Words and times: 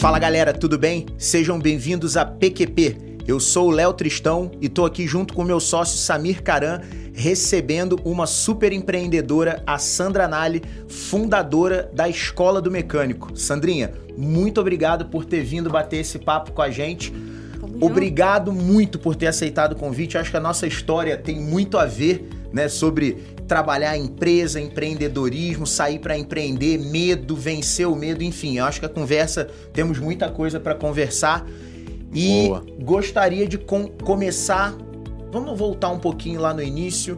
Fala 0.00 0.18
galera, 0.18 0.52
tudo 0.52 0.78
bem? 0.78 1.06
Sejam 1.16 1.58
bem-vindos 1.58 2.18
a 2.18 2.24
PQP. 2.24 3.16
Eu 3.26 3.40
sou 3.40 3.68
o 3.68 3.70
Léo 3.70 3.94
Tristão 3.94 4.50
e 4.60 4.68
tô 4.68 4.84
aqui 4.84 5.06
junto 5.06 5.32
com 5.32 5.42
meu 5.42 5.58
sócio 5.58 5.96
Samir 5.96 6.42
Caran, 6.42 6.82
recebendo 7.14 7.98
uma 8.04 8.26
super 8.26 8.74
empreendedora, 8.74 9.62
a 9.66 9.78
Sandra 9.78 10.28
Nali, 10.28 10.62
fundadora 10.86 11.90
da 11.94 12.08
Escola 12.08 12.60
do 12.60 12.70
Mecânico. 12.70 13.36
Sandrinha, 13.36 13.90
muito 14.18 14.60
obrigado 14.60 15.06
por 15.06 15.24
ter 15.24 15.42
vindo 15.42 15.70
bater 15.70 16.00
esse 16.00 16.18
papo 16.18 16.52
com 16.52 16.60
a 16.60 16.70
gente. 16.70 17.12
Obrigado 17.80 18.52
muito 18.52 18.98
por 18.98 19.16
ter 19.16 19.28
aceitado 19.28 19.72
o 19.72 19.76
convite. 19.76 20.18
Acho 20.18 20.30
que 20.30 20.36
a 20.36 20.40
nossa 20.40 20.66
história 20.66 21.16
tem 21.16 21.40
muito 21.40 21.78
a 21.78 21.86
ver, 21.86 22.28
né, 22.52 22.68
sobre 22.68 23.35
trabalhar 23.46 23.96
empresa, 23.96 24.60
empreendedorismo, 24.60 25.66
sair 25.66 25.98
para 25.98 26.16
empreender, 26.16 26.78
medo, 26.78 27.36
vencer 27.36 27.86
o 27.86 27.94
medo, 27.94 28.22
enfim. 28.22 28.58
Eu 28.58 28.64
acho 28.64 28.80
que 28.80 28.86
a 28.86 28.88
conversa 28.88 29.48
temos 29.72 29.98
muita 29.98 30.28
coisa 30.30 30.58
para 30.58 30.74
conversar 30.74 31.46
e 32.12 32.46
Boa. 32.46 32.64
gostaria 32.80 33.46
de 33.46 33.58
com- 33.58 33.88
começar. 33.88 34.74
Vamos 35.30 35.58
voltar 35.58 35.90
um 35.90 35.98
pouquinho 35.98 36.40
lá 36.40 36.52
no 36.54 36.62
início. 36.62 37.16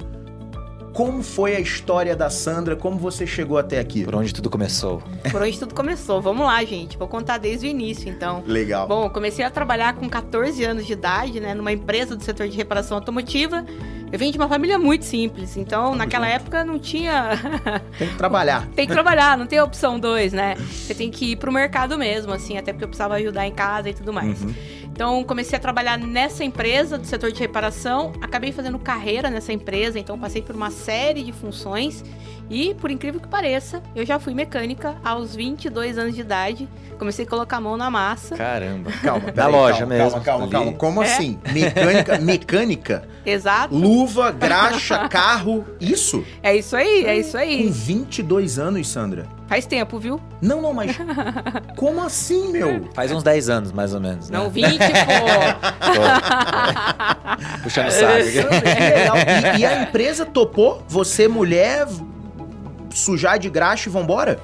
Como 0.98 1.23
foi 1.23 1.55
a 1.55 1.61
história 1.61 2.16
da 2.16 2.29
Sandra? 2.29 2.75
Como 2.75 2.98
você 2.98 3.25
chegou 3.25 3.56
até 3.56 3.79
aqui? 3.79 4.02
Por 4.02 4.16
onde 4.16 4.34
tudo 4.34 4.51
começou. 4.51 5.01
Por 5.30 5.41
onde 5.41 5.56
tudo 5.56 5.73
começou. 5.73 6.20
Vamos 6.20 6.45
lá, 6.45 6.65
gente. 6.65 6.98
Vou 6.98 7.06
contar 7.06 7.39
desde 7.39 7.69
o 7.69 7.70
início, 7.70 8.09
então. 8.11 8.43
Legal. 8.45 8.89
Bom, 8.89 9.05
eu 9.05 9.11
comecei 9.11 9.45
a 9.45 9.48
trabalhar 9.48 9.95
com 9.95 10.09
14 10.09 10.65
anos 10.65 10.84
de 10.84 10.95
idade, 10.95 11.39
né, 11.39 11.55
numa 11.55 11.70
empresa 11.70 12.16
do 12.16 12.25
setor 12.25 12.48
de 12.48 12.56
reparação 12.56 12.97
automotiva. 12.97 13.65
Eu 14.11 14.19
venho 14.19 14.33
de 14.33 14.39
uma 14.39 14.48
família 14.48 14.77
muito 14.77 15.05
simples, 15.05 15.56
então 15.56 15.95
naquela 15.95 16.27
época 16.27 16.65
não 16.65 16.80
tinha. 16.80 17.30
Tem 17.97 18.09
que 18.09 18.17
trabalhar. 18.17 18.67
tem 18.75 18.87
que 18.87 18.92
trabalhar, 18.92 19.39
não 19.39 19.47
tem 19.47 19.61
opção 19.61 20.00
2, 20.00 20.33
né? 20.33 20.56
Você 20.56 20.94
tem 20.94 21.11
que 21.11 21.33
ir 21.33 21.37
pro 21.37 21.53
mercado 21.53 21.97
mesmo, 21.97 22.33
assim, 22.33 22.56
até 22.56 22.72
porque 22.72 22.84
eu 22.84 22.89
precisava 22.89 23.15
ajudar 23.15 23.47
em 23.47 23.53
casa 23.53 23.91
e 23.91 23.94
tudo 23.94 24.12
mais. 24.12 24.42
Uhum. 24.42 24.55
Então, 24.98 25.22
comecei 25.22 25.56
a 25.56 25.60
trabalhar 25.60 25.96
nessa 25.96 26.42
empresa 26.42 26.98
do 26.98 27.06
setor 27.06 27.30
de 27.30 27.38
reparação, 27.38 28.12
acabei 28.20 28.50
fazendo 28.50 28.77
carreira 28.80 29.30
nessa 29.30 29.52
empresa, 29.52 29.96
então 29.96 30.18
passei 30.18 30.42
por 30.42 30.56
uma 30.56 30.72
série 30.72 31.22
de 31.22 31.30
funções 31.30 32.04
e, 32.50 32.74
por 32.74 32.91
incrível 32.91 33.20
que 33.20 33.28
pareça, 33.28 33.82
eu 33.94 34.04
já 34.06 34.18
fui 34.18 34.32
mecânica 34.34 34.96
aos 35.04 35.34
22 35.36 35.98
anos 35.98 36.14
de 36.14 36.20
idade. 36.22 36.68
Comecei 36.98 37.24
a 37.24 37.28
colocar 37.28 37.58
a 37.58 37.60
mão 37.60 37.77
na 37.77 37.91
massa. 37.91 38.36
Caramba. 38.36 38.91
Calma, 39.02 39.30
Da 39.32 39.46
loja 39.46 39.78
calma, 39.80 39.94
mesmo, 39.94 40.10
Calma, 40.10 40.24
calma, 40.24 40.48
calma. 40.48 40.72
Como 40.72 41.02
É. 41.02 41.06
assim? 41.12 41.38
Mecânica, 41.52 42.19
mecânica, 42.22 43.08
Exato. 43.24 43.74
luva, 43.74 44.30
graxa, 44.32 45.06
carro, 45.08 45.64
isso? 45.80 46.24
É 46.42 46.56
isso 46.56 46.74
aí, 46.74 47.04
é 47.04 47.16
isso 47.19 47.32
Com 47.32 47.38
aí. 47.38 47.69
22 47.70 48.58
anos, 48.58 48.88
Sandra? 48.88 49.26
Faz 49.46 49.64
tempo, 49.64 49.98
viu? 49.98 50.20
Não, 50.42 50.60
não, 50.60 50.74
mas 50.74 50.94
como 51.76 52.02
assim, 52.02 52.50
meu? 52.52 52.88
Faz 52.92 53.10
uns 53.12 53.22
10 53.22 53.48
anos, 53.48 53.72
mais 53.72 53.94
ou 53.94 54.00
menos, 54.00 54.28
né? 54.28 54.36
Não, 54.38 54.50
20, 54.50 54.76
pô. 54.78 54.84
Puxando 57.62 57.88
o 57.88 57.91
saco. 57.91 58.12
E, 59.56 59.60
e 59.60 59.64
a 59.66 59.82
empresa 59.84 60.26
topou? 60.26 60.82
Você, 60.88 61.28
mulher, 61.28 61.86
sujar 62.91 63.39
de 63.39 63.48
graxa 63.48 63.89
e 63.89 63.92
vambora? 63.92 64.41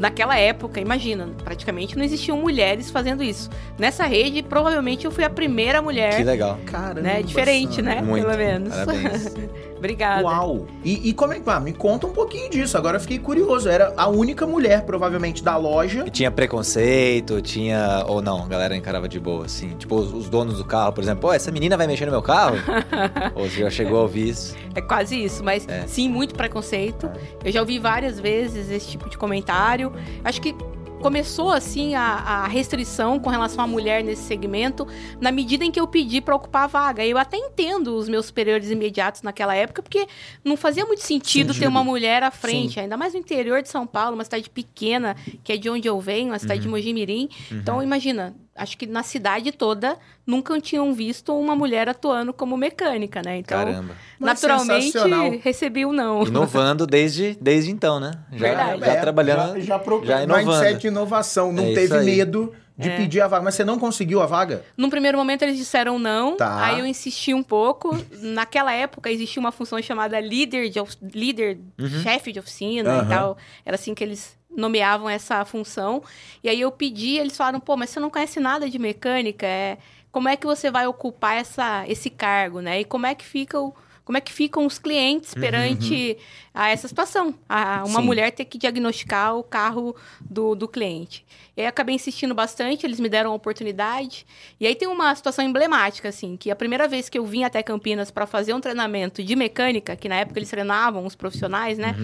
Naquela 0.00 0.38
época, 0.38 0.80
imagina, 0.80 1.28
praticamente 1.44 1.94
não 1.94 2.02
existiam 2.02 2.38
mulheres 2.38 2.90
fazendo 2.90 3.22
isso. 3.22 3.50
Nessa 3.78 4.06
rede, 4.06 4.42
provavelmente 4.42 5.04
eu 5.04 5.10
fui 5.10 5.22
a 5.24 5.28
primeira 5.30 5.82
mulher, 5.82 6.16
Que 6.16 6.24
legal. 6.24 6.58
Caramba. 6.64 7.02
né? 7.02 7.22
Diferente, 7.22 7.82
né? 7.82 8.00
Muito. 8.00 8.24
Pelo 8.26 8.38
menos. 8.38 8.74
Parabéns. 8.74 9.34
Obrigada. 9.76 10.22
Uau! 10.24 10.66
E, 10.84 11.08
e 11.08 11.12
como 11.14 11.32
é 11.32 11.40
que. 11.40 11.48
Ah, 11.48 11.58
me 11.58 11.72
conta 11.72 12.06
um 12.06 12.12
pouquinho 12.12 12.50
disso. 12.50 12.76
Agora 12.76 12.96
eu 12.98 13.00
fiquei 13.00 13.18
curioso. 13.18 13.66
Era 13.66 13.94
a 13.96 14.08
única 14.08 14.46
mulher, 14.46 14.82
provavelmente, 14.84 15.42
da 15.42 15.56
loja. 15.56 16.04
E 16.06 16.10
tinha 16.10 16.30
preconceito, 16.30 17.40
tinha. 17.40 18.04
Ou 18.06 18.20
não, 18.20 18.44
a 18.44 18.46
galera 18.46 18.76
encarava 18.76 19.08
de 19.08 19.18
boa, 19.18 19.46
assim. 19.46 19.70
Tipo, 19.78 19.96
os, 19.96 20.12
os 20.12 20.28
donos 20.28 20.58
do 20.58 20.64
carro, 20.66 20.92
por 20.92 21.02
exemplo, 21.02 21.22
pô, 21.22 21.32
essa 21.32 21.50
menina 21.50 21.78
vai 21.78 21.86
mexer 21.86 22.04
no 22.04 22.10
meu 22.12 22.20
carro? 22.20 22.56
ou 23.34 23.48
você 23.48 23.60
já 23.60 23.70
chegou 23.70 23.98
a 23.98 24.02
ouvir 24.02 24.28
isso? 24.28 24.54
É 24.74 24.82
quase 24.82 25.16
isso, 25.24 25.42
mas 25.42 25.66
É. 25.66 25.86
sim, 25.86 26.10
muito 26.10 26.34
preconceito. 26.34 27.10
Eu 27.42 27.50
já 27.50 27.60
ouvi 27.60 27.78
várias 27.78 28.20
vezes 28.20 28.70
esse 28.70 28.86
tipo 28.86 29.08
de 29.08 29.16
comentário. 29.16 29.89
Acho 30.24 30.40
que 30.40 30.54
começou 31.00 31.50
assim 31.50 31.94
a, 31.94 32.02
a 32.02 32.46
restrição 32.46 33.18
com 33.18 33.30
relação 33.30 33.64
à 33.64 33.66
mulher 33.66 34.04
nesse 34.04 34.22
segmento 34.22 34.86
na 35.20 35.32
medida 35.32 35.64
em 35.64 35.70
que 35.70 35.80
eu 35.80 35.86
pedi 35.86 36.20
para 36.20 36.36
ocupar 36.36 36.64
a 36.64 36.66
vaga. 36.66 37.04
Eu 37.04 37.18
até 37.18 37.36
entendo 37.36 37.96
os 37.96 38.08
meus 38.08 38.26
superiores 38.26 38.70
imediatos 38.70 39.22
naquela 39.22 39.54
época, 39.54 39.82
porque 39.82 40.06
não 40.44 40.56
fazia 40.56 40.84
muito 40.84 41.02
sentido, 41.02 41.48
ter 41.48 41.54
Sentido. 41.54 41.70
uma 41.70 41.82
mulher 41.82 42.22
à 42.22 42.30
frente, 42.30 42.78
ainda 42.78 42.96
mais 42.96 43.14
no 43.14 43.18
interior 43.18 43.62
de 43.62 43.68
São 43.68 43.86
Paulo, 43.86 44.14
uma 44.14 44.24
cidade 44.24 44.48
pequena, 44.50 45.16
que 45.42 45.52
é 45.52 45.56
de 45.56 45.68
onde 45.68 45.88
eu 45.88 45.98
venho, 46.00 46.32
a 46.32 46.38
cidade 46.38 46.60
de 46.60 46.68
Mojimirim. 46.68 47.28
Então, 47.50 47.82
imagina, 47.82 48.34
acho 48.60 48.76
que 48.78 48.86
na 48.86 49.02
cidade 49.02 49.50
toda 49.52 49.96
nunca 50.26 50.60
tinham 50.60 50.92
visto 50.94 51.36
uma 51.36 51.56
mulher 51.56 51.88
atuando 51.88 52.32
como 52.32 52.56
mecânica, 52.56 53.20
né? 53.24 53.38
Então, 53.38 53.58
Caramba. 53.58 53.94
Mas 54.18 54.40
naturalmente 54.42 54.98
recebi 55.42 55.84
o 55.84 55.92
não. 55.92 56.22
Inovando 56.24 56.86
desde, 56.86 57.36
desde 57.40 57.70
então, 57.70 57.98
né? 57.98 58.12
Já, 58.32 58.38
Verdade. 58.38 58.80
já 58.80 58.92
É, 58.92 59.00
trabalhando. 59.00 59.54
Já, 59.60 59.64
já, 59.66 59.78
pro... 59.78 60.04
já 60.04 60.22
inovando. 60.22 60.46
Mindset 60.46 60.80
de 60.80 60.86
inovação. 60.88 61.52
Não 61.52 61.64
É 61.64 61.74
teve 61.74 61.98
medo 62.00 62.52
de 62.76 62.88
É. 62.88 62.96
pedir 62.96 63.20
a 63.20 63.28
vaga. 63.28 63.44
Mas 63.44 63.54
você 63.54 63.64
não 63.64 63.78
conseguiu 63.78 64.22
a 64.22 64.26
vaga? 64.26 64.64
Num 64.76 64.88
primeiro 64.88 65.18
momento 65.18 65.42
eles 65.42 65.56
disseram 65.56 65.98
não, 65.98 66.36
Tá. 66.36 66.64
aí 66.64 66.78
eu 66.78 66.86
insisti 66.86 67.34
um 67.34 67.42
pouco. 67.42 67.96
Naquela 68.20 68.72
época 68.72 69.10
existia 69.10 69.40
uma 69.40 69.52
função 69.52 69.80
chamada 69.82 70.18
líder, 70.20 70.68
de, 70.70 70.78
líder 71.12 71.58
chefe 72.02 72.32
de 72.32 72.38
oficina 72.38 72.90
Aham. 72.90 73.04
e 73.04 73.08
tal. 73.08 73.36
Era 73.64 73.74
assim 73.74 73.94
que 73.94 74.02
eles 74.04 74.38
nomeavam 74.60 75.08
essa 75.08 75.44
função. 75.44 76.02
E 76.44 76.48
aí 76.48 76.60
eu 76.60 76.70
pedi, 76.70 77.16
eles 77.16 77.36
falaram, 77.36 77.58
pô, 77.58 77.76
mas 77.76 77.90
você 77.90 77.98
não 77.98 78.10
conhece 78.10 78.38
nada 78.38 78.68
de 78.68 78.78
mecânica, 78.78 79.46
é... 79.46 79.78
como 80.12 80.28
é 80.28 80.36
que 80.36 80.46
você 80.46 80.70
vai 80.70 80.86
ocupar 80.86 81.36
essa, 81.36 81.84
esse 81.88 82.10
cargo, 82.10 82.60
né? 82.60 82.80
E 82.80 82.84
como 82.84 83.06
é 83.06 83.14
que 83.14 83.24
fica 83.24 83.58
o... 83.60 83.74
Como 84.02 84.18
é 84.18 84.20
que 84.20 84.32
ficam 84.32 84.66
os 84.66 84.76
clientes 84.76 85.34
perante 85.34 86.18
a 86.52 86.68
essa 86.68 86.88
situação? 86.88 87.32
A, 87.48 87.84
uma 87.86 88.00
Sim. 88.00 88.06
mulher 88.06 88.32
ter 88.32 88.44
que 88.44 88.58
diagnosticar 88.58 89.36
o 89.36 89.44
carro 89.44 89.94
do, 90.20 90.56
do 90.56 90.66
cliente. 90.66 91.24
E 91.56 91.60
aí 91.60 91.66
eu 91.66 91.68
acabei 91.68 91.94
insistindo 91.94 92.34
bastante, 92.34 92.84
eles 92.84 92.98
me 92.98 93.08
deram 93.08 93.30
a 93.30 93.34
oportunidade. 93.34 94.26
E 94.58 94.66
aí 94.66 94.74
tem 94.74 94.88
uma 94.88 95.14
situação 95.14 95.44
emblemática, 95.44 96.08
assim, 96.08 96.36
que 96.36 96.50
a 96.50 96.56
primeira 96.56 96.88
vez 96.88 97.08
que 97.08 97.16
eu 97.16 97.24
vim 97.24 97.44
até 97.44 97.62
Campinas 97.62 98.10
para 98.10 98.26
fazer 98.26 98.52
um 98.52 98.60
treinamento 98.60 99.22
de 99.22 99.36
mecânica, 99.36 99.94
que 99.94 100.08
na 100.08 100.16
época 100.16 100.40
eles 100.40 100.50
treinavam 100.50 101.06
os 101.06 101.14
profissionais, 101.14 101.78
né? 101.78 101.94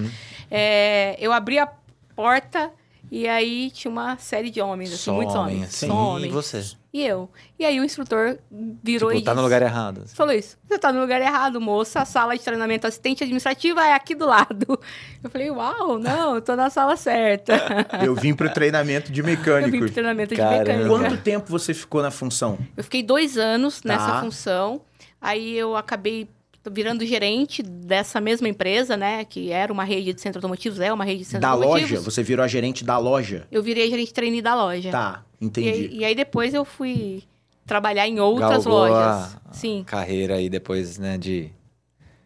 É, 0.49 1.17
eu 1.19 1.33
abri 1.33 1.59
a 1.59 1.69
porta 2.17 2.71
e 3.13 3.29
aí 3.29 3.71
tinha 3.71 3.89
uma 3.91 4.17
série 4.17 4.51
de 4.51 4.61
homens, 4.61 4.93
assim, 4.93 5.03
Só 5.05 5.13
muitos 5.13 5.35
homens. 5.37 5.63
assim. 5.69 5.87
Só 5.87 5.95
homens. 5.95 6.27
E 6.27 6.29
você? 6.35 6.63
E 6.93 7.05
eu. 7.05 7.31
E 7.59 7.65
aí 7.65 7.79
o 7.79 7.85
instrutor 7.85 8.39
virou 8.83 9.11
Tipo, 9.11 9.21
e 9.21 9.25
tá 9.25 9.31
no 9.33 9.37
disse- 9.37 9.45
lugar 9.45 9.63
errado. 9.63 10.01
assim. 10.05 10.17
Falou 10.17 10.33
isso. 10.33 10.57
Você 10.67 10.79
tá 10.79 10.91
no 10.93 11.01
lugar 11.01 11.21
errado, 11.21 11.61
moça. 11.61 12.01
A 12.01 12.05
sala 12.07 12.35
de 12.37 12.43
treinamento 12.43 12.87
assistente 12.87 13.23
administrativa 13.23 13.87
é 13.87 13.93
aqui 13.93 14.15
do 14.15 14.27
lado. 14.27 14.81
Eu 15.23 15.31
falei, 15.31 15.51
uau, 15.51 15.99
não, 15.99 16.37
eu 16.37 16.41
tô 16.41 16.57
na 16.57 16.71
sala 16.71 16.97
certa. 16.97 17.55
Eu 18.05 18.15
vim 18.15 18.33
pro 18.35 18.49
treinamento 18.53 19.13
de 19.13 19.21
eu 19.21 19.25
vim 19.27 19.33
mecânico. 19.33 19.79
pro 19.79 19.91
treinamento 19.91 20.35
de 20.35 20.41
Caramba. 20.41 20.65
mecânica. 20.65 20.89
Quanto 20.89 21.23
tempo 21.23 21.47
você 21.51 21.75
ficou 21.75 22.01
na 22.03 22.11
função? 22.11 22.59
Eu 22.77 22.83
fiquei 22.83 23.03
dois 23.03 23.37
anos 23.37 23.81
Tá. 23.81 23.89
nessa 23.91 24.21
função. 24.21 24.81
Aí 25.21 25.57
eu 25.57 25.77
acabei 25.77 26.29
virando 26.71 27.05
gerente 27.07 27.63
dessa 27.63 28.21
mesma 28.21 28.49
empresa, 28.49 28.97
né? 28.97 29.25
Que 29.25 29.51
era 29.51 29.73
uma 29.73 29.85
rede 29.85 30.13
de 30.13 30.21
centros 30.21 30.43
automotivos, 30.43 30.81
é 30.81 30.93
uma 30.93 31.05
rede 31.05 31.19
de 31.21 31.25
centros 31.25 31.43
Da 31.43 31.49
automotivos. 31.51 31.91
loja? 31.93 32.03
Você 32.03 32.23
virou 32.23 32.45
a 32.45 32.49
gerente 32.49 32.85
da 32.85 32.99
loja? 32.99 33.47
Eu 33.51 33.63
virei 33.63 33.89
gerente 33.91 34.13
trainee 34.13 34.43
da 34.43 34.55
loja. 34.55 34.91
Tá, 34.91 35.25
E, 35.41 35.45
entendi. 35.47 35.69
aí, 35.69 35.89
e 35.93 36.05
aí 36.05 36.15
depois 36.15 36.53
eu 36.55 36.65
fui 36.65 37.23
trabalhar 37.67 38.07
em 38.07 38.21
outras 38.21 38.65
Galgou 38.65 38.73
lojas. 38.89 38.97
a- 38.97 39.41
Sim, 39.53 39.83
Carreira 39.87 40.35
aí 40.37 40.49
depois, 40.49 40.99
né, 40.99 41.17
de 41.19 41.51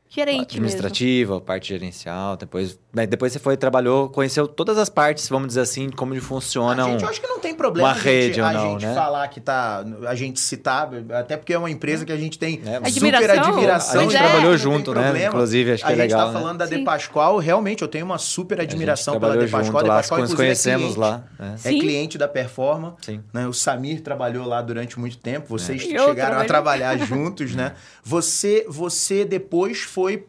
gerente 0.09 0.39
mesmo. 0.39 0.43
administrativa, 0.67 1.41
parte 1.41 1.69
gerencial, 1.69 2.37
depois, 2.37 2.78
depois 3.07 3.33
você 3.33 3.39
foi 3.39 3.57
trabalhou, 3.57 4.09
conheceu 4.09 4.48
todas 4.48 4.77
as 4.77 4.89
partes, 4.89 5.28
vamos 5.28 5.48
dizer 5.48 5.60
assim, 5.60 5.91
como 5.91 6.13
A 6.13 6.21
funciona 6.21 6.84
um 6.84 6.91
gente, 6.92 7.04
eu 7.04 7.09
acho 7.09 7.21
que 7.21 7.27
não 7.28 7.39
tem 7.39 7.54
problema 7.54 7.89
uma 7.89 7.95
a 7.95 7.97
gente, 7.97 8.04
rede 8.04 8.41
a 8.41 8.53
não, 8.53 8.72
gente 8.72 8.87
né? 8.87 8.95
falar 8.95 9.28
que 9.28 9.41
tá. 9.41 9.84
A 10.09 10.15
gente 10.16 10.41
citar, 10.41 10.91
até 11.16 11.37
porque 11.37 11.53
é 11.53 11.59
uma 11.59 11.71
empresa 11.71 12.04
que 12.04 12.10
a 12.10 12.16
gente 12.16 12.37
tem 12.37 12.60
É, 12.66 12.75
super 12.91 13.15
Admiração. 13.15 13.45
admiração. 13.45 14.01
A 14.01 14.03
gente 14.03 14.16
é. 14.16 14.19
trabalhou 14.19 14.57
junto, 14.57 14.92
né? 14.92 15.03
problema. 15.03 15.28
Inclusive, 15.28 15.72
acho 15.72 15.84
que 15.84 15.89
a 15.89 15.92
é 15.92 15.97
gente 15.97 16.03
legal. 16.03 16.21
tá 16.21 16.33
né? 16.33 16.41
falando 16.41 16.59
da 16.59 16.66
Sim. 16.66 16.78
De 16.78 16.84
Pascoal, 16.84 17.39
realmente 17.39 17.83
eu 17.83 17.89
tenho 17.89 18.04
uma 18.04 18.19
super 18.19 18.60
admiração 18.60 19.15
a 19.15 19.16
gente 19.19 19.21
pela 19.21 19.47
De 19.47 19.53
Pascoal. 19.53 19.83
De 19.84 19.89
lá, 19.89 19.95
Pascoal, 19.97 20.21
inclusive, 20.21 20.43
é 20.43 20.47
conhecemos 20.47 20.95
cliente, 20.95 20.98
lá. 20.98 21.25
né? 21.39 21.54
É 21.65 21.71
cliente 21.71 22.19
da 22.19 22.27
Performa. 22.27 22.97
Sim. 23.03 23.22
né? 23.33 23.47
O 23.47 23.53
Samir 23.53 24.01
trabalhou 24.01 24.45
lá 24.47 24.60
durante 24.63 24.98
muito 24.98 25.16
tempo. 25.19 25.47
Vocês 25.48 25.84
eu 25.89 26.09
chegaram 26.09 26.39
a 26.41 26.45
trabalhar 26.45 26.97
juntos, 26.98 27.54
né? 27.54 27.72
Você, 28.03 28.66
você 28.69 29.25
depois 29.25 29.78
foi 29.81 30.25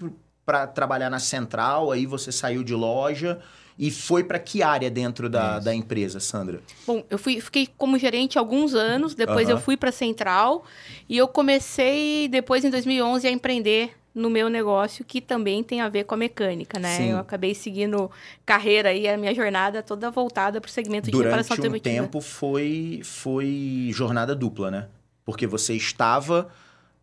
para 0.52 0.68
trabalhar 0.68 1.10
na 1.10 1.18
central, 1.18 1.94
aí 1.94 2.06
você 2.06 2.30
saiu 2.30 2.62
de 2.62 2.74
loja 2.76 3.40
e 3.80 3.90
foi 3.90 4.22
para 4.22 4.38
que 4.38 4.62
área 4.62 4.92
dentro 4.92 5.30
da, 5.30 5.60
da 5.60 5.74
empresa, 5.74 6.20
Sandra? 6.20 6.60
Bom, 6.86 7.06
eu 7.10 7.18
fui, 7.18 7.40
fiquei 7.40 7.70
como 7.78 7.98
gerente 7.98 8.38
alguns 8.38 8.76
anos, 8.76 9.16
depois 9.16 9.48
eu 9.48 9.58
fui 9.58 9.78
para 9.78 9.94
Central 9.94 10.66
e 11.08 11.18
eu 11.18 11.26
comecei 11.26 12.28
depois 12.28 12.66
em 12.66 12.70
2011 12.70 13.26
a 13.26 13.32
empreender 13.32 13.96
no 14.14 14.30
meu 14.30 14.50
negócio 14.50 15.06
que 15.06 15.22
também 15.22 15.64
tem 15.64 15.80
a 15.80 15.88
ver 15.88 16.04
com 16.04 16.16
a 16.16 16.18
mecânica, 16.18 16.78
né? 16.78 16.98
Sim. 16.98 17.12
Eu 17.12 17.20
acabei 17.20 17.56
seguindo 17.56 18.12
carreira 18.46 18.90
aí, 18.90 19.08
a 19.08 19.16
minha 19.16 19.34
jornada 19.34 19.82
toda 19.82 20.12
voltada 20.12 20.60
para 20.60 20.68
o 20.68 20.72
segmento 20.72 21.10
de 21.10 21.18
reparação 21.18 21.56
Durante 21.56 21.78
um 21.78 21.80
tempo 21.80 22.20
foi, 22.20 23.00
foi 23.06 23.90
jornada 23.94 24.36
dupla, 24.36 24.70
né? 24.70 24.88
Porque 25.24 25.48
você 25.48 25.76
estava 25.76 26.50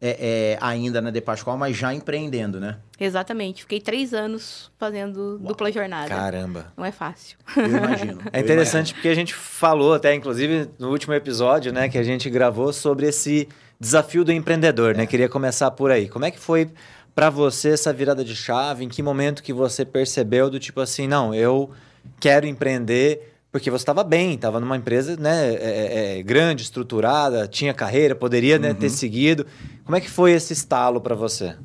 é, 0.00 0.10
é, 0.10 0.58
ainda 0.60 1.00
na 1.00 1.10
De 1.10 1.20
Pascoal, 1.20 1.58
mas 1.58 1.76
já 1.76 1.92
empreendendo, 1.92 2.60
né? 2.60 2.76
Exatamente. 3.00 3.62
Fiquei 3.62 3.80
três 3.80 4.14
anos 4.14 4.70
fazendo 4.78 5.38
dupla 5.38 5.72
jornada. 5.72 6.08
Caramba. 6.08 6.72
Não 6.76 6.84
é 6.84 6.92
fácil. 6.92 7.36
Eu 7.56 7.66
imagino. 7.66 8.18
É 8.32 8.40
interessante 8.40 8.94
porque 8.94 9.08
a 9.08 9.14
gente 9.14 9.34
falou 9.34 9.94
até, 9.94 10.14
inclusive, 10.14 10.68
no 10.78 10.90
último 10.90 11.14
episódio, 11.14 11.72
né, 11.72 11.88
que 11.88 11.98
a 11.98 12.02
gente 12.02 12.28
gravou 12.30 12.72
sobre 12.72 13.06
esse 13.06 13.48
desafio 13.80 14.24
do 14.24 14.32
empreendedor, 14.32 14.94
né? 14.94 15.06
Queria 15.06 15.28
começar 15.28 15.70
por 15.70 15.90
aí. 15.90 16.08
Como 16.08 16.24
é 16.24 16.30
que 16.30 16.38
foi 16.38 16.70
para 17.14 17.30
você 17.30 17.70
essa 17.70 17.92
virada 17.92 18.24
de 18.24 18.36
chave? 18.36 18.84
Em 18.84 18.88
que 18.88 19.02
momento 19.02 19.42
que 19.42 19.52
você 19.52 19.84
percebeu 19.84 20.50
do 20.50 20.58
tipo 20.58 20.80
assim, 20.80 21.06
não, 21.06 21.34
eu 21.34 21.70
quero 22.20 22.46
empreender 22.46 23.37
porque 23.50 23.70
você 23.70 23.82
estava 23.82 24.04
bem, 24.04 24.34
estava 24.34 24.60
numa 24.60 24.76
empresa 24.76 25.16
né, 25.16 25.54
é, 25.54 26.18
é, 26.18 26.22
grande, 26.22 26.62
estruturada, 26.62 27.48
tinha 27.48 27.72
carreira, 27.72 28.14
poderia 28.14 28.58
né, 28.58 28.74
ter 28.74 28.90
seguido. 28.90 29.46
Como 29.84 29.96
é 29.96 30.00
que 30.00 30.10
foi 30.10 30.32
esse 30.32 30.52
estalo 30.52 31.00
para 31.00 31.14
você? 31.14 31.56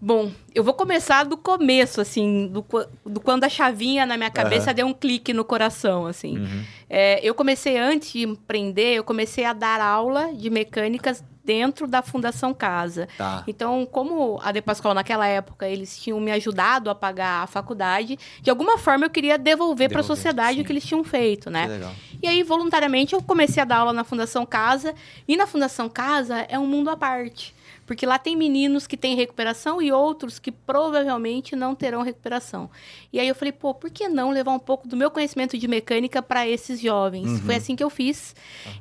Bom, 0.00 0.30
eu 0.54 0.64
vou 0.64 0.74
começar 0.74 1.24
do 1.24 1.36
começo, 1.36 2.00
assim, 2.00 2.48
do, 2.48 2.64
do 3.04 3.20
quando 3.20 3.44
a 3.44 3.48
chavinha 3.48 4.04
na 4.04 4.16
minha 4.16 4.30
cabeça 4.30 4.72
deu 4.74 4.86
um 4.86 4.94
clique 4.94 5.32
no 5.32 5.44
coração, 5.44 6.06
assim. 6.06 6.38
Uhum. 6.38 6.64
É, 6.88 7.20
eu 7.26 7.34
comecei, 7.34 7.78
antes 7.78 8.12
de 8.12 8.22
empreender, 8.22 8.94
eu 8.94 9.04
comecei 9.04 9.44
a 9.44 9.52
dar 9.52 9.80
aula 9.80 10.32
de 10.34 10.50
mecânicas 10.50 11.24
dentro 11.44 11.86
da 11.86 12.02
Fundação 12.02 12.54
Casa. 12.54 13.08
Tá. 13.18 13.42
Então, 13.46 13.86
como 13.86 14.38
a 14.42 14.52
De 14.52 14.62
Pascoal 14.62 14.94
naquela 14.94 15.26
época, 15.26 15.68
eles 15.68 16.00
tinham 16.00 16.20
me 16.20 16.30
ajudado 16.30 16.88
a 16.88 16.94
pagar 16.94 17.42
a 17.42 17.46
faculdade, 17.46 18.18
de 18.40 18.50
alguma 18.50 18.78
forma 18.78 19.06
eu 19.06 19.10
queria 19.10 19.36
devolver 19.36 19.90
para 19.90 20.00
a 20.00 20.04
sociedade 20.04 20.56
sim. 20.56 20.62
o 20.62 20.64
que 20.64 20.72
eles 20.72 20.84
tinham 20.84 21.02
feito, 21.02 21.50
né? 21.50 21.92
E 22.22 22.28
aí, 22.28 22.42
voluntariamente, 22.42 23.14
eu 23.14 23.22
comecei 23.22 23.60
a 23.62 23.66
dar 23.66 23.78
aula 23.78 23.92
na 23.92 24.04
Fundação 24.04 24.46
Casa. 24.46 24.94
E 25.26 25.36
na 25.36 25.46
Fundação 25.46 25.88
Casa 25.88 26.46
é 26.48 26.58
um 26.58 26.66
mundo 26.66 26.88
à 26.88 26.96
parte. 26.96 27.52
Porque 27.86 28.06
lá 28.06 28.18
tem 28.18 28.36
meninos 28.36 28.86
que 28.86 28.96
têm 28.96 29.16
recuperação 29.16 29.82
e 29.82 29.92
outros 29.92 30.38
que 30.38 30.52
provavelmente 30.52 31.56
não 31.56 31.74
terão 31.74 32.02
recuperação. 32.02 32.70
E 33.12 33.18
aí 33.18 33.28
eu 33.28 33.34
falei, 33.34 33.52
pô, 33.52 33.74
por 33.74 33.90
que 33.90 34.08
não 34.08 34.30
levar 34.30 34.52
um 34.52 34.58
pouco 34.58 34.86
do 34.86 34.96
meu 34.96 35.10
conhecimento 35.10 35.58
de 35.58 35.68
mecânica 35.68 36.22
para 36.22 36.46
esses 36.46 36.80
jovens? 36.80 37.40
Foi 37.40 37.56
assim 37.56 37.76
que 37.76 37.84
eu 37.84 37.90
fiz. 37.90 38.34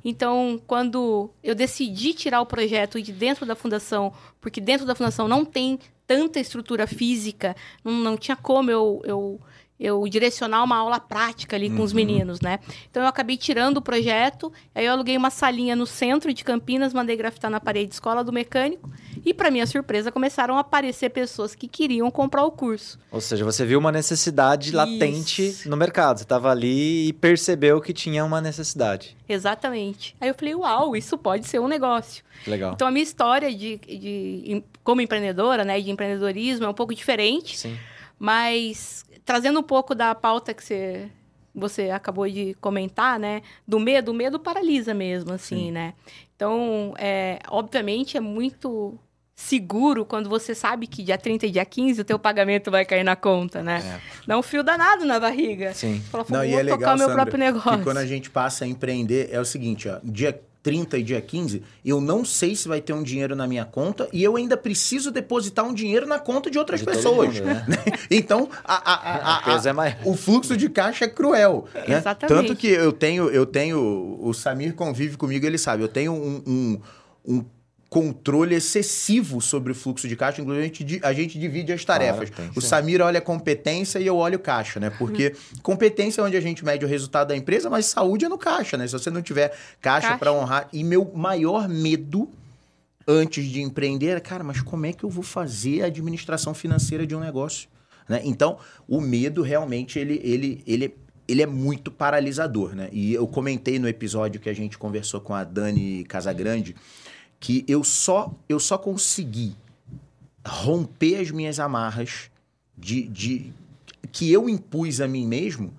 Então, 0.05 0.61
quando 0.67 1.29
eu 1.43 1.55
decidi 1.55 2.13
tirar 2.13 2.41
o 2.41 2.45
projeto 2.45 3.01
de 3.01 3.11
dentro 3.11 3.45
da 3.45 3.55
fundação, 3.55 4.13
porque 4.39 4.61
dentro 4.61 4.85
da 4.85 4.95
fundação 4.95 5.27
não 5.27 5.43
tem 5.43 5.79
tanta 6.11 6.39
estrutura 6.39 6.85
física, 6.85 7.55
não, 7.83 7.93
não 7.93 8.17
tinha 8.17 8.35
como 8.35 8.69
eu, 8.69 9.01
eu, 9.05 9.39
eu 9.81 10.07
direcionar 10.07 10.63
uma 10.63 10.77
aula 10.77 10.99
prática 10.99 11.55
ali 11.55 11.67
com 11.67 11.81
os 11.81 11.91
meninos, 11.91 12.39
né? 12.39 12.59
Então 12.89 13.01
eu 13.01 13.09
acabei 13.09 13.35
tirando 13.35 13.77
o 13.77 13.81
projeto, 13.81 14.53
aí 14.75 14.85
eu 14.85 14.91
aluguei 14.91 15.17
uma 15.17 15.31
salinha 15.31 15.75
no 15.75 15.87
centro 15.87 16.31
de 16.31 16.43
Campinas, 16.43 16.93
mandei 16.93 17.17
grafitar 17.17 17.49
na 17.49 17.59
parede 17.59 17.91
escola 17.91 18.23
do 18.23 18.31
mecânico, 18.31 18.91
e 19.25 19.33
para 19.33 19.49
minha 19.49 19.65
surpresa 19.65 20.11
começaram 20.11 20.55
a 20.55 20.59
aparecer 20.59 21.09
pessoas 21.09 21.55
que 21.55 21.67
queriam 21.67 22.11
comprar 22.11 22.43
o 22.43 22.51
curso. 22.51 22.99
Ou 23.11 23.19
seja, 23.19 23.43
você 23.43 23.65
viu 23.65 23.79
uma 23.79 23.91
necessidade 23.91 24.71
latente 24.71 25.57
no 25.65 25.75
mercado. 25.75 26.17
Você 26.17 26.23
estava 26.23 26.51
ali 26.51 27.07
e 27.07 27.13
percebeu 27.13 27.81
que 27.81 27.91
tinha 27.91 28.23
uma 28.23 28.39
necessidade. 28.39 29.17
Exatamente. 29.27 30.15
Aí 30.21 30.29
eu 30.29 30.35
falei, 30.35 30.53
uau, 30.53 30.95
isso 30.95 31.17
pode 31.17 31.47
ser 31.47 31.59
um 31.59 31.67
negócio. 31.67 32.23
Legal. 32.45 32.73
Então 32.73 32.87
a 32.87 32.91
minha 32.91 33.03
história 33.03 33.53
de, 33.53 33.77
de 33.77 34.63
como 34.83 35.01
empreendedora, 35.01 35.63
né, 35.63 35.79
de 35.79 35.89
empreendedorismo 35.89 36.65
é 36.65 36.69
um 36.69 36.73
pouco 36.73 36.93
diferente, 36.93 37.57
Sim. 37.57 37.77
mas 38.19 39.05
trazendo 39.25 39.59
um 39.59 39.63
pouco 39.63 39.93
da 39.95 40.13
pauta 40.15 40.53
que 40.53 40.63
você 40.63 41.09
você 41.53 41.89
acabou 41.89 42.29
de 42.29 42.53
comentar, 42.61 43.19
né, 43.19 43.41
do 43.67 43.77
medo, 43.77 44.11
o 44.11 44.13
medo 44.13 44.39
paralisa 44.39 44.93
mesmo, 44.93 45.33
assim, 45.33 45.65
Sim. 45.65 45.71
né? 45.71 45.93
Então, 46.33 46.93
é, 46.97 47.39
obviamente 47.49 48.15
é 48.15 48.21
muito 48.21 48.97
seguro 49.35 50.05
quando 50.05 50.29
você 50.29 50.53
sabe 50.53 50.87
que 50.87 51.03
dia 51.03 51.17
30 51.17 51.47
e 51.47 51.51
dia 51.51 51.65
15 51.65 52.01
o 52.01 52.05
teu 52.05 52.19
pagamento 52.19 52.69
vai 52.71 52.85
cair 52.85 53.03
na 53.03 53.15
conta, 53.15 53.61
né? 53.61 53.81
É. 53.83 53.99
Dá 54.27 54.37
um 54.37 54.41
frio 54.41 54.63
danado 54.63 55.03
na 55.03 55.19
barriga. 55.19 55.73
Sim. 55.73 55.99
Fala, 56.09 56.25
Não, 56.29 56.37
vou 56.39 56.45
e 56.45 56.53
é 56.53 56.63
tocar 56.63 56.75
legal, 56.75 56.95
o 56.95 56.97
meu 56.97 57.07
Sandra, 57.07 57.21
próprio 57.23 57.39
negócio. 57.39 57.83
quando 57.83 57.97
a 57.97 58.05
gente 58.05 58.29
passa 58.29 58.65
a 58.65 58.67
empreender, 58.67 59.29
é 59.31 59.39
o 59.39 59.45
seguinte, 59.45 59.89
ó, 59.89 59.99
dia 60.03 60.39
30 60.63 60.97
e 60.99 61.03
dia 61.03 61.19
15, 61.21 61.63
eu 61.83 61.99
não 61.99 62.23
sei 62.23 62.55
se 62.55 62.67
vai 62.67 62.79
ter 62.81 62.93
um 62.93 63.01
dinheiro 63.01 63.35
na 63.35 63.47
minha 63.47 63.65
conta 63.65 64.07
e 64.13 64.23
eu 64.23 64.35
ainda 64.35 64.55
preciso 64.55 65.09
depositar 65.09 65.65
um 65.65 65.73
dinheiro 65.73 66.05
na 66.05 66.19
conta 66.19 66.51
de 66.51 66.59
outras 66.59 66.81
De 66.81 66.85
pessoas. 66.85 67.39
mundo, 67.39 67.45
né? 67.45 67.65
Então, 68.11 68.47
a- 68.63 68.93
a- 68.93 69.55
a- 69.55 69.87
é 69.87 69.97
o 70.05 70.15
fluxo 70.15 70.55
de 70.55 70.69
caixa 70.69 71.05
é 71.05 71.07
cruel. 71.07 71.67
né? 71.73 71.97
Exatamente. 71.97 72.47
Tanto 72.47 72.55
que 72.55 72.67
eu 72.67 72.91
tenho, 72.91 73.29
eu 73.29 73.45
tenho, 73.45 74.17
o 74.21 74.33
Samir 74.33 74.73
convive 74.75 75.17
comigo, 75.17 75.45
ele 75.45 75.57
sabe, 75.57 75.81
eu 75.83 75.87
tenho 75.87 76.13
um, 76.13 76.43
um, 76.45 76.81
um 77.25 77.45
controle 77.91 78.55
excessivo 78.55 79.41
sobre 79.41 79.73
o 79.73 79.75
fluxo 79.75 80.07
de 80.07 80.15
caixa, 80.15 80.39
inclusive 80.39 80.63
a 80.63 80.67
gente, 80.67 80.99
a 81.03 81.11
gente 81.13 81.37
divide 81.37 81.73
as 81.73 81.83
tarefas. 81.83 82.29
Claro, 82.29 82.51
o. 82.55 82.61
Samir 82.61 83.01
olha 83.01 83.19
competência 83.19 83.99
e 83.99 84.07
eu 84.07 84.15
olho 84.15 84.39
caixa, 84.39 84.79
né? 84.79 84.89
Porque 84.89 85.35
competência 85.61 86.21
é 86.21 86.23
onde 86.23 86.37
a 86.37 86.39
gente 86.39 86.63
mede 86.63 86.85
o 86.85 86.87
resultado 86.87 87.27
da 87.27 87.35
empresa, 87.35 87.69
mas 87.69 87.87
saúde 87.87 88.23
é 88.23 88.29
no 88.29 88.37
caixa, 88.37 88.77
né? 88.77 88.87
Se 88.87 88.93
você 88.93 89.09
não 89.09 89.21
tiver 89.21 89.49
caixa 89.81 90.07
Caixa. 90.07 90.17
para 90.17 90.31
honrar. 90.31 90.69
E 90.71 90.85
meu 90.85 91.11
maior 91.13 91.67
medo 91.67 92.29
antes 93.05 93.43
de 93.43 93.61
empreender 93.61 94.07
era, 94.07 94.21
cara, 94.21 94.41
mas 94.41 94.61
como 94.61 94.85
é 94.85 94.93
que 94.93 95.03
eu 95.03 95.09
vou 95.09 95.23
fazer 95.23 95.81
a 95.81 95.87
administração 95.87 96.53
financeira 96.53 97.05
de 97.05 97.13
um 97.13 97.19
negócio? 97.19 97.67
Né? 98.07 98.21
Então, 98.23 98.57
o 98.87 99.01
medo 99.01 99.41
realmente 99.41 99.99
ele, 99.99 100.21
ele, 100.23 100.63
ele, 100.65 100.95
ele 101.27 101.41
é 101.41 101.45
muito 101.45 101.91
paralisador, 101.91 102.73
né? 102.73 102.87
E 102.93 103.13
eu 103.13 103.27
comentei 103.27 103.77
no 103.79 103.87
episódio 103.89 104.39
que 104.39 104.49
a 104.49 104.55
gente 104.55 104.77
conversou 104.77 105.19
com 105.19 105.35
a 105.35 105.43
Dani 105.43 106.05
Casagrande 106.05 106.73
que 107.41 107.65
eu 107.67 107.83
só 107.83 108.31
eu 108.47 108.59
só 108.59 108.77
consegui 108.77 109.57
romper 110.45 111.17
as 111.17 111.31
minhas 111.31 111.59
amarras 111.59 112.31
de, 112.77 113.07
de 113.07 113.53
que 114.11 114.31
eu 114.31 114.47
impus 114.47 115.01
a 115.01 115.07
mim 115.07 115.27
mesmo 115.27 115.73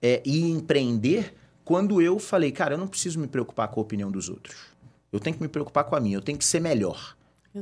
é, 0.00 0.22
e 0.24 0.50
empreender 0.50 1.34
quando 1.64 2.00
eu 2.00 2.18
falei, 2.18 2.50
cara, 2.50 2.74
eu 2.74 2.78
não 2.78 2.88
preciso 2.88 3.20
me 3.20 3.26
preocupar 3.26 3.68
com 3.68 3.80
a 3.80 3.82
opinião 3.82 4.10
dos 4.10 4.30
outros. 4.30 4.56
Eu 5.12 5.20
tenho 5.20 5.36
que 5.36 5.42
me 5.42 5.48
preocupar 5.48 5.84
com 5.84 5.94
a 5.94 6.00
minha, 6.00 6.16
eu 6.16 6.22
tenho 6.22 6.38
que 6.38 6.44
ser 6.44 6.60
melhor. 6.60 7.16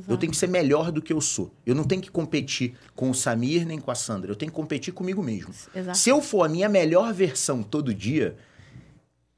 Eu 0.07 0.19
tenho 0.19 0.31
que 0.31 0.37
ser 0.37 0.49
melhor 0.49 0.93
do 0.93 1.01
que 1.01 1.13
eu 1.13 1.21
sou. 1.21 1.51
Eu 1.65 1.75
não 1.75 1.85
tenho 1.85 2.03
que 2.03 2.11
competir 2.11 2.75
com 2.95 3.09
o 3.09 3.15
Samir 3.15 3.67
nem 3.67 3.79
com 3.79 3.91
a 3.91 3.95
Sandra. 3.95 4.31
Eu 4.31 4.37
tenho 4.37 4.53
que 4.53 4.57
competir 4.57 4.93
comigo 4.93 5.23
mesmo. 5.23 5.55
Exato. 5.75 5.97
Se 5.97 6.11
eu 6.11 6.21
for 6.21 6.45
a 6.45 6.49
minha 6.49 6.69
melhor 6.69 7.15
versão 7.15 7.63
todo 7.63 7.95
dia, 7.95 8.37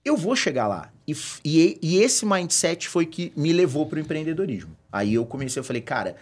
eu 0.05 0.17
vou 0.17 0.35
chegar 0.35 0.67
lá. 0.67 0.91
E, 1.09 1.17
e, 1.43 1.79
e 1.81 1.99
esse 2.03 2.27
mindset 2.27 2.87
foi 2.87 3.07
que 3.07 3.33
me 3.35 3.51
levou 3.51 3.87
para 3.87 3.97
o 3.97 4.01
empreendedorismo. 4.01 4.77
Aí 4.93 5.15
eu 5.15 5.25
comecei, 5.25 5.59
eu 5.59 5.65
falei, 5.65 5.81
cara, 5.81 6.17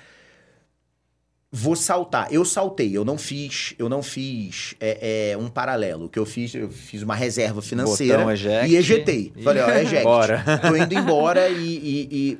vou 1.50 1.74
saltar. 1.74 2.32
Eu 2.32 2.44
saltei, 2.44 2.96
eu 2.96 3.04
não 3.04 3.18
fiz, 3.18 3.74
eu 3.78 3.88
não 3.88 4.02
fiz 4.02 4.74
é, 4.78 5.30
é, 5.32 5.36
um 5.36 5.48
paralelo. 5.48 6.04
O 6.06 6.08
que 6.08 6.18
eu 6.18 6.24
fiz, 6.26 6.54
eu 6.54 6.70
fiz 6.70 7.02
uma 7.02 7.14
reserva 7.16 7.60
financeira 7.60 8.18
Botão 8.18 8.32
eject. 8.32 8.70
e 8.72 8.76
ejetei. 8.76 9.32
E- 9.36 9.42
Falei, 9.42 9.62
ó, 9.62 9.70
eject. 9.70 10.04
Bora. 10.04 10.44
Tô 10.60 10.76
indo 10.76 10.94
embora 10.94 11.48
e, 11.48 11.64
e- 11.76 12.08
e, 12.12 12.38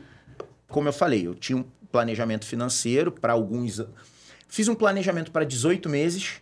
como 0.68 0.88
eu 0.88 0.92
falei, 0.92 1.26
eu 1.26 1.34
tinha 1.34 1.58
um 1.58 1.64
planejamento 1.90 2.44
financeiro 2.46 3.10
para 3.10 3.32
alguns. 3.32 3.82
Fiz 4.48 4.68
um 4.68 4.74
planejamento 4.74 5.32
para 5.32 5.44
18 5.44 5.88
meses, 5.88 6.34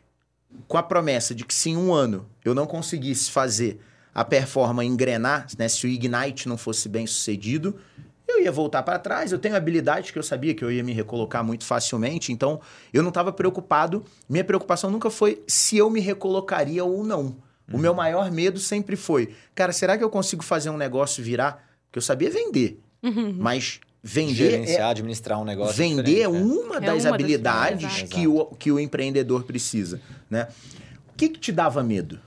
com 0.69 0.77
a 0.77 0.83
promessa 0.83 1.35
de 1.35 1.45
que 1.45 1.55
se 1.55 1.71
em 1.71 1.77
um 1.77 1.95
ano 1.95 2.29
eu 2.45 2.55
não 2.55 2.67
conseguisse 2.67 3.31
fazer 3.31 3.81
a 4.15 4.25
performance 4.25 4.89
engrenar, 4.89 5.47
né, 5.59 5.69
se 5.69 5.87
o 5.87 5.89
Ignite 5.89 6.49
não 6.49 6.57
fosse 6.57 6.89
bem 6.89 7.07
sucedido, 7.07 7.77
eu 8.27 8.43
ia 8.43 8.53
voltar 8.53 8.83
para 8.83 8.99
trás. 8.99 9.33
Eu 9.33 9.39
tenho 9.39 9.57
habilidades 9.57 10.11
que 10.11 10.19
eu 10.19 10.23
sabia 10.23 10.55
que 10.55 10.65
eu 10.65 10.71
ia 10.71 10.83
me 10.83 10.93
recolocar 10.93 11.45
muito 11.45 11.65
facilmente, 11.65 12.33
então 12.33 12.61
eu 12.93 13.03
não 13.03 13.11
estava 13.11 13.33
preocupado. 13.33 14.05
Minha 14.29 14.45
preocupação 14.45 14.91
nunca 14.91 15.11
foi 15.11 15.43
se 15.47 15.77
eu 15.77 15.91
me 15.91 16.01
recolocaria 16.01 16.85
ou 16.85 17.05
não. 17.05 17.37
O 17.73 17.79
meu 17.79 17.95
maior 17.95 18.31
medo 18.31 18.61
sempre 18.61 18.95
foi, 18.95 19.35
cara, 19.55 19.73
será 19.73 19.97
que 19.97 20.05
eu 20.05 20.11
consigo 20.11 20.45
fazer 20.45 20.69
um 20.69 20.77
negócio 20.77 21.25
virar? 21.25 21.67
Porque 21.87 21.99
eu 21.99 22.03
sabia 22.03 22.31
vender, 22.31 22.79
mas 23.39 23.81
vender 24.03 24.33
é, 24.33 24.51
Gerenciar, 24.51 24.91
administrar 24.91 25.41
um 25.41 25.45
negócio. 25.45 25.75
Vender 25.75 26.21
é 26.21 26.29
né? 26.29 26.39
uma 26.39 26.77
É 26.77 26.81
das 26.81 26.91
uma 26.91 26.99
das 26.99 27.07
habilidades 27.07 27.85
habilidades, 27.85 28.11
que 28.11 28.27
o, 28.27 28.45
que 28.47 28.71
o 28.71 28.79
empreendedor 28.79 29.45
precisa, 29.45 29.99
né? 30.29 30.49
O 31.09 31.17
que, 31.17 31.31
que 31.31 31.41
te 31.41 31.51
dava 31.51 31.83
medo? 31.83 32.21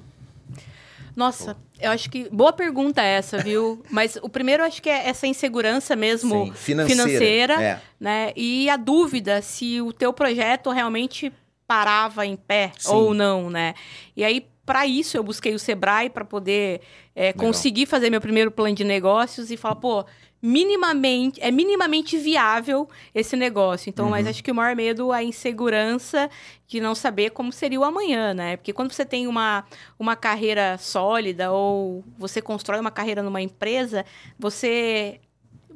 Nossa, 1.18 1.58
eu 1.82 1.90
acho 1.90 2.12
que. 2.12 2.30
Boa 2.30 2.54
pergunta 2.54 3.02
essa, 3.02 3.40
viu? 3.40 3.82
Mas 3.90 4.18
o 4.22 4.30
primeiro 4.30 4.64
acho 4.64 4.80
que 4.80 4.88
é 4.90 5.10
essa 5.10 5.26
insegurança 5.26 5.96
mesmo 5.96 6.46
Sim, 6.46 6.54
financeira. 6.54 7.04
financeira, 7.04 7.54
É. 7.64 7.82
né? 8.00 8.32
E 8.36 8.70
a 8.70 8.78
dúvida 8.78 9.42
se 9.42 9.82
o 9.82 9.92
teu 9.92 10.14
projeto 10.14 10.70
realmente 10.70 11.34
parava 11.66 12.24
em 12.24 12.36
pé 12.36 12.72
Sim. 12.78 12.94
ou 12.94 13.14
não, 13.16 13.50
né? 13.50 13.74
E 14.16 14.24
aí, 14.24 14.46
para 14.64 14.86
isso, 14.86 15.18
eu 15.18 15.24
busquei 15.24 15.56
o 15.56 15.60
Sebrae 15.60 16.08
para 16.10 16.24
poder 16.24 16.82
é, 17.16 17.34
conseguir 17.34 17.88
fazer 17.88 18.12
meu 18.12 18.22
primeiro 18.22 18.52
plano 18.52 18.76
de 18.76 18.84
negócios 18.84 19.50
e 19.50 19.58
falar, 19.58 19.76
pô, 19.78 20.06
minimamente 20.42 21.42
é 21.42 21.50
minimamente 21.50 22.18
viável 22.18 22.88
esse 23.14 23.36
negócio. 23.36 23.90
Então, 23.90 24.06
uhum. 24.06 24.12
mas 24.12 24.28
acho 24.28 24.44
que 24.44 24.52
o 24.52 24.56
maior 24.56 24.76
medo 24.76 25.12
é 25.12 25.18
a 25.18 25.24
insegurança 25.24 26.30
de 26.68 26.80
não 26.80 26.94
saber 26.94 27.32
como 27.32 27.52
seria 27.52 27.80
o 27.80 27.84
amanhã, 27.84 28.34
né? 28.34 28.58
Porque 28.58 28.74
quando 28.74 28.92
você 28.92 29.06
tem 29.06 29.28
uma, 29.28 29.66
uma 29.98 30.16
carreira 30.16 30.78
sólida 30.78 31.52
ou 31.52 32.04
você 32.18 32.42
constrói 32.42 32.80
uma 32.80 32.92
carreira 32.92 33.24
numa 33.24 33.42
empresa, 33.42 34.06
você 34.38 35.20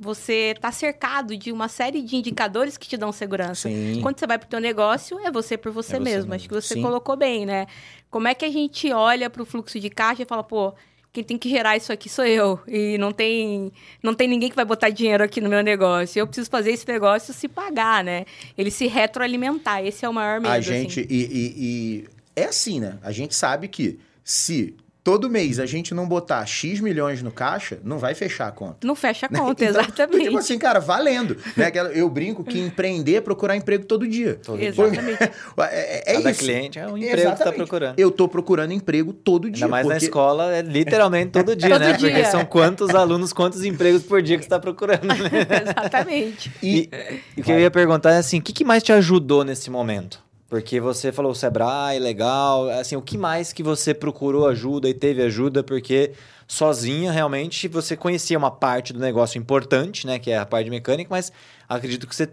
você 0.01 0.53
está 0.55 0.71
cercado 0.71 1.37
de 1.37 1.51
uma 1.51 1.67
série 1.67 2.01
de 2.01 2.15
indicadores 2.15 2.75
que 2.75 2.87
te 2.87 2.97
dão 2.97 3.11
segurança. 3.11 3.69
Sim. 3.69 3.99
Quando 4.01 4.17
você 4.17 4.25
vai 4.25 4.39
para 4.39 4.47
o 4.47 4.49
teu 4.49 4.59
negócio, 4.59 5.19
é 5.19 5.29
você 5.29 5.55
por 5.55 5.71
você, 5.71 5.97
é 5.97 5.99
você 5.99 6.03
mesmo. 6.03 6.19
mesmo. 6.21 6.33
Acho 6.33 6.47
que 6.47 6.55
você 6.55 6.73
Sim. 6.73 6.81
colocou 6.81 7.15
bem, 7.15 7.45
né? 7.45 7.67
Como 8.09 8.27
é 8.27 8.33
que 8.33 8.43
a 8.43 8.51
gente 8.51 8.91
olha 8.91 9.29
para 9.29 9.43
o 9.43 9.45
fluxo 9.45 9.79
de 9.79 9.91
caixa 9.91 10.23
e 10.23 10.25
fala, 10.25 10.43
pô, 10.43 10.73
quem 11.13 11.23
tem 11.23 11.37
que 11.37 11.49
gerar 11.49 11.75
isso 11.75 11.91
aqui 11.91 12.07
sou 12.07 12.25
eu. 12.25 12.59
E 12.67 12.97
não 12.97 13.11
tem, 13.11 13.71
não 14.01 14.13
tem 14.13 14.27
ninguém 14.27 14.49
que 14.49 14.55
vai 14.55 14.63
botar 14.63 14.89
dinheiro 14.89 15.23
aqui 15.23 15.41
no 15.41 15.49
meu 15.49 15.61
negócio. 15.61 16.19
Eu 16.19 16.25
preciso 16.25 16.49
fazer 16.49 16.71
esse 16.71 16.87
negócio 16.87 17.33
se 17.33 17.47
pagar, 17.47 18.03
né? 18.03 18.25
Ele 18.57 18.71
se 18.71 18.87
retroalimentar. 18.87 19.85
Esse 19.85 20.05
é 20.05 20.09
o 20.09 20.13
maior 20.13 20.39
medo. 20.39 20.53
A 20.53 20.61
gente. 20.61 21.01
Assim. 21.01 21.09
E, 21.09 21.23
e, 21.23 21.53
e 21.57 22.09
é 22.35 22.45
assim, 22.45 22.79
né? 22.79 22.97
A 23.03 23.11
gente 23.11 23.35
sabe 23.35 23.67
que 23.67 23.99
se 24.23 24.75
todo 25.03 25.29
mês 25.29 25.59
a 25.59 25.65
gente 25.65 25.93
não 25.93 26.07
botar 26.07 26.45
X 26.45 26.79
milhões 26.79 27.21
no 27.21 27.31
caixa, 27.31 27.79
não 27.83 27.97
vai 27.97 28.13
fechar 28.13 28.47
a 28.47 28.51
conta. 28.51 28.85
Não 28.85 28.95
fecha 28.95 29.25
a 29.25 29.29
né? 29.31 29.39
conta, 29.39 29.65
então, 29.65 29.81
exatamente. 29.81 30.23
Tipo 30.25 30.37
assim, 30.37 30.57
cara, 30.57 30.79
valendo. 30.79 31.37
Né? 31.55 31.71
Eu 31.93 32.09
brinco 32.09 32.43
que 32.43 32.59
empreender 32.59 33.15
é 33.15 33.21
procurar 33.21 33.55
emprego 33.55 33.85
todo 33.85 34.07
dia. 34.07 34.39
Todo 34.43 34.61
exatamente. 34.61 35.17
Dia. 35.17 35.31
é, 35.71 36.11
é 36.11 36.15
Cada 36.15 36.31
isso. 36.31 36.39
cliente 36.39 36.79
é 36.79 36.87
um 36.87 36.97
emprego 36.97 37.17
exatamente. 37.17 37.37
que 37.37 37.43
tá 37.43 37.51
procurando. 37.51 37.99
Eu 37.99 38.11
tô 38.11 38.27
procurando 38.27 38.73
emprego 38.73 39.13
todo 39.13 39.49
dia. 39.49 39.65
Ainda 39.65 39.71
mais 39.71 39.83
porque... 39.85 39.99
na 39.99 40.05
escola, 40.05 40.55
é 40.55 40.61
literalmente 40.61 41.31
todo 41.31 41.55
dia, 41.55 41.69
todo 41.71 41.79
né? 41.79 41.93
Dia. 41.93 42.09
Porque 42.09 42.25
são 42.25 42.45
quantos 42.45 42.89
alunos, 42.93 43.33
quantos 43.33 43.63
empregos 43.63 44.03
por 44.03 44.21
dia 44.21 44.37
que 44.37 44.43
você 44.43 44.49
tá 44.49 44.59
procurando, 44.59 45.07
né? 45.07 45.29
exatamente. 45.63 46.51
E, 46.61 46.89
e 47.35 47.41
o 47.41 47.43
que 47.43 47.51
eu 47.51 47.59
ia 47.59 47.71
perguntar 47.71 48.11
é 48.11 48.17
assim, 48.17 48.39
o 48.39 48.41
que, 48.41 48.53
que 48.53 48.63
mais 48.63 48.83
te 48.83 48.91
ajudou 48.91 49.43
nesse 49.43 49.69
momento? 49.69 50.21
Porque 50.51 50.81
você 50.81 51.13
falou 51.13 51.33
Sebrae, 51.33 51.97
legal. 51.97 52.69
Assim, 52.71 52.97
o 52.97 53.01
que 53.01 53.17
mais 53.17 53.53
que 53.53 53.63
você 53.63 53.93
procurou 53.93 54.45
ajuda 54.45 54.89
e 54.89 54.93
teve 54.93 55.23
ajuda? 55.23 55.63
Porque 55.63 56.11
sozinha, 56.45 57.09
realmente, 57.09 57.69
você 57.69 57.95
conhecia 57.95 58.37
uma 58.37 58.51
parte 58.51 58.91
do 58.91 58.99
negócio 58.99 59.39
importante, 59.39 60.05
né? 60.05 60.19
Que 60.19 60.29
é 60.29 60.37
a 60.37 60.45
parte 60.45 60.65
de 60.65 60.71
mecânica, 60.71 61.07
mas 61.09 61.31
acredito 61.69 62.05
que 62.05 62.13
você 62.13 62.29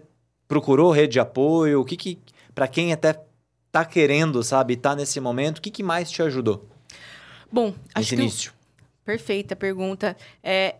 procurou 0.49 0.91
rede 0.91 1.13
de 1.13 1.19
apoio. 1.21 1.79
O 1.79 1.85
que 1.85 1.95
que... 1.95 2.19
Para 2.53 2.67
quem 2.67 2.91
até 2.91 3.23
tá 3.71 3.85
querendo, 3.85 4.43
sabe, 4.43 4.75
tá 4.75 4.93
nesse 4.97 5.21
momento, 5.21 5.59
o 5.59 5.61
que, 5.61 5.71
que 5.71 5.81
mais 5.81 6.11
te 6.11 6.21
ajudou? 6.21 6.67
Bom, 7.49 7.73
acho 7.95 8.11
Nesse 8.11 8.15
início. 8.15 8.53
Perfeita 9.05 9.55
pergunta. 9.55 10.17
É, 10.43 10.75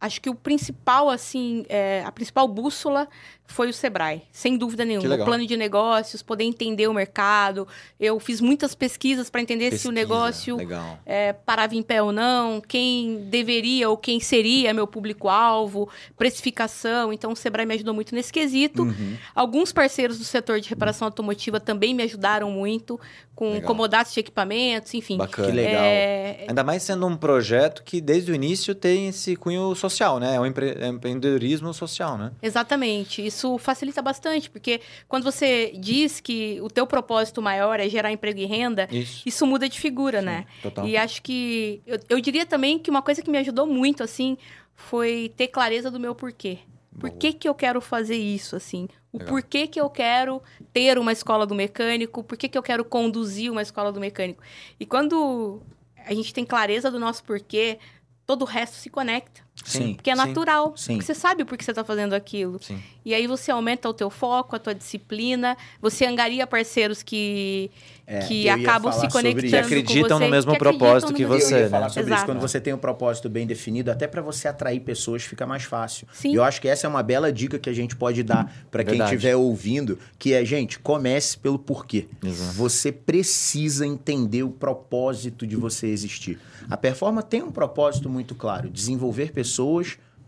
acho 0.00 0.22
que 0.22 0.30
o 0.30 0.34
principal, 0.34 1.10
assim, 1.10 1.66
é, 1.68 2.02
a 2.06 2.10
principal 2.10 2.48
bússola 2.48 3.06
foi 3.48 3.70
o 3.70 3.72
Sebrae, 3.72 4.22
sem 4.30 4.56
dúvida 4.56 4.84
nenhuma. 4.84 5.16
O 5.16 5.24
plano 5.24 5.46
de 5.46 5.56
negócios, 5.56 6.22
poder 6.22 6.44
entender 6.44 6.86
o 6.86 6.92
mercado. 6.92 7.66
Eu 7.98 8.20
fiz 8.20 8.40
muitas 8.40 8.74
pesquisas 8.74 9.30
para 9.30 9.40
entender 9.40 9.70
Pesquisa, 9.70 9.82
se 9.82 9.88
o 9.88 9.90
negócio 9.90 10.58
é, 11.04 11.32
parava 11.32 11.74
em 11.74 11.82
pé 11.82 12.02
ou 12.02 12.12
não, 12.12 12.60
quem 12.60 13.24
deveria 13.30 13.88
ou 13.88 13.96
quem 13.96 14.20
seria 14.20 14.72
meu 14.74 14.86
público-alvo, 14.86 15.88
precificação. 16.16 17.12
Então, 17.12 17.32
o 17.32 17.36
Sebrae 17.36 17.66
me 17.66 17.74
ajudou 17.74 17.94
muito 17.94 18.14
nesse 18.14 18.32
quesito. 18.32 18.82
Uhum. 18.82 19.16
Alguns 19.34 19.72
parceiros 19.72 20.18
do 20.18 20.24
setor 20.24 20.60
de 20.60 20.68
reparação 20.68 21.06
automotiva 21.06 21.58
também 21.58 21.94
me 21.94 22.02
ajudaram 22.02 22.50
muito, 22.50 23.00
com 23.34 23.52
legal. 23.52 23.66
comodatos 23.66 24.12
de 24.12 24.20
equipamentos, 24.20 24.92
enfim. 24.94 25.16
Bacana. 25.16 25.48
Que 25.48 25.54
legal. 25.54 25.82
É... 25.82 26.44
Ainda 26.48 26.62
mais 26.62 26.82
sendo 26.82 27.06
um 27.06 27.16
projeto 27.16 27.82
que, 27.82 28.00
desde 28.00 28.30
o 28.30 28.34
início, 28.34 28.74
tem 28.74 29.08
esse 29.08 29.36
cunho 29.36 29.74
social, 29.74 30.18
né? 30.18 30.34
É 30.34 30.40
um 30.40 30.44
é 30.44 30.88
empreendedorismo 30.88 31.72
social, 31.72 32.18
né? 32.18 32.32
Exatamente. 32.42 33.24
Isso 33.24 33.37
isso 33.38 33.56
facilita 33.58 34.02
bastante, 34.02 34.50
porque 34.50 34.80
quando 35.06 35.22
você 35.22 35.72
diz 35.78 36.20
que 36.20 36.60
o 36.60 36.68
teu 36.68 36.86
propósito 36.86 37.40
maior 37.40 37.78
é 37.78 37.88
gerar 37.88 38.10
emprego 38.10 38.40
e 38.40 38.44
renda, 38.44 38.88
isso, 38.90 39.22
isso 39.26 39.46
muda 39.46 39.68
de 39.68 39.80
figura, 39.80 40.20
Sim, 40.20 40.26
né? 40.26 40.46
Total. 40.60 40.86
E 40.86 40.96
acho 40.96 41.22
que... 41.22 41.80
Eu, 41.86 41.98
eu 42.08 42.20
diria 42.20 42.44
também 42.44 42.78
que 42.78 42.90
uma 42.90 43.02
coisa 43.02 43.22
que 43.22 43.30
me 43.30 43.38
ajudou 43.38 43.66
muito, 43.66 44.02
assim, 44.02 44.36
foi 44.74 45.32
ter 45.36 45.48
clareza 45.48 45.90
do 45.90 46.00
meu 46.00 46.14
porquê. 46.14 46.58
Por 46.98 47.10
que, 47.10 47.32
que 47.32 47.48
eu 47.48 47.54
quero 47.54 47.80
fazer 47.80 48.16
isso, 48.16 48.56
assim? 48.56 48.88
O 49.12 49.18
Legal. 49.18 49.32
porquê 49.32 49.68
que 49.68 49.80
eu 49.80 49.88
quero 49.88 50.42
ter 50.72 50.98
uma 50.98 51.12
escola 51.12 51.46
do 51.46 51.54
mecânico, 51.54 52.24
por 52.24 52.36
que, 52.36 52.48
que 52.48 52.58
eu 52.58 52.62
quero 52.62 52.84
conduzir 52.84 53.52
uma 53.52 53.62
escola 53.62 53.92
do 53.92 54.00
mecânico. 54.00 54.42
E 54.80 54.84
quando 54.84 55.62
a 56.04 56.12
gente 56.12 56.34
tem 56.34 56.44
clareza 56.44 56.90
do 56.90 56.98
nosso 56.98 57.22
porquê, 57.22 57.78
todo 58.26 58.42
o 58.42 58.44
resto 58.44 58.74
se 58.76 58.90
conecta. 58.90 59.42
Sim. 59.64 59.94
Porque 59.94 60.10
é 60.10 60.16
sim, 60.16 60.26
natural. 60.26 60.72
Sim. 60.76 60.94
Porque 60.94 61.06
você 61.06 61.14
sabe 61.14 61.44
por 61.44 61.56
que 61.58 61.64
você 61.64 61.72
está 61.72 61.84
fazendo 61.84 62.14
aquilo. 62.14 62.58
Sim. 62.62 62.80
E 63.04 63.14
aí 63.14 63.26
você 63.26 63.50
aumenta 63.50 63.88
o 63.88 63.94
teu 63.94 64.10
foco, 64.10 64.56
a 64.56 64.58
tua 64.58 64.74
disciplina, 64.74 65.56
você 65.80 66.04
angaria 66.04 66.46
parceiros 66.46 67.02
que, 67.02 67.70
é, 68.06 68.20
que 68.20 68.48
acabam 68.48 68.92
se 68.92 69.08
conectando. 69.08 69.48
Que 69.48 69.56
acreditam 69.56 70.18
no 70.18 70.28
mesmo 70.28 70.52
que 70.52 70.58
propósito 70.58 71.14
que 71.14 71.24
você. 71.24 71.54
Eu 71.54 71.58
ia 71.60 71.70
falar 71.70 71.84
né? 71.84 71.88
sobre 71.88 72.02
Exato. 72.04 72.20
isso. 72.20 72.26
Quando 72.26 72.40
você 72.40 72.60
tem 72.60 72.72
um 72.72 72.78
propósito 72.78 73.28
bem 73.28 73.46
definido, 73.46 73.90
até 73.90 74.06
para 74.06 74.22
você 74.22 74.48
atrair 74.48 74.80
pessoas 74.80 75.22
fica 75.22 75.46
mais 75.46 75.64
fácil. 75.64 76.06
Sim. 76.12 76.32
E 76.32 76.34
eu 76.34 76.44
acho 76.44 76.60
que 76.60 76.68
essa 76.68 76.86
é 76.86 76.90
uma 76.90 77.02
bela 77.02 77.32
dica 77.32 77.58
que 77.58 77.70
a 77.70 77.74
gente 77.74 77.96
pode 77.96 78.22
dar 78.22 78.52
para 78.70 78.84
quem 78.84 79.00
estiver 79.00 79.36
ouvindo, 79.36 79.98
que 80.18 80.34
é, 80.34 80.44
gente, 80.44 80.78
comece 80.78 81.36
pelo 81.36 81.58
porquê. 81.58 82.06
Exato. 82.22 82.52
Você 82.54 82.92
precisa 82.92 83.86
entender 83.86 84.42
o 84.42 84.50
propósito 84.50 85.46
de 85.46 85.56
você 85.56 85.86
existir. 85.86 86.38
A 86.70 86.76
performance 86.76 87.26
tem 87.28 87.42
um 87.42 87.50
propósito 87.50 88.10
muito 88.10 88.34
claro: 88.34 88.68
desenvolver 88.68 89.32
pessoas 89.32 89.47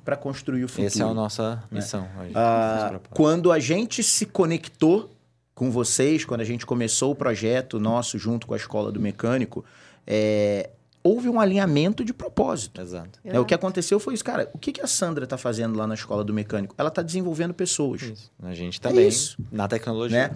para 0.05 0.17
construir 0.17 0.65
o 0.65 0.69
futuro. 0.69 0.87
Essa 0.87 1.03
é 1.03 1.07
a 1.07 1.15
nossa 1.15 1.57
né? 1.57 1.63
missão. 1.71 2.03
Né? 2.03 2.31
Ah, 2.35 2.99
quando 3.11 3.53
a 3.53 3.59
gente 3.59 4.03
se 4.03 4.27
conectou 4.27 5.11
com 5.55 5.71
vocês, 5.71 6.25
quando 6.25 6.41
a 6.41 6.45
gente 6.45 6.65
começou 6.65 7.13
o 7.13 7.15
projeto 7.15 7.79
nosso 7.79 8.19
junto 8.19 8.47
com 8.47 8.55
a 8.55 8.57
Escola 8.57 8.91
do 8.91 8.99
Mecânico, 8.99 9.65
é, 10.07 10.71
houve 11.03 11.29
um 11.29 11.41
alinhamento 11.41 12.05
de 12.05 12.13
propósito. 12.13 12.81
Exato. 12.81 13.19
É, 13.25 13.39
o 13.39 13.45
que 13.45 13.55
aconteceu 13.55 14.01
foi 14.01 14.15
isso, 14.15 14.25
cara. 14.25 14.51
O 14.53 14.59
que, 14.59 14.73
que 14.73 14.81
a 14.81 14.87
Sandra 14.87 15.25
está 15.25 15.37
fazendo 15.37 15.77
lá 15.77 15.87
na 15.87 15.95
Escola 15.95 16.25
do 16.25 16.33
Mecânico? 16.33 16.75
Ela 16.79 16.89
está 16.89 17.03
desenvolvendo 17.03 17.53
pessoas. 17.53 18.03
Isso. 18.03 18.33
A 18.43 18.55
gente 18.55 18.81
também, 18.81 19.09
é 19.09 19.13
na 19.53 19.69
tecnologia. 19.69 20.29
Né? 20.29 20.35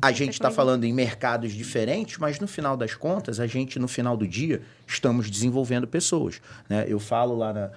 A 0.00 0.10
gente 0.10 0.32
está 0.32 0.50
falando 0.50 0.84
em 0.84 0.92
mercados 0.92 1.52
diferentes, 1.52 2.18
mas 2.18 2.40
no 2.40 2.48
final 2.48 2.76
das 2.76 2.94
contas, 2.94 3.38
a 3.38 3.46
gente, 3.46 3.78
no 3.78 3.86
final 3.86 4.16
do 4.16 4.26
dia, 4.26 4.62
estamos 4.86 5.30
desenvolvendo 5.30 5.86
pessoas. 5.86 6.40
Né? 6.68 6.86
Eu 6.88 6.98
falo 6.98 7.36
lá 7.36 7.52
na. 7.52 7.70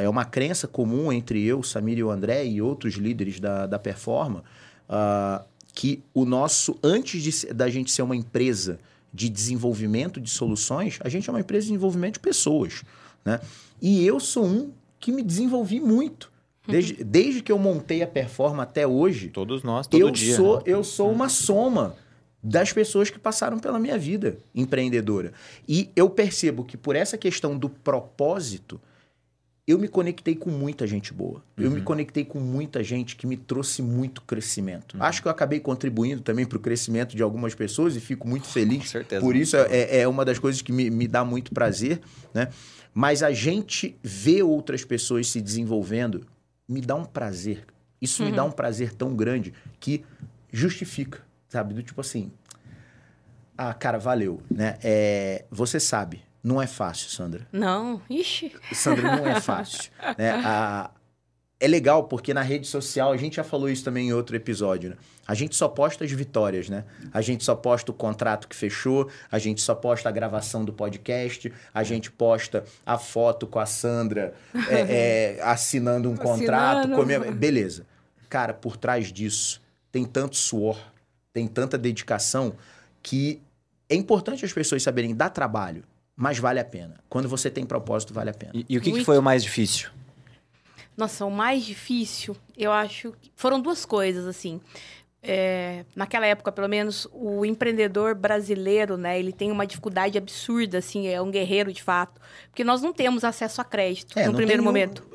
É 0.00 0.08
uma 0.08 0.24
crença 0.24 0.66
comum 0.66 1.12
entre 1.12 1.44
eu, 1.44 1.62
Samir 1.62 1.98
e 1.98 2.02
o 2.02 2.10
André 2.10 2.46
e 2.46 2.62
outros 2.62 2.94
líderes 2.94 3.38
da, 3.38 3.66
da 3.66 3.78
Performa, 3.78 4.42
que 5.74 6.02
o 6.14 6.24
nosso, 6.24 6.78
antes 6.82 7.22
de, 7.22 7.52
da 7.52 7.68
gente 7.68 7.90
ser 7.90 8.00
uma 8.00 8.16
empresa 8.16 8.78
de 9.12 9.28
desenvolvimento 9.28 10.18
de 10.18 10.30
soluções, 10.30 10.98
a 11.02 11.08
gente 11.10 11.28
é 11.28 11.32
uma 11.32 11.40
empresa 11.40 11.66
de 11.66 11.72
desenvolvimento 11.72 12.14
de 12.14 12.20
pessoas. 12.20 12.82
Né? 13.22 13.40
E 13.80 14.06
eu 14.06 14.18
sou 14.18 14.46
um 14.46 14.72
que 14.98 15.12
me 15.12 15.22
desenvolvi 15.22 15.80
muito. 15.80 16.31
Desde, 16.66 17.02
desde 17.02 17.42
que 17.42 17.50
eu 17.50 17.58
montei 17.58 18.02
a 18.02 18.06
Performa 18.06 18.62
até 18.62 18.86
hoje. 18.86 19.28
Todos 19.28 19.62
nós, 19.62 19.86
todo 19.86 20.00
eu 20.00 20.10
dia. 20.10 20.36
Sou, 20.36 20.56
né? 20.58 20.62
Eu 20.66 20.84
sou 20.84 21.10
uma 21.10 21.28
soma 21.28 21.96
das 22.42 22.72
pessoas 22.72 23.10
que 23.10 23.18
passaram 23.18 23.58
pela 23.58 23.78
minha 23.78 23.98
vida 23.98 24.36
empreendedora. 24.54 25.32
E 25.68 25.90
eu 25.94 26.10
percebo 26.10 26.64
que 26.64 26.76
por 26.76 26.96
essa 26.96 27.16
questão 27.16 27.56
do 27.56 27.68
propósito, 27.68 28.80
eu 29.66 29.78
me 29.78 29.86
conectei 29.86 30.34
com 30.34 30.50
muita 30.50 30.86
gente 30.86 31.12
boa. 31.12 31.42
Uhum. 31.56 31.64
Eu 31.64 31.70
me 31.70 31.78
uhum. 31.78 31.84
conectei 31.84 32.24
com 32.24 32.40
muita 32.40 32.82
gente 32.82 33.14
que 33.14 33.26
me 33.26 33.36
trouxe 33.36 33.80
muito 33.80 34.20
crescimento. 34.22 34.96
Uhum. 34.96 35.02
Acho 35.04 35.22
que 35.22 35.28
eu 35.28 35.32
acabei 35.32 35.60
contribuindo 35.60 36.20
também 36.20 36.44
para 36.44 36.58
o 36.58 36.60
crescimento 36.60 37.14
de 37.14 37.22
algumas 37.22 37.54
pessoas 37.54 37.94
e 37.94 38.00
fico 38.00 38.26
muito 38.26 38.48
feliz. 38.48 38.78
Com 38.78 38.86
certeza. 38.86 39.20
Por 39.20 39.36
isso 39.36 39.56
é, 39.56 40.00
é 40.00 40.08
uma 40.08 40.24
das 40.24 40.38
coisas 40.38 40.60
que 40.60 40.72
me, 40.72 40.90
me 40.90 41.06
dá 41.06 41.24
muito 41.24 41.52
prazer, 41.52 42.00
né? 42.34 42.48
Mas 42.92 43.22
a 43.22 43.32
gente 43.32 43.96
vê 44.02 44.42
outras 44.42 44.84
pessoas 44.84 45.28
se 45.28 45.40
desenvolvendo 45.40 46.26
me 46.72 46.80
dá 46.80 46.94
um 46.94 47.04
prazer. 47.04 47.66
Isso 48.00 48.22
uhum. 48.22 48.30
me 48.30 48.36
dá 48.36 48.42
uhum. 48.42 48.48
um 48.48 48.52
prazer 48.52 48.92
tão 48.94 49.14
grande 49.14 49.52
que 49.78 50.04
justifica, 50.50 51.20
sabe? 51.48 51.74
Do 51.74 51.82
tipo 51.82 52.00
assim, 52.00 52.32
ah, 53.56 53.72
cara, 53.72 53.98
valeu, 53.98 54.42
né? 54.50 54.78
É, 54.82 55.44
você 55.50 55.78
sabe, 55.78 56.22
não 56.42 56.60
é 56.60 56.66
fácil, 56.66 57.10
Sandra. 57.10 57.46
Não, 57.52 58.02
ixi. 58.10 58.52
Sandra, 58.72 59.16
não 59.16 59.26
é 59.26 59.38
fácil. 59.40 59.92
né? 60.18 60.32
A, 60.44 60.90
é 61.62 61.68
legal 61.68 62.02
porque 62.04 62.34
na 62.34 62.42
rede 62.42 62.66
social, 62.66 63.12
a 63.12 63.16
gente 63.16 63.36
já 63.36 63.44
falou 63.44 63.70
isso 63.70 63.84
também 63.84 64.08
em 64.08 64.12
outro 64.12 64.34
episódio, 64.34 64.90
né? 64.90 64.96
A 65.24 65.32
gente 65.32 65.54
só 65.54 65.68
posta 65.68 66.04
as 66.04 66.10
vitórias, 66.10 66.68
né? 66.68 66.84
A 67.12 67.20
gente 67.20 67.44
só 67.44 67.54
posta 67.54 67.92
o 67.92 67.94
contrato 67.94 68.48
que 68.48 68.56
fechou, 68.56 69.08
a 69.30 69.38
gente 69.38 69.60
só 69.60 69.72
posta 69.72 70.08
a 70.08 70.12
gravação 70.12 70.64
do 70.64 70.72
podcast, 70.72 71.52
a 71.72 71.84
gente 71.84 72.10
posta 72.10 72.64
a 72.84 72.98
foto 72.98 73.46
com 73.46 73.60
a 73.60 73.66
Sandra 73.66 74.34
é, 74.68 75.36
é, 75.38 75.42
assinando 75.44 76.10
um 76.10 76.16
contrato. 76.16 76.90
Comendo... 76.90 77.30
Beleza. 77.30 77.86
Cara, 78.28 78.52
por 78.52 78.76
trás 78.76 79.12
disso 79.12 79.62
tem 79.92 80.04
tanto 80.04 80.34
suor, 80.34 80.76
tem 81.32 81.46
tanta 81.46 81.78
dedicação 81.78 82.54
que 83.00 83.40
é 83.88 83.94
importante 83.94 84.44
as 84.44 84.52
pessoas 84.52 84.82
saberem 84.82 85.14
dar 85.14 85.30
trabalho, 85.30 85.84
mas 86.16 86.40
vale 86.40 86.58
a 86.58 86.64
pena. 86.64 86.96
Quando 87.08 87.28
você 87.28 87.48
tem 87.48 87.64
propósito, 87.64 88.12
vale 88.12 88.30
a 88.30 88.34
pena. 88.34 88.50
E, 88.52 88.66
e 88.68 88.76
o 88.76 88.80
que, 88.80 88.90
que 88.90 89.04
foi 89.04 89.16
o 89.16 89.22
mais 89.22 89.44
difícil? 89.44 89.90
Nossa, 90.96 91.24
o 91.24 91.30
mais 91.30 91.64
difícil, 91.64 92.36
eu 92.56 92.70
acho. 92.72 93.12
que 93.20 93.30
Foram 93.34 93.60
duas 93.60 93.84
coisas, 93.84 94.26
assim. 94.26 94.60
É, 95.22 95.84
naquela 95.94 96.26
época, 96.26 96.50
pelo 96.50 96.68
menos, 96.68 97.06
o 97.12 97.44
empreendedor 97.46 98.14
brasileiro, 98.14 98.96
né, 98.96 99.18
ele 99.18 99.32
tem 99.32 99.52
uma 99.52 99.64
dificuldade 99.66 100.18
absurda, 100.18 100.78
assim, 100.78 101.06
é 101.06 101.20
um 101.22 101.30
guerreiro 101.30 101.72
de 101.72 101.80
fato, 101.82 102.20
porque 102.50 102.64
nós 102.64 102.82
não 102.82 102.92
temos 102.92 103.22
acesso 103.22 103.60
a 103.60 103.64
crédito 103.64 104.18
É, 104.18 104.26
no 104.26 104.34
primeiro 104.34 104.62
um- 104.62 104.64
momento. 104.64 105.06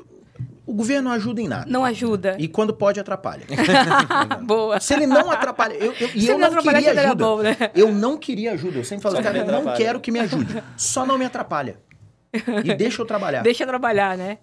O 0.66 0.74
governo 0.74 1.08
não 1.08 1.16
ajuda 1.16 1.40
em 1.40 1.48
nada. 1.48 1.64
Não 1.70 1.82
ajuda. 1.84 2.36
E 2.38 2.46
quando 2.46 2.74
pode, 2.74 3.00
atrapalha. 3.00 3.42
Boa. 4.44 4.78
Se 4.80 4.92
ele 4.92 5.06
não 5.06 5.30
atrapalha. 5.30 5.72
Eu, 5.74 5.94
eu, 5.98 6.08
e 6.14 6.20
Se 6.20 6.26
eu 6.28 6.32
ele 6.34 6.38
não 6.40 6.48
atrapalhar, 6.48 6.78
queria 6.78 6.94
seria 6.94 7.08
ajuda. 7.08 7.24
bom, 7.24 7.38
né? 7.42 7.56
Eu 7.74 7.90
não 7.92 8.18
queria 8.18 8.52
ajuda. 8.52 8.78
Eu 8.78 8.84
sempre 8.84 9.02
falo, 9.02 9.22
cara, 9.22 9.38
eu 9.38 9.46
não 9.46 9.54
atrapalha. 9.60 9.76
quero 9.78 9.98
que 10.00 10.10
me 10.10 10.20
ajude. 10.20 10.62
Só 10.76 11.06
não 11.06 11.16
me 11.16 11.24
atrapalha. 11.24 11.78
E 12.64 12.74
deixa 12.74 13.00
eu 13.00 13.06
trabalhar. 13.06 13.40
Deixa 13.42 13.66
trabalhar, 13.66 14.16
né? 14.18 14.36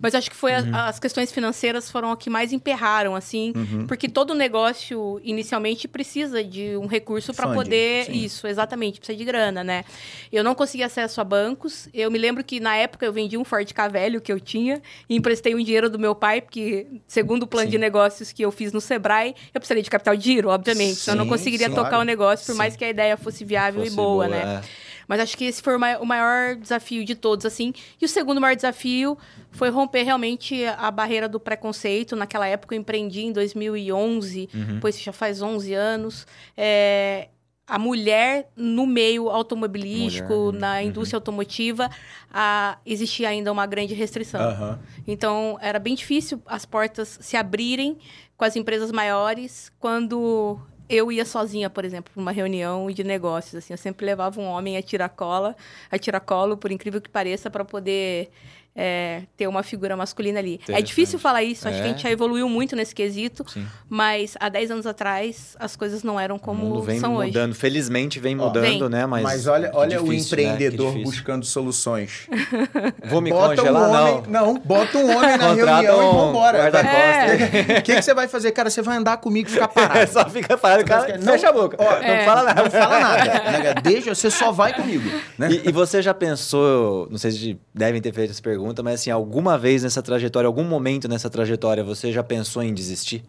Mas 0.00 0.14
acho 0.14 0.30
que 0.30 0.36
foi 0.36 0.54
a- 0.54 0.60
Uhum. 0.60 0.74
as 0.74 0.98
questões 0.98 1.30
financeiras 1.30 1.90
foram 1.90 2.10
o 2.10 2.16
que 2.16 2.30
mais 2.30 2.52
emperraram, 2.52 3.14
assim, 3.14 3.52
Uhum. 3.54 3.86
porque 3.86 4.08
todo 4.08 4.34
negócio 4.34 5.20
inicialmente 5.22 5.86
precisa 5.86 6.42
de 6.42 6.76
um 6.76 6.86
recurso 6.86 7.34
para 7.34 7.48
poder 7.52 8.06
sim. 8.06 8.12
isso, 8.12 8.46
exatamente, 8.46 8.98
precisa 8.98 9.18
de 9.18 9.24
grana, 9.24 9.62
né? 9.62 9.84
Eu 10.32 10.42
não 10.42 10.54
consegui 10.54 10.82
acesso 10.82 11.20
a 11.20 11.24
bancos. 11.24 11.88
Eu 11.92 12.10
me 12.10 12.18
lembro 12.18 12.42
que 12.42 12.60
na 12.60 12.76
época 12.76 13.04
eu 13.04 13.12
vendi 13.12 13.36
um 13.36 13.44
Ford 13.44 13.70
K 13.72 13.88
velho 13.88 14.20
que 14.20 14.32
eu 14.32 14.40
tinha 14.40 14.80
e 15.08 15.16
emprestei 15.16 15.54
um 15.54 15.62
dinheiro 15.62 15.90
do 15.90 15.98
meu 15.98 16.14
pai, 16.14 16.40
porque 16.40 16.86
segundo 17.06 17.42
o 17.42 17.46
plano 17.46 17.66
Sim. 17.66 17.72
de 17.72 17.78
negócios 17.78 18.32
que 18.32 18.42
eu 18.42 18.50
fiz 18.50 18.72
no 18.72 18.80
Sebrae, 18.80 19.34
eu 19.52 19.60
precisaria 19.60 19.82
de 19.82 19.90
capital 19.90 20.16
de 20.16 20.24
giro, 20.24 20.48
obviamente. 20.48 21.00
então 21.02 21.12
eu 21.14 21.18
não 21.18 21.24
Sim, 21.24 21.30
conseguiria 21.30 21.68
sim, 21.68 21.74
tocar 21.74 21.90
claro. 21.90 22.02
o 22.02 22.06
negócio 22.06 22.46
por 22.46 22.52
Sim. 22.52 22.58
mais 22.58 22.74
que 22.76 22.84
a 22.84 22.88
ideia 22.88 23.16
fosse 23.16 23.44
viável 23.44 23.82
Fosse 23.82 23.92
e 23.92 23.96
boa, 23.96 24.28
né? 24.28 24.62
é. 24.64 24.89
Mas 25.10 25.18
acho 25.18 25.36
que 25.36 25.44
esse 25.44 25.60
foi 25.60 25.74
o 25.74 25.80
mai- 25.80 25.96
o 25.96 26.06
maior 26.06 26.54
desafio 26.54 27.04
de 27.04 27.16
todos, 27.16 27.44
assim. 27.44 27.72
E 28.00 28.04
o 28.04 28.08
segundo 28.08 28.40
maior 28.40 28.54
desafio 28.54 29.18
foi 29.50 29.68
romper 29.68 30.04
realmente 30.04 30.64
a 30.64 30.88
barreira 30.88 31.28
do 31.28 31.40
preconceito. 31.40 32.14
Naquela 32.14 32.46
época 32.46 32.76
eu 32.76 32.78
empreendi 32.80 33.22
em 33.22 33.32
2011, 33.32 34.48
Uhum. 34.54 34.78
pois 34.80 35.00
já 35.00 35.12
faz 35.12 35.42
11 35.42 35.74
anos. 35.74 36.28
É, 36.56 37.26
a 37.66 37.76
mulher 37.76 38.50
no 38.54 38.86
meio 38.86 39.28
automobilístico, 39.28 40.32
Mulher, 40.32 40.60
na 40.60 40.74
uhum. 40.76 40.80
indústria 40.82 41.16
automotiva, 41.16 41.90
a, 42.32 42.78
existia 42.86 43.28
ainda 43.30 43.50
uma 43.50 43.66
grande 43.66 43.94
restrição. 43.94 44.40
Aham. 44.40 44.78
Então, 45.08 45.58
era 45.60 45.80
bem 45.80 45.96
difícil 45.96 46.40
as 46.46 46.64
portas 46.64 47.18
se 47.20 47.36
abrirem 47.36 47.98
com 48.36 48.44
as 48.44 48.54
empresas 48.54 48.92
maiores 48.92 49.72
quando 49.80 50.56
eu 50.90 51.12
ia 51.12 51.24
sozinha, 51.24 51.70
por 51.70 51.84
exemplo, 51.84 52.12
para 52.12 52.20
uma 52.20 52.32
reunião 52.32 52.90
de 52.90 53.04
negócios. 53.04 53.54
Assim, 53.54 53.72
eu 53.72 53.78
sempre 53.78 54.04
levava 54.04 54.40
um 54.40 54.44
homem 54.44 54.76
a 54.76 54.82
tiracola, 54.82 55.56
a 55.90 55.98
tiracolo, 55.98 56.56
por 56.56 56.72
incrível 56.72 57.00
que 57.00 57.08
pareça, 57.08 57.48
para 57.48 57.64
poder 57.64 58.30
é, 58.74 59.22
ter 59.36 59.46
uma 59.46 59.62
figura 59.62 59.96
masculina 59.96 60.38
ali. 60.38 60.60
É 60.68 60.80
difícil 60.80 61.18
falar 61.18 61.42
isso, 61.42 61.66
acho 61.68 61.76
que 61.78 61.82
a 61.82 61.86
É. 61.86 61.88
gente 61.88 62.02
já 62.02 62.10
evoluiu 62.10 62.48
muito 62.48 62.74
nesse 62.76 62.94
quesito, 62.94 63.44
Sim. 63.50 63.66
mas 63.88 64.36
há 64.40 64.48
10 64.48 64.70
anos 64.70 64.86
atrás 64.86 65.56
as 65.58 65.74
coisas 65.76 66.02
não 66.02 66.18
eram 66.18 66.36
o 66.36 66.38
como 66.38 66.64
mundo 66.64 66.82
vem 66.82 67.00
são 67.00 67.16
hoje. 67.16 67.28
mudando. 67.28 67.54
Felizmente 67.54 68.18
vem 68.20 68.38
Ó, 68.40 68.46
mudando, 68.46 68.62
Vem. 68.62 68.88
né? 68.88 69.06
Mas, 69.06 69.22
Mas, 69.22 69.46
olha, 69.46 69.70
olha 69.74 70.00
o 70.00 70.04
difícil, 70.04 70.36
né? 70.36 70.42
Que 70.44 70.48
empreendedor 70.50 70.86
difícil. 70.92 71.04
buscando 71.10 71.44
soluções. 71.44 72.26
Vou 73.08 73.20
me 73.20 73.30
bota 73.30 73.54
um 73.54 73.56
congelar, 73.56 74.12
homem, 74.14 74.22
não. 74.30 74.54
bota 74.58 74.98
um 74.98 75.16
homem 75.16 75.36
na 75.36 75.52
reunião 75.54 76.02
e 76.02 76.06
um 76.06 76.12
vambora. 76.12 76.58
guarda-costas. 76.70 77.40
O 77.80 77.82
que, 77.82 77.94
que 77.96 78.02
você 78.02 78.14
vai 78.14 78.28
fazer? 78.28 78.52
Cara, 78.52 78.70
você 78.70 78.82
vai 78.82 78.96
andar 78.96 79.16
comigo 79.16 79.48
e 79.48 79.52
ficar 79.52 79.68
parado. 79.68 79.98
É, 80.00 80.06
só 80.06 80.28
fica 80.28 80.56
parado, 80.56 80.84
cara. 80.84 81.16
Não- 81.18 81.32
fecha 81.32 81.48
a 81.48 81.52
boca. 81.52 81.76
ó, 81.78 81.84
não 81.84 81.90
É. 82.04 82.24
fala 82.24 82.42
nada. 82.44 82.62
Não 82.62 82.70
fala 82.70 83.00
nada. 83.00 83.24
né? 83.24 83.74
Deixa, 83.82 84.14
você 84.14 84.30
só 84.30 84.50
vai 84.52 84.72
comigo. 84.74 85.08
Né? 85.38 85.50
E, 85.52 85.68
e 85.68 85.72
você 85.72 86.00
já 86.02 86.12
pensou, 86.14 87.08
não 87.10 87.18
sei 87.18 87.30
se 87.30 87.58
devem 87.74 88.00
ter 88.00 88.12
feito 88.12 88.30
essa 88.30 88.42
pergunta, 88.42 88.59
mas 88.82 89.00
assim, 89.00 89.10
alguma 89.10 89.56
vez 89.58 89.82
nessa 89.82 90.02
trajetória, 90.02 90.46
algum 90.46 90.64
momento 90.64 91.08
nessa 91.08 91.28
trajetória, 91.30 91.82
você 91.84 92.12
já 92.12 92.22
pensou 92.22 92.62
em 92.62 92.72
desistir? 92.74 93.24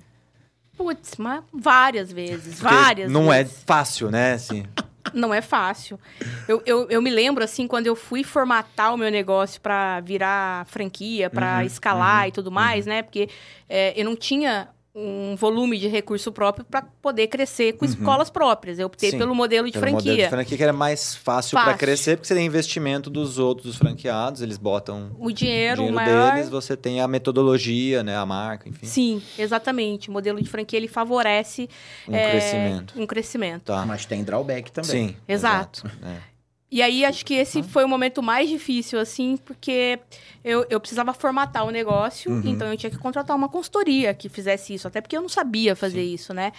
Putz, 0.78 1.16
mas 1.18 1.44
várias 1.54 2.12
vezes, 2.12 2.56
Porque 2.60 2.74
várias 2.74 3.12
Não 3.12 3.32
vezes. 3.32 3.58
é 3.62 3.66
fácil, 3.66 4.10
né? 4.12 4.34
Assim, 4.34 4.64
Não 5.14 5.34
é 5.34 5.42
fácil. 5.42 6.00
Eu, 6.48 6.62
eu, 6.66 6.88
eu 6.90 7.02
me 7.02 7.10
lembro, 7.10 7.44
assim, 7.44 7.68
quando 7.68 7.86
eu 7.88 7.96
fui 7.96 8.24
formatar 8.24 8.94
o 8.94 8.98
meu 8.98 9.12
negócio 9.12 9.60
para 9.62 10.00
virar 10.00 10.66
franquia, 10.68 11.30
para 11.30 11.60
Uhum, 11.60 11.66
escalar 11.66 12.28
e 12.28 12.32
tudo 12.32 12.50
mais, 12.52 12.86
né? 12.86 13.02
Porque 13.04 13.30
é, 13.68 14.00
eu 14.00 14.06
não 14.06 14.16
tinha 14.16 14.70
um 14.94 15.36
volume 15.38 15.78
de 15.78 15.88
recurso 15.88 16.32
próprio 16.32 16.66
para 16.66 16.82
poder 16.82 17.28
crescer 17.28 17.74
com 17.74 17.86
escolas 17.86 18.30
próprias. 18.30 18.78
Eu 18.78 18.88
optei 18.88 19.12
Sim, 19.12 19.18
pelo 19.18 19.34
modelo 19.34 19.68
de 19.68 19.74
pelo 19.74 19.84
franquia. 19.84 20.12
modelo 20.12 20.18
de 20.18 20.30
franquia 20.30 20.58
que 20.58 20.64
era 20.64 20.74
mais 20.74 21.16
fácil 21.16 21.58
para 21.58 21.74
crescer, 21.76 22.18
porque 22.18 22.28
você 22.28 22.36
tem 22.36 22.46
investimento 22.46 23.10
dos 23.10 23.40
outros 23.40 23.68
dos 23.68 23.78
franqueados, 23.78 24.42
eles 24.42 24.58
botam 24.58 25.12
O 25.18 25.28
o 25.28 25.32
dinheiro, 25.32 25.78
dinheiro 25.78 25.96
maior. 25.96 26.34
deles, 26.34 26.50
você 26.50 26.76
tem 26.76 27.00
a 27.00 27.08
metodologia, 27.08 28.04
né, 28.04 28.18
a 28.18 28.26
marca, 28.26 28.68
enfim, 28.68 28.86
Sim, 28.86 29.22
exatamente. 29.38 30.10
O 30.10 30.12
modelo 30.12 30.42
de 30.42 30.50
franquia 30.50 30.78
ele 30.78 30.88
favorece 30.90 31.70
um 32.08 32.16
é, 32.16 32.30
crescimento. 32.32 32.94
um 33.02 33.08
crescimento. 33.08 33.64
Tá. 33.64 33.86
Mas 33.86 34.06
tem 34.06 34.24
drawback 34.24 34.72
também. 34.72 34.90
Sim, 35.10 35.16
Exato. 35.28 35.90
é. 36.04 36.31
E 36.72 36.82
aí, 36.82 37.04
acho 37.04 37.26
que 37.26 37.34
esse 37.34 37.62
foi 37.64 37.84
o 37.84 37.88
momento 37.88 38.24
mais 38.24 38.48
difícil, 38.50 38.98
assim, 38.98 39.36
porque 39.36 40.00
eu, 40.42 40.66
eu 40.70 40.80
precisava 40.80 41.14
formatar 41.14 41.66
o 41.66 41.70
negócio, 41.70 42.32
Uhum. 42.32 42.42
então 42.46 42.66
eu 42.72 42.78
tinha 42.78 42.90
que 42.90 42.98
contratar 42.98 43.36
uma 43.36 43.50
consultoria 43.50 44.14
que 44.14 44.30
fizesse 44.30 44.74
isso, 44.74 44.88
até 44.88 45.02
porque 45.02 45.18
eu 45.18 45.22
não 45.22 45.28
sabia 45.28 45.76
fazer 45.76 46.02
isso, 46.02 46.34
né? 46.34 46.54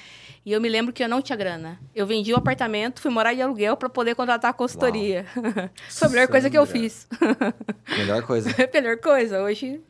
E 0.45 0.53
eu 0.53 0.61
me 0.61 0.69
lembro 0.69 0.93
que 0.93 1.03
eu 1.03 1.09
não 1.09 1.23
tinha 1.23 1.37
grana. 1.37 1.81
Eu 1.95 2.07
vendi 2.07 2.31
o 2.33 2.37
apartamento, 2.37 3.01
fui 3.01 3.11
morar 3.11 3.33
de 3.33 3.41
aluguel 3.41 3.75
para 3.77 3.89
poder 3.89 4.15
contratar 4.15 4.51
a 4.51 4.55
consultoria. 4.55 5.25
foi 5.89 6.09
a 6.09 6.11
melhor 6.11 6.29
coisa 6.29 6.51
que 6.51 6.59
eu 6.59 6.67
Sandra. 6.67 6.81
fiz. 6.83 7.09
Melhor 7.97 8.23
coisa. 8.23 8.51
Melhor 8.75 8.97
coisa. 8.99 9.43
Hoje 9.43 9.81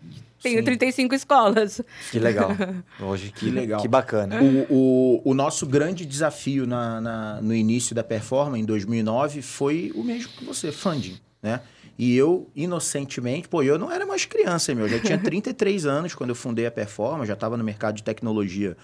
tenho 0.42 0.58
Sim. 0.58 0.64
35 0.64 1.14
escolas. 1.14 1.80
Que 2.10 2.18
legal. 2.18 2.50
Hoje, 3.00 3.30
que, 3.30 3.46
Que 3.46 3.50
legal. 3.50 3.80
Que 3.80 3.88
bacana. 3.88 4.40
O, 4.42 4.66
o, 4.68 5.22
o 5.30 5.34
nosso 5.34 5.66
grande 5.66 6.04
desafio 6.04 6.66
na, 6.66 7.00
na- 7.00 7.40
no 7.40 7.54
início 7.54 7.94
da 7.94 8.02
Performa, 8.04 8.58
em 8.58 8.64
2009, 8.64 9.40
foi 9.42 9.92
o 9.94 10.02
mesmo 10.02 10.30
que 10.32 10.44
você, 10.44 10.70
funding, 10.72 11.18
né? 11.42 11.60
E 11.98 12.16
eu, 12.16 12.50
inocentemente, 12.56 13.48
pô, 13.48 13.62
eu 13.62 13.78
não 13.78 13.92
era 13.92 14.04
mais 14.06 14.24
criança, 14.24 14.74
meu. 14.74 14.86
Eu 14.86 14.90
já 14.90 15.00
tinha 15.00 15.18
33 15.22 15.86
anos 15.86 16.14
quando 16.14 16.30
eu 16.30 16.36
fundei 16.36 16.66
a 16.66 16.70
Performa, 16.70 17.24
já 17.26 17.34
estava 17.34 17.56
no 17.56 17.62
mercado 17.62 17.94
de 17.96 18.02
tecnologia 18.02 18.76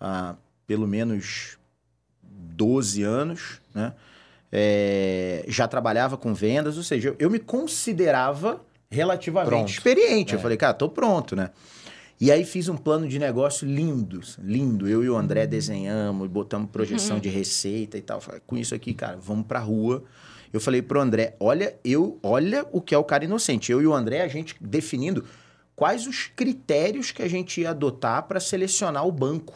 há 0.00 0.34
pelo 0.66 0.86
menos 0.86 1.56
12 2.22 3.02
anos, 3.02 3.60
né? 3.74 3.92
É, 4.50 5.44
já 5.46 5.68
trabalhava 5.68 6.16
com 6.16 6.32
vendas, 6.34 6.76
ou 6.78 6.82
seja, 6.82 7.08
eu, 7.10 7.16
eu 7.18 7.30
me 7.30 7.38
considerava 7.38 8.60
relativamente 8.90 9.50
Pronto. 9.50 9.68
experiente. 9.70 10.32
Eu 10.34 10.38
É. 10.38 10.42
falei, 10.42 10.56
cara, 10.56 10.74
tô 10.74 10.88
pronto, 10.88 11.36
né? 11.36 11.50
E 12.20 12.32
aí 12.32 12.44
fiz 12.44 12.68
um 12.68 12.76
plano 12.76 13.06
de 13.06 13.16
negócio 13.18 13.66
lindo, 13.66 14.20
lindo. 14.42 14.88
Eu 14.88 15.04
e 15.04 15.08
o 15.08 15.16
André 15.16 15.46
desenhamos, 15.46 16.26
botamos 16.28 16.68
projeção 16.70 17.20
de 17.20 17.28
receita 17.28 17.96
e 17.96 18.02
tal. 18.02 18.20
Falei, 18.20 18.40
com 18.44 18.56
isso 18.56 18.74
aqui, 18.74 18.92
cara, 18.92 19.16
vamos 19.20 19.46
pra 19.46 19.60
rua. 19.60 20.02
Eu 20.52 20.60
falei 20.60 20.82
pro 20.82 21.00
André, 21.00 21.36
olha, 21.38 21.78
eu, 21.84 22.18
olha 22.22 22.66
o 22.72 22.80
que 22.80 22.92
é 22.94 22.98
o 22.98 23.04
cara 23.04 23.24
inocente. 23.24 23.70
Eu 23.70 23.80
e 23.80 23.86
o 23.86 23.94
André, 23.94 24.22
a 24.22 24.28
gente 24.28 24.56
definindo 24.60 25.24
quais 25.76 26.08
os 26.08 26.26
critérios 26.34 27.12
que 27.12 27.22
a 27.22 27.28
gente 27.28 27.60
ia 27.60 27.70
adotar 27.70 28.24
para 28.26 28.40
selecionar 28.40 29.06
o 29.06 29.12
banco. 29.12 29.54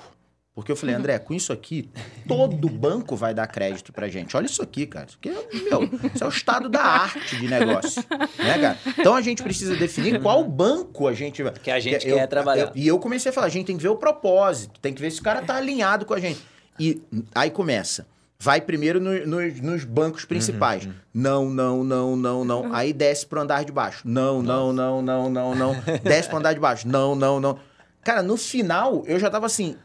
Porque 0.54 0.70
eu 0.70 0.76
falei, 0.76 0.94
André, 0.94 1.18
com 1.18 1.32
isso 1.32 1.50
aqui, 1.50 1.88
todo 2.28 2.68
banco 2.68 3.16
vai 3.16 3.32
dar 3.32 3.46
crédito 3.46 3.90
pra 3.90 4.06
gente. 4.08 4.36
Olha 4.36 4.44
isso 4.44 4.60
aqui, 4.62 4.86
cara. 4.86 5.06
Isso 5.08 5.16
aqui 5.18 5.30
é, 5.30 5.70
meu, 5.70 5.84
isso 6.14 6.22
é 6.22 6.26
o 6.26 6.30
estado 6.30 6.68
da 6.68 6.82
arte 6.82 7.36
de 7.36 7.48
negócio. 7.48 8.04
Né, 8.38 8.58
cara? 8.60 8.78
Então 8.98 9.14
a 9.14 9.22
gente 9.22 9.42
precisa 9.42 9.74
definir 9.76 10.20
qual 10.20 10.44
banco 10.44 11.08
a 11.08 11.14
gente 11.14 11.42
vai. 11.42 11.52
Que 11.54 11.70
a 11.70 11.80
gente 11.80 12.06
eu- 12.06 12.16
quer 12.16 12.26
trabalhar. 12.26 12.64
eu- 12.64 12.72
e 12.74 12.86
eu 12.86 12.98
comecei 12.98 13.30
a 13.30 13.32
falar, 13.32 13.46
a 13.46 13.50
gente 13.50 13.64
tem 13.66 13.76
que 13.78 13.82
ver 13.82 13.88
o 13.88 13.96
propósito, 13.96 14.78
tem 14.78 14.92
que 14.92 15.00
ver 15.00 15.10
se 15.10 15.20
o 15.20 15.22
cara 15.22 15.40
tá 15.40 15.56
alinhado 15.56 16.04
com 16.04 16.12
a 16.12 16.20
gente. 16.20 16.40
E 16.78 17.00
aí 17.34 17.50
começa. 17.50 18.06
Vai 18.38 18.60
primeiro 18.60 19.00
no- 19.00 19.24
nos- 19.26 19.60
nos 19.60 19.84
bancos 19.84 20.24
principais. 20.26 20.86
Não, 21.14 21.48
não, 21.48 21.82
não, 21.82 22.14
não, 22.16 22.44
não. 22.44 22.74
Aí 22.74 22.92
desce 22.92 23.24
pro 23.24 23.40
andar 23.40 23.64
de 23.64 23.72
baixo. 23.72 24.02
Não, 24.04 24.42
não, 24.42 24.70
não, 24.72 25.00
não, 25.00 25.30
não, 25.30 25.54
não. 25.54 25.74
Desce 26.02 26.28
pro 26.28 26.36
andar 26.38 26.52
de 26.52 26.60
baixo. 26.60 26.86
Não, 26.86 27.14
não, 27.14 27.40
não. 27.40 27.58
Cara, 28.02 28.22
no 28.22 28.36
final, 28.36 29.02
eu 29.06 29.18
já 29.18 29.30
tava 29.30 29.46
assim. 29.46 29.76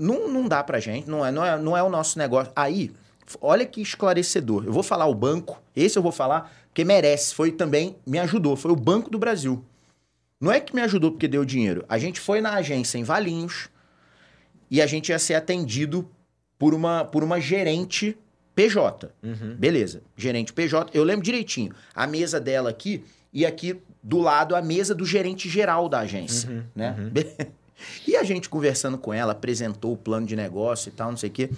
Não, 0.00 0.28
não 0.28 0.48
dá 0.48 0.64
pra 0.64 0.80
gente, 0.80 1.08
não 1.10 1.24
é, 1.24 1.30
não, 1.30 1.44
é, 1.44 1.58
não 1.58 1.76
é 1.76 1.82
o 1.82 1.90
nosso 1.90 2.18
negócio. 2.18 2.50
Aí, 2.56 2.90
olha 3.40 3.66
que 3.66 3.82
esclarecedor. 3.82 4.64
Eu 4.64 4.72
vou 4.72 4.82
falar 4.82 5.04
o 5.06 5.14
banco, 5.14 5.60
esse 5.76 5.98
eu 5.98 6.02
vou 6.02 6.10
falar, 6.10 6.50
porque 6.68 6.84
merece. 6.84 7.34
Foi 7.34 7.52
também, 7.52 7.96
me 8.06 8.18
ajudou. 8.18 8.56
Foi 8.56 8.72
o 8.72 8.76
Banco 8.76 9.10
do 9.10 9.18
Brasil. 9.18 9.62
Não 10.40 10.50
é 10.50 10.58
que 10.58 10.74
me 10.74 10.80
ajudou 10.80 11.10
porque 11.10 11.28
deu 11.28 11.44
dinheiro. 11.44 11.84
A 11.86 11.98
gente 11.98 12.18
foi 12.18 12.40
na 12.40 12.54
agência 12.54 12.96
em 12.96 13.04
Valinhos 13.04 13.68
e 14.70 14.80
a 14.80 14.86
gente 14.86 15.10
ia 15.10 15.18
ser 15.18 15.34
atendido 15.34 16.08
por 16.58 16.72
uma, 16.72 17.04
por 17.04 17.22
uma 17.22 17.38
gerente 17.38 18.16
PJ. 18.54 19.10
Uhum. 19.22 19.54
Beleza, 19.58 20.02
gerente 20.16 20.52
PJ. 20.52 20.90
Eu 20.94 21.04
lembro 21.04 21.22
direitinho. 21.22 21.74
A 21.94 22.06
mesa 22.06 22.40
dela 22.40 22.70
aqui 22.70 23.04
e 23.32 23.44
aqui 23.44 23.78
do 24.02 24.18
lado 24.18 24.56
a 24.56 24.62
mesa 24.62 24.94
do 24.94 25.04
gerente 25.04 25.46
geral 25.48 25.88
da 25.88 26.00
agência, 26.00 26.48
Uhum, 26.48 26.62
né? 26.74 26.96
uhum. 26.98 27.46
E 28.06 28.16
a 28.16 28.22
gente 28.22 28.48
conversando 28.48 28.96
com 28.98 29.12
ela, 29.12 29.32
apresentou 29.32 29.92
o 29.92 29.96
plano 29.96 30.26
de 30.26 30.36
negócio 30.36 30.88
e 30.88 30.92
tal, 30.92 31.10
não 31.10 31.16
sei 31.16 31.28
o 31.30 31.32
quê. 31.32 31.50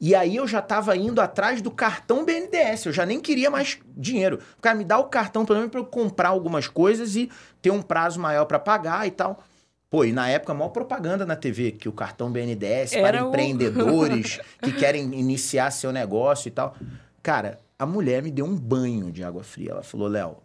E 0.00 0.14
aí 0.16 0.34
eu 0.34 0.48
já 0.48 0.60
tava 0.60 0.96
indo 0.96 1.20
atrás 1.20 1.62
do 1.62 1.70
cartão 1.70 2.24
BNDES, 2.24 2.86
eu 2.86 2.92
já 2.92 3.06
nem 3.06 3.20
queria 3.20 3.50
mais 3.50 3.78
dinheiro. 3.96 4.40
O 4.58 4.60
cara 4.60 4.74
me 4.76 4.84
dá 4.84 4.98
o 4.98 5.04
cartão 5.04 5.44
pelo 5.44 5.58
menos 5.60 5.70
para 5.70 5.80
eu 5.80 5.84
comprar 5.84 6.30
algumas 6.30 6.66
coisas 6.66 7.14
e 7.14 7.30
ter 7.60 7.70
um 7.70 7.80
prazo 7.80 8.18
maior 8.18 8.44
para 8.46 8.58
pagar 8.58 9.06
e 9.06 9.12
tal. 9.12 9.42
Pô, 9.88 10.04
e 10.04 10.10
na 10.12 10.28
época, 10.28 10.52
a 10.52 10.54
maior 10.56 10.70
propaganda 10.70 11.24
na 11.24 11.36
TV, 11.36 11.70
que 11.72 11.88
o 11.88 11.92
cartão 11.92 12.32
BNDES 12.32 12.94
Era 12.94 13.18
para 13.18 13.24
o- 13.24 13.28
empreendedores 13.28 14.40
que 14.60 14.72
querem 14.72 15.02
iniciar 15.20 15.70
seu 15.70 15.92
negócio 15.92 16.48
e 16.48 16.50
tal. 16.50 16.74
Cara, 17.22 17.60
a 17.78 17.86
mulher 17.86 18.22
me 18.22 18.30
deu 18.30 18.44
um 18.46 18.56
banho 18.56 19.12
de 19.12 19.22
água 19.22 19.44
fria. 19.44 19.70
Ela 19.72 19.82
falou, 19.84 20.08
Léo, 20.08 20.38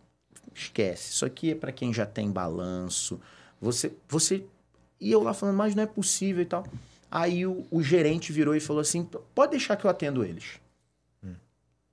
esquece, 0.53 1.11
isso 1.13 1.25
aqui 1.25 1.51
é 1.51 1.55
para 1.55 1.71
quem 1.71 1.93
já 1.93 2.05
tem 2.05 2.29
balanço. 2.29 3.19
Você, 3.61 3.91
você... 4.07 4.43
E 4.99 5.11
eu 5.11 5.21
lá 5.21 5.33
falando, 5.33 5.55
mas 5.55 5.75
não 5.75 5.83
é 5.83 5.87
possível 5.87 6.41
e 6.41 6.45
tal. 6.45 6.65
Aí 7.09 7.45
o, 7.45 7.65
o 7.71 7.81
gerente 7.81 8.31
virou 8.31 8.55
e 8.55 8.59
falou 8.59 8.81
assim, 8.81 9.07
pode 9.33 9.51
deixar 9.51 9.75
que 9.75 9.85
eu 9.85 9.89
atendo 9.89 10.23
eles. 10.23 10.59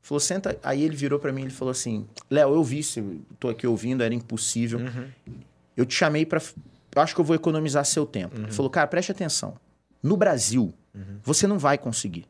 Falou, 0.04 0.20
senta. 0.20 0.58
Aí 0.62 0.82
ele 0.82 0.94
virou 0.94 1.18
pra 1.18 1.32
mim 1.32 1.46
e 1.46 1.50
falou 1.50 1.72
assim: 1.72 2.06
Léo, 2.30 2.54
eu 2.54 2.62
vi, 2.62 2.82
se 2.82 3.02
tô 3.40 3.48
aqui 3.48 3.66
ouvindo, 3.66 4.02
era 4.02 4.12
impossível. 4.12 4.78
Uhum. 4.78 5.08
Eu 5.74 5.86
te 5.86 5.94
chamei 5.94 6.26
pra. 6.26 6.42
Eu 6.94 7.00
acho 7.00 7.14
que 7.14 7.20
eu 7.22 7.24
vou 7.24 7.34
economizar 7.34 7.82
seu 7.86 8.04
tempo. 8.04 8.38
Ele 8.38 8.52
falou, 8.52 8.70
cara, 8.70 8.86
preste 8.86 9.10
atenção. 9.10 9.56
No 10.02 10.14
Brasil, 10.14 10.74
você 11.22 11.46
não 11.46 11.58
vai 11.58 11.78
conseguir. 11.78 12.26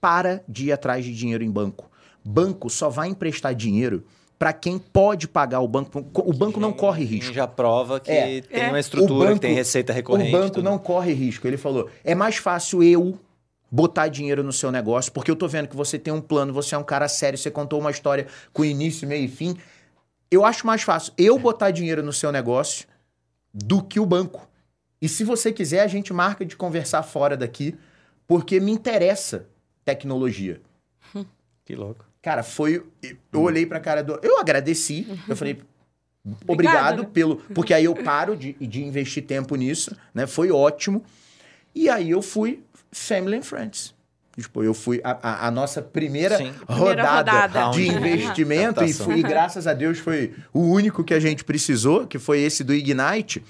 Para 0.00 0.42
de 0.48 0.66
ir 0.66 0.72
atrás 0.72 1.04
de 1.04 1.12
dinheiro 1.12 1.42
em 1.42 1.50
banco. 1.50 1.90
Banco 2.24 2.70
só 2.70 2.88
vai 2.88 3.08
emprestar 3.08 3.56
dinheiro 3.56 4.04
pra 4.40 4.54
quem 4.54 4.78
pode 4.78 5.28
pagar 5.28 5.60
o 5.60 5.68
banco. 5.68 6.02
O 6.14 6.32
banco 6.32 6.58
não 6.58 6.72
corre 6.72 7.04
risco. 7.04 7.32
já 7.34 7.46
prova 7.46 8.00
que 8.00 8.10
É. 8.10 8.40
tem 8.40 8.62
É. 8.62 8.68
uma 8.68 8.80
estrutura, 8.80 9.26
banco- 9.28 9.34
que 9.34 9.40
tem 9.46 9.54
receita 9.54 9.92
recorrente. 9.92 10.34
O 10.34 10.38
banco 10.38 10.54
tudo. 10.54 10.64
não 10.64 10.78
corre 10.78 11.12
risco. 11.12 11.46
Ele 11.46 11.58
falou: 11.58 11.90
é 12.02 12.14
mais 12.14 12.36
fácil 12.36 12.82
eu 12.82 13.18
botar 13.70 14.08
dinheiro 14.08 14.42
no 14.42 14.50
seu 14.52 14.72
negócio, 14.72 15.12
porque 15.12 15.30
eu 15.30 15.36
tô 15.36 15.46
vendo 15.46 15.68
que 15.68 15.76
você 15.76 15.98
tem 15.98 16.10
um 16.12 16.22
plano, 16.22 16.52
você 16.54 16.74
é 16.74 16.78
um 16.78 16.82
cara 16.82 17.06
sério, 17.06 17.38
você 17.38 17.50
contou 17.50 17.78
uma 17.78 17.90
história 17.90 18.26
com 18.52 18.64
início, 18.64 19.06
meio 19.06 19.26
e 19.26 19.28
fim. 19.28 19.54
Eu 20.30 20.42
acho 20.44 20.66
mais 20.66 20.80
fácil 20.82 21.12
eu 21.18 21.38
botar 21.38 21.70
dinheiro 21.70 22.02
no 22.02 22.12
seu 22.12 22.32
negócio 22.32 22.86
do 23.52 23.82
que 23.82 24.00
o 24.00 24.06
banco. 24.06 24.48
E 25.02 25.08
se 25.08 25.22
você 25.22 25.52
quiser, 25.52 25.80
a 25.82 25.86
gente 25.86 26.12
marca 26.14 26.46
de 26.46 26.56
conversar 26.56 27.02
fora 27.02 27.36
daqui, 27.36 27.76
porque 28.26 28.58
me 28.58 28.72
interessa 28.72 29.46
tecnologia. 29.84 30.60
Que 31.64 31.76
louco. 31.76 32.04
Cara, 32.22 32.42
foi. 32.42 32.82
Eu 33.32 33.40
olhei 33.40 33.64
pra 33.66 33.80
cara 33.80 34.02
do. 34.02 34.18
Eu 34.22 34.38
agradeci. 34.38 35.06
Eu 35.28 35.36
falei. 35.36 35.60
Obrigado 36.46 36.48
Obrigado, 36.48 37.02
né? 37.04 37.08
pelo. 37.12 37.36
Porque 37.54 37.72
aí 37.72 37.84
eu 37.86 37.94
paro 37.94 38.36
de, 38.36 38.52
de 38.52 38.82
investir 38.84 39.24
tempo 39.24 39.54
nisso, 39.56 39.96
né? 40.14 40.26
Foi 40.26 40.50
ótimo. 40.50 41.02
E 41.74 41.88
aí 41.88 42.10
eu 42.10 42.20
fui 42.20 42.62
Family 42.92 43.38
and 43.38 43.42
Friends. 43.42 43.94
Tipo, 44.36 44.62
eu 44.62 44.72
fui 44.74 45.00
a, 45.02 45.18
a- 45.22 45.46
a 45.48 45.50
nossa 45.50 45.82
primeira, 45.82 46.36
Sim. 46.38 46.52
Primeira 46.66 47.02
rodada, 47.02 47.32
rodada. 47.42 47.70
de 47.76 47.86
investimento 47.88 48.84
e, 48.84 48.92
fui- 48.92 49.18
e 49.18 49.22
graças 49.22 49.66
a 49.66 49.74
Deus 49.74 49.98
foi 49.98 50.34
o 50.52 50.60
único 50.60 51.02
que 51.02 51.12
a 51.14 51.20
gente 51.20 51.42
precisou, 51.44 52.06
que 52.06 52.18
foi 52.18 52.40
esse 52.40 52.62
do 52.62 52.72
Ignite. 52.72 53.42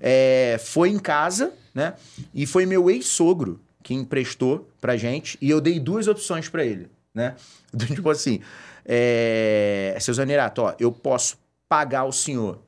É, 0.00 0.56
foi 0.62 0.90
em 0.90 0.98
casa, 0.98 1.52
né? 1.74 1.94
E 2.32 2.46
foi 2.46 2.66
meu 2.66 2.88
ex-sogro 2.88 3.60
que 3.82 3.92
emprestou 3.94 4.68
pra 4.80 4.96
gente 4.96 5.36
e 5.40 5.50
eu 5.50 5.60
dei 5.60 5.80
duas 5.80 6.06
opções 6.06 6.48
pra 6.48 6.64
ele, 6.64 6.88
né? 7.14 7.34
Do 7.72 7.86
tipo 7.86 8.10
assim, 8.10 8.40
é, 8.84 9.96
seu 10.00 10.14
Zanerato, 10.14 10.62
ó, 10.62 10.74
eu 10.78 10.90
posso 10.92 11.38
pagar 11.68 12.04
o 12.04 12.12
senhor. 12.12 12.60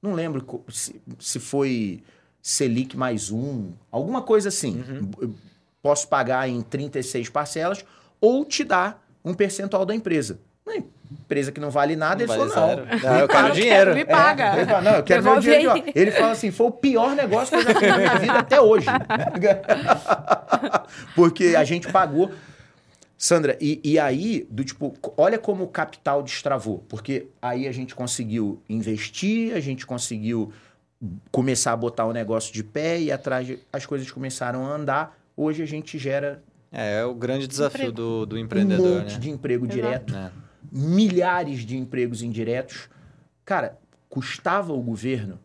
Não 0.00 0.14
lembro 0.14 0.64
se, 0.68 1.00
se 1.18 1.38
foi 1.38 2.02
Selic 2.40 2.96
mais 2.96 3.30
um, 3.30 3.72
alguma 3.90 4.22
coisa 4.22 4.48
assim. 4.48 4.82
Eu 5.20 5.34
Posso 5.82 6.06
pagar 6.06 6.48
em 6.48 6.62
36 6.62 7.28
parcelas 7.28 7.84
ou 8.20 8.44
te 8.44 8.62
dar 8.62 9.04
um 9.24 9.34
percentual 9.34 9.84
da 9.84 9.92
empresa. 9.92 10.38
Uma 10.64 10.76
empresa 10.76 11.50
que 11.50 11.60
não 11.60 11.70
vale 11.70 11.96
nada, 11.96 12.24
Não 12.24 12.34
ele 12.34 12.38
vale 12.38 12.50
falou, 12.52 12.76
não. 12.76 12.98
Não, 13.00 13.18
eu 13.18 13.28
quero 13.28 13.52
dinheiro. 13.52 13.94
me 13.94 14.04
paga. 14.04 14.44
É, 14.44 14.56
ele 14.58 14.66
fala, 14.66 14.80
não, 14.80 14.92
eu 14.92 15.02
quero 15.02 15.22
meu 15.24 15.40
dinheiro. 15.40 15.72
Ele 15.92 16.10
fala 16.12 16.30
assim, 16.30 16.52
foi 16.52 16.68
o 16.68 16.70
pior 16.70 17.16
negócio 17.16 17.58
que 17.58 17.64
eu 17.64 17.74
já 17.74 17.80
fiz 17.80 17.88
na 17.88 17.98
minha 17.98 18.18
vida 18.18 18.38
até 18.38 18.60
hoje. 18.60 18.86
Porque 21.16 21.56
a 21.56 21.64
gente 21.64 21.90
pagou. 21.90 22.30
Sandra, 23.24 23.56
e, 23.60 23.80
e 23.84 24.00
aí, 24.00 24.44
do 24.50 24.64
tipo, 24.64 24.92
olha 25.16 25.38
como 25.38 25.62
o 25.62 25.68
capital 25.68 26.24
destravou. 26.24 26.84
Porque 26.88 27.28
aí 27.40 27.68
a 27.68 27.72
gente 27.72 27.94
conseguiu 27.94 28.60
investir, 28.68 29.54
a 29.54 29.60
gente 29.60 29.86
conseguiu 29.86 30.52
começar 31.30 31.70
a 31.72 31.76
botar 31.76 32.04
o 32.04 32.12
negócio 32.12 32.52
de 32.52 32.64
pé 32.64 33.00
e 33.00 33.12
atrás 33.12 33.46
de- 33.46 33.60
as 33.72 33.86
coisas 33.86 34.10
começaram 34.10 34.66
a 34.66 34.74
andar. 34.74 35.16
Hoje 35.36 35.62
a 35.62 35.66
gente 35.66 35.98
gera 35.98 36.42
É, 36.72 36.98
é 36.98 37.04
o 37.04 37.14
grande 37.14 37.46
desafio 37.46 37.90
Emprego. 37.90 37.92
do, 37.92 38.26
do 38.26 38.34
um 38.34 38.38
empreendedor, 38.40 39.02
monte 39.02 39.12
né? 39.12 39.18
de 39.20 39.30
emprego 39.30 39.66
Exato. 39.66 39.76
direto 39.80 40.16
É. 40.16 40.32
milhares 40.72 41.60
de 41.64 41.76
empregos 41.76 42.22
indiretos. 42.22 42.88
Cara, 43.44 43.78
custava 44.08 44.72
o 44.72 44.80
governo 44.82 45.38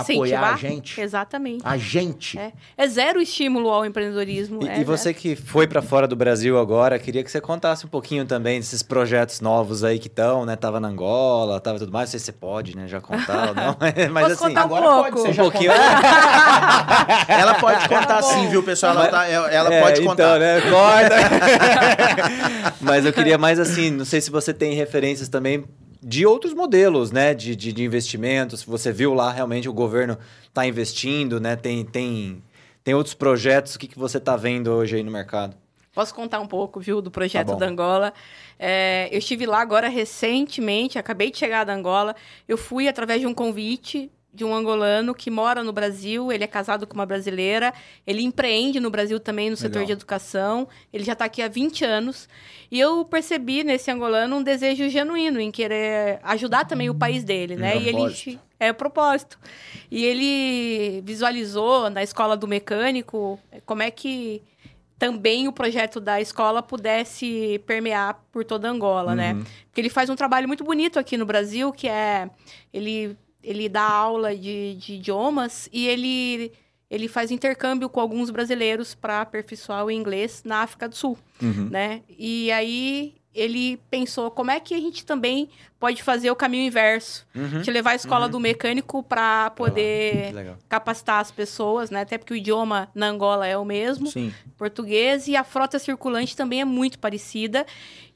apoiar 0.00 0.40
a 0.40 0.52
Incentivar? 0.54 0.58
gente. 0.58 1.00
Exatamente. 1.00 1.62
A 1.64 1.76
gente. 1.76 2.38
É. 2.38 2.52
É 2.76 2.86
zero 2.88 3.20
estímulo 3.20 3.68
ao 3.70 3.84
empreendedorismo. 3.84 4.62
E, 4.64 4.68
é, 4.68 4.80
e 4.80 4.84
você 4.84 5.12
que 5.14 5.34
foi 5.36 5.66
para 5.66 5.80
fora 5.82 6.06
do 6.08 6.16
Brasil 6.16 6.58
agora, 6.58 6.98
queria 6.98 7.22
que 7.22 7.30
você 7.30 7.40
contasse 7.40 7.86
um 7.86 7.88
pouquinho 7.88 8.24
também 8.24 8.58
desses 8.60 8.82
projetos 8.82 9.40
novos 9.40 9.84
aí 9.84 9.98
que 9.98 10.08
estão, 10.08 10.44
né? 10.44 10.56
Tava 10.56 10.78
na 10.80 10.88
Angola, 10.88 11.60
tava 11.60 11.78
tudo 11.78 11.92
mais. 11.92 12.08
Não 12.08 12.10
sei 12.12 12.20
se 12.20 12.26
você 12.26 12.32
pode, 12.32 12.76
né? 12.76 12.86
Já 12.88 13.00
contar 13.00 13.48
ou 13.48 13.54
não. 13.54 13.76
Mas 14.12 14.22
Posso 14.28 14.44
assim, 14.44 14.54
contar 14.54 14.60
um 14.62 14.64
Agora 14.76 14.82
pouco. 14.82 15.10
pode 15.10 15.20
ser 15.22 15.28
um 15.28 15.32
já 15.32 15.42
pouquinho. 15.42 15.72
Ela 17.28 17.54
pode 17.54 17.88
contar 17.88 18.04
Tá 18.14 18.22
sim, 18.22 18.48
viu, 18.48 18.62
pessoal? 18.62 18.92
Ela, 18.94 19.08
tá- 19.08 19.26
ela- 19.26 19.50
ela 19.50 19.74
É, 19.74 19.80
pode 19.80 20.00
então, 20.00 20.10
contar. 20.12 20.38
né? 20.38 20.60
Corta. 20.60 21.16
Mas 22.80 23.04
eu 23.06 23.12
queria 23.12 23.36
mais 23.38 23.58
assim, 23.58 23.90
não 23.90 24.04
sei 24.04 24.20
se 24.20 24.30
você 24.30 24.52
tem 24.54 24.74
referências 24.74 25.28
também 25.28 25.64
de 26.04 26.26
outros 26.26 26.52
modelos, 26.52 27.10
né? 27.10 27.32
De, 27.34 27.56
de, 27.56 27.72
de 27.72 27.82
investimentos. 27.82 28.62
Você 28.62 28.92
viu 28.92 29.14
lá, 29.14 29.32
realmente 29.32 29.68
o 29.68 29.72
governo 29.72 30.18
está 30.46 30.66
investindo, 30.66 31.40
né? 31.40 31.56
Tem, 31.56 31.84
tem, 31.84 32.42
tem 32.84 32.94
outros 32.94 33.14
projetos. 33.14 33.74
O 33.74 33.78
que, 33.78 33.88
que 33.88 33.98
você 33.98 34.18
está 34.18 34.36
vendo 34.36 34.70
hoje 34.70 34.96
aí 34.96 35.02
no 35.02 35.10
mercado? 35.10 35.56
Posso 35.94 36.14
contar 36.14 36.40
um 36.40 36.46
pouco, 36.46 36.80
viu, 36.80 37.00
do 37.00 37.08
Tá 37.10 37.14
projeto 37.14 37.46
bom. 37.52 37.56
da 37.56 37.66
Angola. 37.66 38.12
É, 38.58 39.08
eu 39.12 39.18
estive 39.18 39.46
lá 39.46 39.60
agora 39.60 39.88
recentemente, 39.88 40.98
acabei 40.98 41.30
de 41.30 41.38
chegar 41.38 41.64
da 41.64 41.72
Angola. 41.72 42.14
Eu 42.48 42.58
fui 42.58 42.88
através 42.88 43.20
de 43.20 43.26
um 43.26 43.32
convite 43.34 44.10
de 44.34 44.44
um 44.44 44.52
angolano 44.52 45.14
que 45.14 45.30
mora 45.30 45.62
no 45.62 45.72
Brasil. 45.72 46.32
Ele 46.32 46.42
é 46.42 46.46
casado 46.46 46.86
com 46.86 46.94
uma 46.94 47.06
brasileira. 47.06 47.72
Ele 48.06 48.22
empreende 48.22 48.80
no 48.80 48.90
Brasil 48.90 49.20
também 49.20 49.48
no 49.48 49.56
setor 49.56 49.78
Legal. 49.78 49.86
de 49.86 49.92
educação. 49.92 50.68
Ele 50.92 51.04
já 51.04 51.12
está 51.12 51.24
aqui 51.26 51.40
há 51.40 51.48
20 51.48 51.84
anos. 51.84 52.28
E 52.70 52.80
eu 52.80 53.04
percebi 53.04 53.62
nesse 53.62 53.90
angolano 53.90 54.36
um 54.36 54.42
desejo 54.42 54.88
genuíno 54.88 55.40
em 55.40 55.52
querer 55.52 56.18
ajudar 56.24 56.64
também 56.64 56.90
o 56.90 56.94
país 56.94 57.22
dele, 57.22 57.54
né? 57.54 57.78
E 57.78 57.88
ele 57.88 58.40
é 58.58 58.72
o 58.72 58.74
propósito. 58.74 59.38
E 59.90 60.04
ele 60.04 61.00
visualizou 61.02 61.88
na 61.88 62.02
escola 62.02 62.36
do 62.36 62.48
mecânico 62.48 63.38
como 63.64 63.82
é 63.82 63.90
que 63.90 64.42
também 64.98 65.46
o 65.46 65.52
projeto 65.52 66.00
da 66.00 66.20
escola 66.20 66.62
pudesse 66.62 67.60
permear 67.66 68.22
por 68.32 68.44
toda 68.44 68.68
Angola, 68.68 69.14
né? 69.14 69.34
Uhum. 69.34 69.44
Porque 69.66 69.80
ele 69.80 69.90
faz 69.90 70.08
um 70.08 70.16
trabalho 70.16 70.48
muito 70.48 70.64
bonito 70.64 70.98
aqui 70.98 71.16
no 71.16 71.26
Brasil, 71.26 71.72
que 71.72 71.88
é 71.88 72.30
ele 72.72 73.16
ele 73.44 73.68
dá 73.68 73.82
aula 73.88 74.34
de, 74.36 74.74
de 74.76 74.94
idiomas 74.94 75.68
e 75.72 75.86
ele 75.86 76.52
ele 76.90 77.08
faz 77.08 77.30
intercâmbio 77.32 77.88
com 77.88 77.98
alguns 77.98 78.30
brasileiros 78.30 78.94
para 78.94 79.22
aperfeiçoar 79.22 79.84
o 79.84 79.90
inglês 79.90 80.42
na 80.44 80.58
África 80.62 80.88
do 80.88 80.94
Sul, 80.94 81.18
Uhum. 81.42 81.68
né? 81.70 82.02
E 82.18 82.52
aí 82.52 83.14
ele 83.34 83.80
pensou 83.90 84.30
como 84.30 84.52
é 84.52 84.60
que 84.60 84.74
a 84.74 84.78
gente 84.80 85.04
também 85.04 85.48
pode 85.80 86.00
fazer 86.04 86.30
o 86.30 86.36
caminho 86.36 86.64
inverso, 86.68 87.26
Uhum. 87.34 87.62
levar 87.66 87.92
a 87.92 87.94
escola 87.96 88.26
Uhum. 88.26 88.30
do 88.32 88.38
mecânico 88.38 89.02
para 89.02 89.50
poder 89.50 90.32
legal. 90.32 90.56
capacitar 90.68 91.20
as 91.20 91.32
pessoas, 91.32 91.90
né? 91.90 92.02
Até 92.02 92.16
porque 92.16 92.32
o 92.34 92.36
idioma 92.36 92.88
na 92.94 93.08
Angola 93.08 93.44
é 93.44 93.58
o 93.58 93.64
mesmo, 93.64 94.06
Sim. 94.06 94.32
português, 94.56 95.26
e 95.26 95.34
a 95.34 95.42
frota 95.42 95.80
circulante 95.80 96.36
também 96.36 96.60
é 96.60 96.64
muito 96.64 96.98
parecida, 97.00 97.66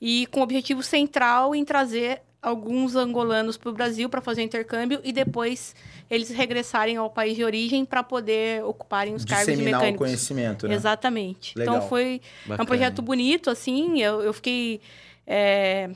e 0.01 0.27
com 0.27 0.39
o 0.39 0.43
objetivo 0.45 0.85
central 0.85 1.53
em 1.53 1.65
trazer 1.65 2.21
alguns 2.41 2.95
angolanos 2.95 3.57
para 3.57 3.71
o 3.71 3.73
Brasil 3.73 4.09
para 4.09 4.21
fazer 4.21 4.43
intercâmbio 4.43 5.01
e 5.03 5.13
depois 5.13 5.75
eles 6.09 6.31
regressarem 6.31 6.97
ao 6.97 7.11
país 7.11 7.37
de 7.37 7.45
origem 7.45 7.85
para 7.85 8.03
poder 8.03 8.65
ocuparem 8.65 9.15
os 9.15 9.25
cargos 9.25 9.47
de 9.47 9.53
Disseminar 9.53 9.81
o 9.81 9.83
mecânicos. 9.83 10.07
conhecimento, 10.07 10.69
né? 10.69 10.75
Exatamente. 10.75 11.59
Legal. 11.59 11.77
Então 11.77 11.89
foi 11.89 12.21
Bacana. 12.47 12.63
um 12.63 12.67
projeto 12.67 13.03
bonito, 13.03 13.51
assim. 13.51 14.01
Eu, 14.01 14.21
eu 14.23 14.33
fiquei. 14.33 14.81
é, 15.27 15.91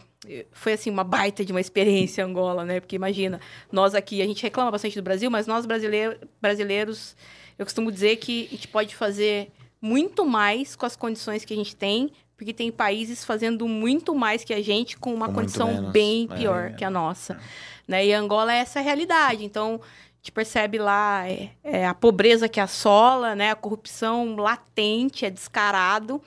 foi 0.52 0.72
assim, 0.74 0.90
uma 0.90 1.04
baita 1.04 1.44
de 1.44 1.52
uma 1.52 1.60
experiência 1.60 2.24
Angola, 2.24 2.64
né? 2.64 2.80
Porque 2.80 2.96
imagina, 2.96 3.40
nós 3.70 3.94
aqui, 3.94 4.20
a 4.22 4.26
gente 4.26 4.42
reclama 4.42 4.70
bastante 4.70 4.96
do 4.96 5.02
Brasil, 5.02 5.30
mas 5.30 5.46
nós 5.46 5.66
brasileiro, 5.66 6.16
brasileiros, 6.40 7.16
eu 7.58 7.64
costumo 7.64 7.90
dizer 7.90 8.16
que 8.16 8.46
a 8.46 8.50
gente 8.50 8.68
pode 8.68 8.94
fazer 8.94 9.50
muito 9.80 10.24
mais 10.24 10.76
com 10.76 10.86
as 10.86 10.94
condições 10.94 11.44
que 11.44 11.52
a 11.52 11.56
gente 11.56 11.74
tem, 11.74 12.10
porque 12.42 12.52
tem 12.52 12.72
países 12.72 13.24
fazendo 13.24 13.68
muito 13.68 14.14
mais 14.16 14.42
que 14.42 14.52
a 14.52 14.60
gente 14.60 14.98
com 14.98 15.14
uma 15.14 15.28
Com 15.28 15.34
condição 15.34 15.68
menos. 15.68 15.92
bem 15.92 16.28
É, 16.28 16.36
pior 16.36 16.66
é. 16.66 16.72
que 16.72 16.84
a 16.84 16.90
nossa. 16.90 17.38
Né? 17.86 18.06
E 18.06 18.12
Angola 18.12 18.52
é 18.52 18.56
essa 18.58 18.80
realidade. 18.80 19.44
Então, 19.44 19.80
gente 20.22 20.30
percebe 20.32 20.78
lá 20.78 21.28
é, 21.28 21.50
é 21.64 21.84
a 21.86 21.92
pobreza 21.92 22.48
que 22.48 22.60
assola, 22.60 23.34
né? 23.34 23.50
A 23.50 23.56
corrupção 23.56 24.36
latente, 24.36 25.26
é 25.26 25.30
descarado. 25.30 26.22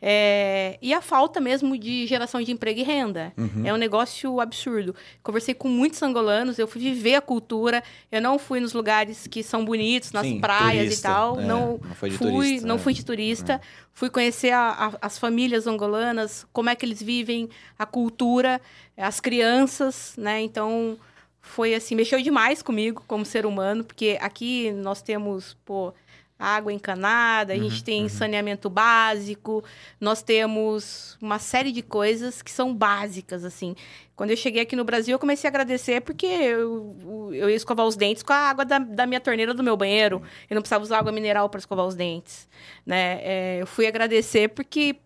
É, 0.00 0.78
e 0.82 0.92
a 0.94 1.00
falta 1.00 1.40
mesmo 1.40 1.76
de 1.76 2.06
geração 2.06 2.40
de 2.42 2.52
emprego 2.52 2.78
e 2.78 2.82
renda. 2.84 3.32
Uhum. 3.38 3.62
É 3.64 3.72
um 3.72 3.78
negócio 3.78 4.38
absurdo. 4.38 4.94
Conversei 5.22 5.54
com 5.54 5.66
muitos 5.66 6.00
angolanos, 6.02 6.58
eu 6.58 6.68
fui 6.68 6.80
viver 6.82 7.14
a 7.16 7.20
cultura, 7.22 7.82
eu 8.12 8.20
não 8.20 8.38
fui 8.38 8.60
nos 8.60 8.74
lugares 8.74 9.26
que 9.26 9.42
são 9.42 9.64
bonitos, 9.64 10.12
nas 10.12 10.26
Sim, 10.26 10.40
praias 10.40 10.84
turista, 10.84 11.08
e 11.08 11.10
tal. 11.10 11.40
é, 11.40 11.44
não, 11.46 11.80
não 11.82 11.94
fui, 11.94 12.10
turista, 12.16 12.66
não 12.66 12.76
é. 12.76 12.78
fui 12.78 12.92
de 12.92 13.04
turista. 13.04 13.60
Fui 13.94 14.10
conhecer 14.10 14.50
a- 14.52 14.92
a- 14.92 14.98
as 15.06 15.18
famílias 15.18 15.66
angolanas, 15.66 16.46
como 16.52 16.68
é 16.68 16.76
que 16.76 16.84
eles 16.84 17.02
vivem, 17.02 17.48
a 17.78 17.84
cultura, 17.86 18.60
as 18.96 19.18
crianças, 19.18 20.12
né? 20.18 20.40
Então, 20.42 20.96
foi 21.40 21.74
assim, 21.74 21.94
mexeu 21.94 22.20
demais 22.20 22.62
comigo 22.62 23.02
como 23.06 23.24
ser 23.24 23.46
humano, 23.46 23.84
porque 23.84 24.18
aqui 24.20 24.70
nós 24.72 25.02
temos, 25.02 25.54
pô, 25.64 25.92
água 26.38 26.72
encanada, 26.72 27.52
a 27.52 27.56
Uhum, 27.56 27.62
gente 27.64 27.82
tem 27.82 28.08
saneamento 28.08 28.70
básico, 28.70 29.64
nós 30.00 30.22
temos 30.22 31.18
uma 31.20 31.38
série 31.38 31.72
de 31.72 31.82
coisas 31.82 32.42
que 32.42 32.50
são 32.50 32.72
básicas, 32.72 33.44
assim. 33.44 33.74
Quando 34.14 34.30
eu 34.30 34.36
cheguei 34.36 34.62
aqui 34.62 34.76
no 34.76 34.84
Brasil, 34.84 35.14
eu 35.14 35.18
comecei 35.18 35.48
a 35.48 35.50
agradecer 35.50 36.00
porque 36.00 36.26
eu, 36.26 37.30
eu 37.32 37.50
ia 37.50 37.56
escovar 37.56 37.86
os 37.86 37.96
dentes 37.96 38.22
com 38.22 38.32
a 38.32 38.36
água 38.36 38.64
da, 38.64 38.78
da 38.78 39.06
minha 39.06 39.20
torneira 39.20 39.52
do 39.54 39.62
meu 39.62 39.76
banheiro. 39.76 40.22
Eu 40.48 40.54
não 40.54 40.62
precisava 40.62 40.82
usar 40.84 40.98
água 40.98 41.12
mineral 41.12 41.48
para 41.48 41.58
escovar 41.58 41.86
os 41.86 41.94
dentes. 41.94 42.48
Né? 42.86 43.20
É, 43.22 43.58
eu 43.60 43.66
fui 43.66 43.86
agradecer 43.86 44.48
porque 44.48 44.96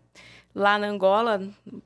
lá 0.54 0.78
na 0.78 0.86
Angola, 0.88 1.42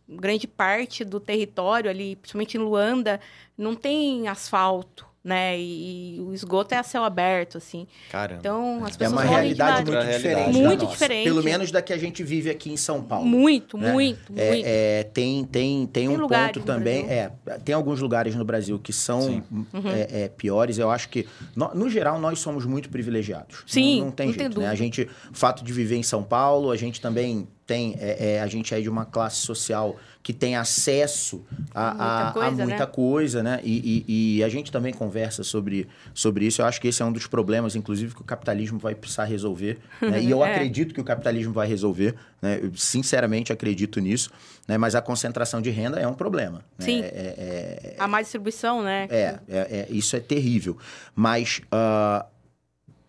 grande 0.08 0.46
parte 0.46 1.04
do 1.04 1.20
território 1.20 1.90
ali, 1.90 2.16
principalmente 2.16 2.56
em 2.56 2.60
Luanda, 2.60 3.20
não 3.56 3.74
tem 3.74 4.26
asfalto, 4.28 5.06
né? 5.22 5.58
E, 5.58 6.16
e 6.16 6.20
o 6.20 6.32
esgoto 6.32 6.72
é 6.72 6.78
a 6.78 6.84
céu 6.84 7.02
aberto, 7.02 7.58
assim. 7.58 7.86
Caramba. 8.10 8.38
Então, 8.38 8.84
as 8.84 8.94
É 8.94 8.98
pessoas 8.98 9.12
uma 9.12 9.24
morrem 9.24 9.52
de 9.52 9.58
realidade 9.58 9.90
muito 9.90 10.06
diferente. 10.12 10.52
Muito 10.52 10.84
nossa. 10.84 10.92
diferente. 10.94 11.24
Pelo 11.24 11.42
menos 11.42 11.70
da 11.72 11.82
que 11.82 11.92
a 11.92 11.98
gente 11.98 12.22
vive 12.22 12.48
aqui 12.48 12.70
em 12.70 12.76
São 12.76 13.02
Paulo. 13.02 13.26
Muito, 13.26 13.76
né? 13.76 13.92
muito, 13.92 14.32
É, 14.36 14.50
muito. 14.50 14.64
é, 14.66 15.02
tem, 15.02 15.44
tem, 15.44 15.86
tem, 15.86 16.08
um 16.08 16.16
lugares 16.16 16.54
ponto 16.54 16.64
também. 16.64 17.08
É, 17.08 17.32
tem 17.64 17.74
alguns 17.74 18.00
lugares 18.00 18.36
no 18.36 18.44
Brasil 18.44 18.78
que 18.78 18.92
são 18.92 19.20
Sim. 19.20 19.42
é, 19.84 20.22
é, 20.22 20.28
piores. 20.28 20.78
Eu 20.78 20.90
acho 20.90 21.08
que, 21.08 21.26
no, 21.56 21.74
no 21.74 21.90
geral, 21.90 22.20
nós 22.20 22.38
somos 22.38 22.64
muito 22.64 22.88
privilegiados. 22.88 23.64
Sim, 23.66 23.98
não, 23.98 24.06
não 24.06 24.12
tem 24.12 24.26
não 24.28 24.34
tem 24.34 24.44
jeito. 24.44 24.60
né? 24.60 24.68
A 24.68 24.74
gente, 24.76 25.02
o 25.02 25.34
fato 25.36 25.64
de 25.64 25.72
viver 25.72 25.96
em 25.96 26.04
São 26.04 26.22
Paulo, 26.22 26.70
a 26.70 26.76
gente 26.76 27.00
também 27.00 27.48
tem. 27.66 27.96
é, 27.98 28.34
é, 28.34 28.40
a 28.40 28.46
gente 28.46 28.74
é 28.74 28.80
de 28.80 28.88
uma 28.88 29.04
classe 29.04 29.36
social 29.36 29.96
que 30.22 30.32
tem 30.32 30.56
acesso 30.56 31.44
a, 31.74 31.90
Muita 31.90 32.02
a- 32.04 32.28
a 32.28 32.32
coisa, 32.32 32.50
muita 32.64 32.78
né? 32.80 32.86
coisa, 32.86 33.42
né? 33.44 33.60
E, 33.62 34.04
e- 34.08 34.36
e 34.38 34.44
a 34.44 34.48
gente 34.48 34.72
também 34.72 34.92
conversa 34.92 35.44
sobre, 35.44 35.86
sobre 36.12 36.46
isso. 36.46 36.60
Eu 36.62 36.66
acho 36.66 36.80
que 36.80 36.88
esse 36.88 37.00
é 37.00 37.04
um 37.04 37.12
dos 37.12 37.26
problemas, 37.28 37.76
inclusive, 37.76 38.12
que 38.14 38.20
o 38.22 38.24
capitalismo 38.24 38.78
vai 38.78 38.94
precisar 38.94 39.24
resolver. 39.24 39.78
né? 40.00 40.20
E 40.22 40.28
eu 40.30 40.42
É. 40.44 40.50
acredito 40.52 40.92
que 40.94 41.00
o 41.00 41.04
capitalismo 41.04 41.52
vai 41.52 41.68
resolver. 41.68 42.16
Né? 42.42 42.58
Eu 42.62 42.72
sinceramente 42.76 43.52
acredito 43.52 44.00
nisso. 44.00 44.30
Né? 44.66 44.76
Mas 44.76 44.94
a 44.96 45.00
concentração 45.02 45.62
de 45.62 45.70
renda 45.70 46.00
é 46.00 46.08
um 46.08 46.14
problema. 46.14 46.58
né? 46.78 46.84
Sim. 46.84 47.00
É, 47.02 47.06
é- 47.06 47.96
A 47.98 48.08
má 48.08 48.20
distribuição, 48.20 48.82
né? 48.82 49.06
é, 49.10 49.38
é, 49.48 49.58
é- 49.58 49.86
isso 49.90 50.16
é 50.16 50.20
terrível. 50.20 50.76
Mas 51.14 51.60
ah, 51.70 52.26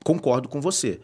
concordo 0.04 0.48
com 0.48 0.62
você. 0.62 1.00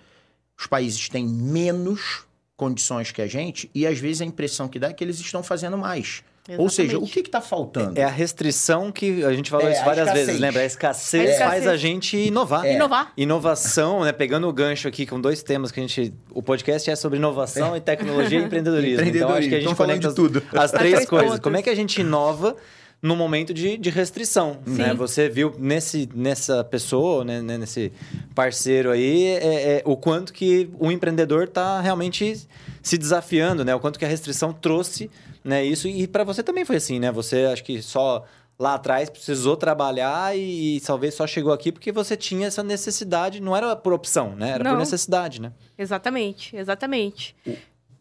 Os 0.58 0.68
países 0.68 1.10
têm 1.10 1.28
menos 1.28 2.26
condições 2.56 3.12
que 3.12 3.22
a 3.22 3.28
gente 3.28 3.70
e 3.74 3.86
às 3.88 3.98
vezes 4.00 4.22
a 4.22 4.26
impressão 4.26 4.68
que 4.68 4.78
dá 4.80 4.90
é 4.90 4.94
que 4.94 5.04
eles 5.04 5.20
estão 5.20 5.42
fazendo 5.44 5.78
mais. 5.78 6.24
Ou 6.58 6.68
seja, 6.70 6.90
o 6.98 7.04
Exatamente. 7.04 7.14
que 7.14 7.20
está 7.22 7.40
faltando? 7.40 7.98
É 7.98 8.04
a 8.04 8.10
restrição 8.10 8.92
que 8.92 9.24
a 9.24 9.32
gente 9.32 9.50
falou 9.50 9.66
É, 9.66 9.72
isso 9.72 9.86
várias 9.86 10.08
escassez. 10.08 10.26
vezes, 10.28 10.42
lembra? 10.42 10.62
A 10.62 10.66
escassez, 10.66 11.22
A 11.22 11.32
escassez. 11.32 11.50
faz 11.50 11.68
a 11.68 11.78
gente 11.78 12.18
inovar. 12.18 12.66
É. 12.66 12.76
Inovar. 12.76 13.14
Inovação, 13.16 14.04
né? 14.04 14.12
Pegando 14.12 14.46
o 14.50 14.52
gancho 14.52 14.86
aqui 14.90 15.06
com 15.06 15.22
dois 15.22 15.42
temas 15.42 15.72
que 15.72 15.80
a 15.80 15.84
gente. 15.88 16.14
O 16.32 16.44
podcast 16.44 16.92
é 16.92 16.98
sobre 16.98 17.18
inovação 17.18 17.78
e 17.78 17.80
tecnologia 17.80 18.42
e 18.42 18.44
empreendedorismo. 18.44 19.06
Então 19.08 19.30
acho 19.30 19.48
que 19.48 19.56
a 19.56 19.60
gente 19.60 19.72
Estão 19.72 19.74
falando 19.76 20.02
conecta 20.04 20.10
de 20.10 20.16
tudo. 20.16 20.44
as, 20.52 20.66
as 20.66 20.72
três 20.74 21.06
coisas. 21.06 21.40
Como 21.40 21.56
é 21.56 21.62
que 21.62 21.70
a 21.70 21.76
gente 21.76 22.02
inova 22.02 22.58
no 23.04 23.18
momento 23.18 23.54
de, 23.54 23.78
de 23.78 23.90
restrição? 23.90 24.60
Né? 24.66 24.94
Você 24.94 25.28
viu 25.28 25.54
nesse, 25.60 26.08
nessa 26.16 26.64
pessoa, 26.64 27.26
né? 27.26 27.42
né, 27.42 27.58
nesse 27.58 27.92
parceiro 28.34 28.92
aí, 28.92 29.26
é, 29.26 29.78
é, 29.78 29.82
o 29.84 29.98
quanto 29.98 30.32
que 30.32 30.70
o 30.80 30.90
empreendedor 30.90 31.44
está 31.44 31.82
realmente 31.82 32.48
se 32.82 32.98
desafiando, 32.98 33.66
né? 33.66 33.76
O 33.76 33.80
quanto 33.80 34.00
que 34.00 34.06
a 34.06 34.08
restrição 34.08 34.54
trouxe 34.54 35.12
né, 35.44 35.66
isso. 35.66 35.86
E 35.86 36.08
para 36.08 36.24
você 36.24 36.42
também 36.42 36.64
foi 36.64 36.78
assim, 36.78 36.98
né? 36.98 37.12
Você 37.12 37.44
acho 37.46 37.64
que 37.66 37.82
só 37.82 38.26
lá 38.58 38.76
atrás 38.76 39.10
precisou 39.10 39.58
trabalhar 39.58 40.38
e, 40.38 40.82
talvez 40.86 41.14
só 41.14 41.28
chegou 41.28 41.52
aqui 41.52 41.72
porque 41.72 41.92
você 41.92 42.16
tinha 42.16 42.48
essa 42.48 42.64
necessidade, 42.64 43.42
não 43.42 43.56
era 43.56 43.76
por 43.76 43.92
opção, 43.92 44.36
né? 44.36 44.52
Era 44.52 44.64
por 44.64 44.72
Não. 44.72 44.80
necessidade, 44.80 45.42
né? 45.42 45.52
Exatamente, 45.78 46.56
exatamente. 46.56 47.36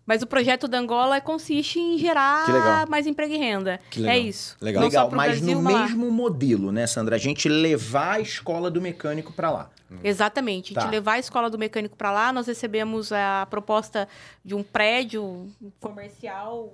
Mas 0.05 0.21
o 0.21 0.27
projeto 0.27 0.67
da 0.67 0.79
Angola 0.79 1.21
consiste 1.21 1.79
em 1.79 1.97
gerar 1.97 2.87
mais 2.88 3.07
emprego 3.07 3.33
e 3.35 3.37
renda. 3.38 3.79
Que 3.91 4.01
legal. 4.01 4.15
É 4.17 4.19
isso. 4.19 4.57
Legal. 4.61 4.83
Legal, 4.83 5.11
mas 5.12 5.38
Brasil, 5.38 5.55
no 5.57 5.62
mas 5.62 5.75
lá. 5.75 5.83
mesmo 5.83 6.11
modelo, 6.11 6.73
né, 6.73 6.87
Sandra? 6.87 7.15
A 7.17 7.19
gente 7.19 7.49
levar 7.49 8.15
a 8.15 8.21
escola 8.21 8.71
do 8.71 8.81
mecânico 8.81 9.33
para 9.33 9.51
lá. 9.51 9.71
Exatamente. 10.03 10.73
A 10.73 10.81
gente 10.81 10.85
Tá. 10.85 10.91
levar 10.91 11.12
a 11.12 11.19
escola 11.19 11.49
do 11.51 11.59
mecânico 11.59 11.97
para 11.97 12.11
lá, 12.11 12.33
nós 12.33 12.47
recebemos 12.47 13.12
a 13.12 13.47
proposta 13.49 14.09
de 14.45 14.55
um 14.55 14.62
prédio 14.62 15.49
comercial. 15.79 16.73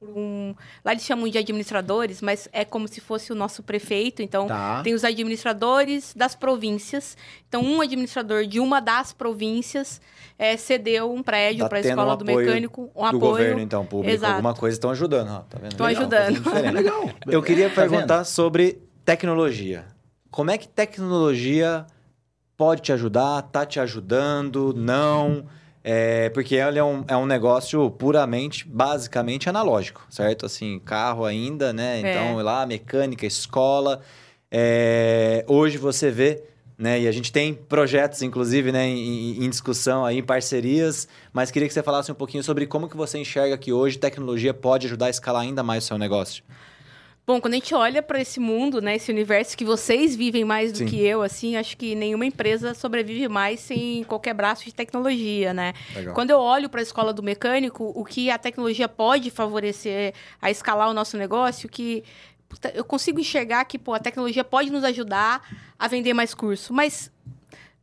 Por 0.00 0.08
Um... 0.08 0.54
Lá 0.84 0.92
eles 0.92 1.02
chamam 1.04 1.28
de 1.28 1.38
administradores, 1.38 2.22
mas 2.22 2.48
é 2.52 2.64
como 2.64 2.86
se 2.88 3.00
fosse 3.00 3.32
o 3.32 3.34
nosso 3.34 3.62
prefeito. 3.62 4.22
Então, 4.22 4.46
Tá. 4.46 4.82
tem 4.82 4.94
os 4.94 5.04
administradores 5.04 6.14
das 6.14 6.34
províncias. 6.34 7.16
Então, 7.48 7.62
um 7.62 7.80
administrador 7.80 8.46
de 8.46 8.60
uma 8.60 8.80
das 8.80 9.12
províncias 9.12 10.00
eh, 10.38 10.56
cedeu 10.56 11.12
um 11.12 11.22
prédio 11.22 11.64
Tá 11.64 11.68
para 11.68 11.78
a 11.78 11.80
escola 11.80 12.14
um 12.14 12.16
do 12.16 12.24
mecânico, 12.24 12.90
um 12.94 13.00
Do 13.02 13.06
apoio. 13.06 13.20
governo, 13.20 13.60
então, 13.60 13.84
público, 13.84 14.14
Exato. 14.14 14.34
alguma 14.34 14.54
coisa 14.54 14.76
estão 14.76 14.90
ajudando, 14.90 15.30
ó, 15.30 15.40
tá 15.40 15.58
vendo? 15.60 15.74
Tão 15.76 15.86
Legal, 15.86 16.02
ajudando. 16.02 16.44
Legal. 16.74 17.10
Eu 17.26 17.42
queria 17.42 17.68
Tá 17.68 17.74
perguntar 17.74 18.24
sobre 18.24 18.80
tecnologia. 19.04 19.86
Como 20.30 20.50
é 20.50 20.58
que 20.58 20.68
tecnologia 20.68 21.86
pode 22.56 22.82
te 22.82 22.92
ajudar? 22.92 23.42
Tá 23.42 23.66
te 23.66 23.80
ajudando? 23.80 24.72
Não? 24.76 25.44
É, 25.82 26.28
porque 26.30 26.56
ele 26.56 26.78
é 26.78 26.84
um, 26.84 27.04
é 27.08 27.16
um 27.16 27.26
negócio 27.26 27.90
puramente, 27.90 28.66
basicamente 28.66 29.48
analógico, 29.48 30.06
certo? 30.10 30.44
Assim, 30.46 30.78
carro 30.84 31.24
ainda, 31.24 31.72
né? 31.72 32.00
Então, 32.00 32.36
lá, 32.42 32.66
mecânica, 32.66 33.24
escola. 33.24 34.00
É, 34.50 35.44
hoje 35.46 35.78
você 35.78 36.10
vê, 36.10 36.42
né? 36.76 37.00
E 37.00 37.08
a 37.08 37.12
gente 37.12 37.32
tem 37.32 37.54
projetos, 37.54 38.22
inclusive, 38.22 38.70
né, 38.70 38.86
em, 38.86 39.44
em 39.44 39.50
discussão 39.50 40.04
aí, 40.04 40.18
em 40.18 40.22
parcerias, 40.22 41.08
mas 41.32 41.50
queria 41.50 41.66
que 41.66 41.74
você 41.74 41.82
falasse 41.82 42.10
um 42.10 42.14
pouquinho 42.14 42.42
sobre 42.42 42.66
como 42.66 42.88
que 42.88 42.96
você 42.96 43.18
enxerga 43.18 43.56
que 43.58 43.72
hoje 43.72 43.98
tecnologia 43.98 44.54
pode 44.54 44.86
ajudar 44.86 45.06
a 45.06 45.10
escalar 45.10 45.42
ainda 45.42 45.62
mais 45.62 45.84
o 45.84 45.86
seu 45.88 45.98
negócio. 45.98 46.44
Bom, 47.28 47.42
quando 47.42 47.52
a 47.52 47.56
gente 47.56 47.74
olha 47.74 48.02
para 48.02 48.18
esse 48.22 48.40
mundo, 48.40 48.80
né, 48.80 48.96
esse 48.96 49.12
universo 49.12 49.54
que 49.54 49.62
vocês 49.62 50.16
vivem 50.16 50.46
mais 50.46 50.72
do 50.72 50.78
Sim. 50.78 50.86
que 50.86 51.04
eu, 51.04 51.20
assim, 51.20 51.56
acho 51.56 51.76
que 51.76 51.94
nenhuma 51.94 52.24
empresa 52.24 52.72
sobrevive 52.72 53.28
mais 53.28 53.60
sem 53.60 54.02
qualquer 54.04 54.32
braço 54.32 54.64
de 54.64 54.72
tecnologia, 54.72 55.52
né? 55.52 55.74
Legal. 55.94 56.14
Quando 56.14 56.30
eu 56.30 56.38
olho 56.38 56.70
para 56.70 56.80
a 56.80 56.82
escola 56.82 57.12
do 57.12 57.22
mecânico, 57.22 57.92
o 57.94 58.02
que 58.02 58.30
a 58.30 58.38
tecnologia 58.38 58.88
pode 58.88 59.30
favorecer 59.30 60.14
a 60.40 60.50
escalar 60.50 60.88
o 60.88 60.94
nosso 60.94 61.18
negócio, 61.18 61.68
que 61.68 62.02
eu 62.72 62.82
consigo 62.82 63.20
enxergar 63.20 63.62
que 63.66 63.78
pô, 63.78 63.92
a 63.92 63.98
tecnologia 63.98 64.42
pode 64.42 64.72
nos 64.72 64.82
ajudar 64.82 65.42
a 65.78 65.86
vender 65.86 66.14
mais 66.14 66.32
curso, 66.32 66.72
mas 66.72 67.12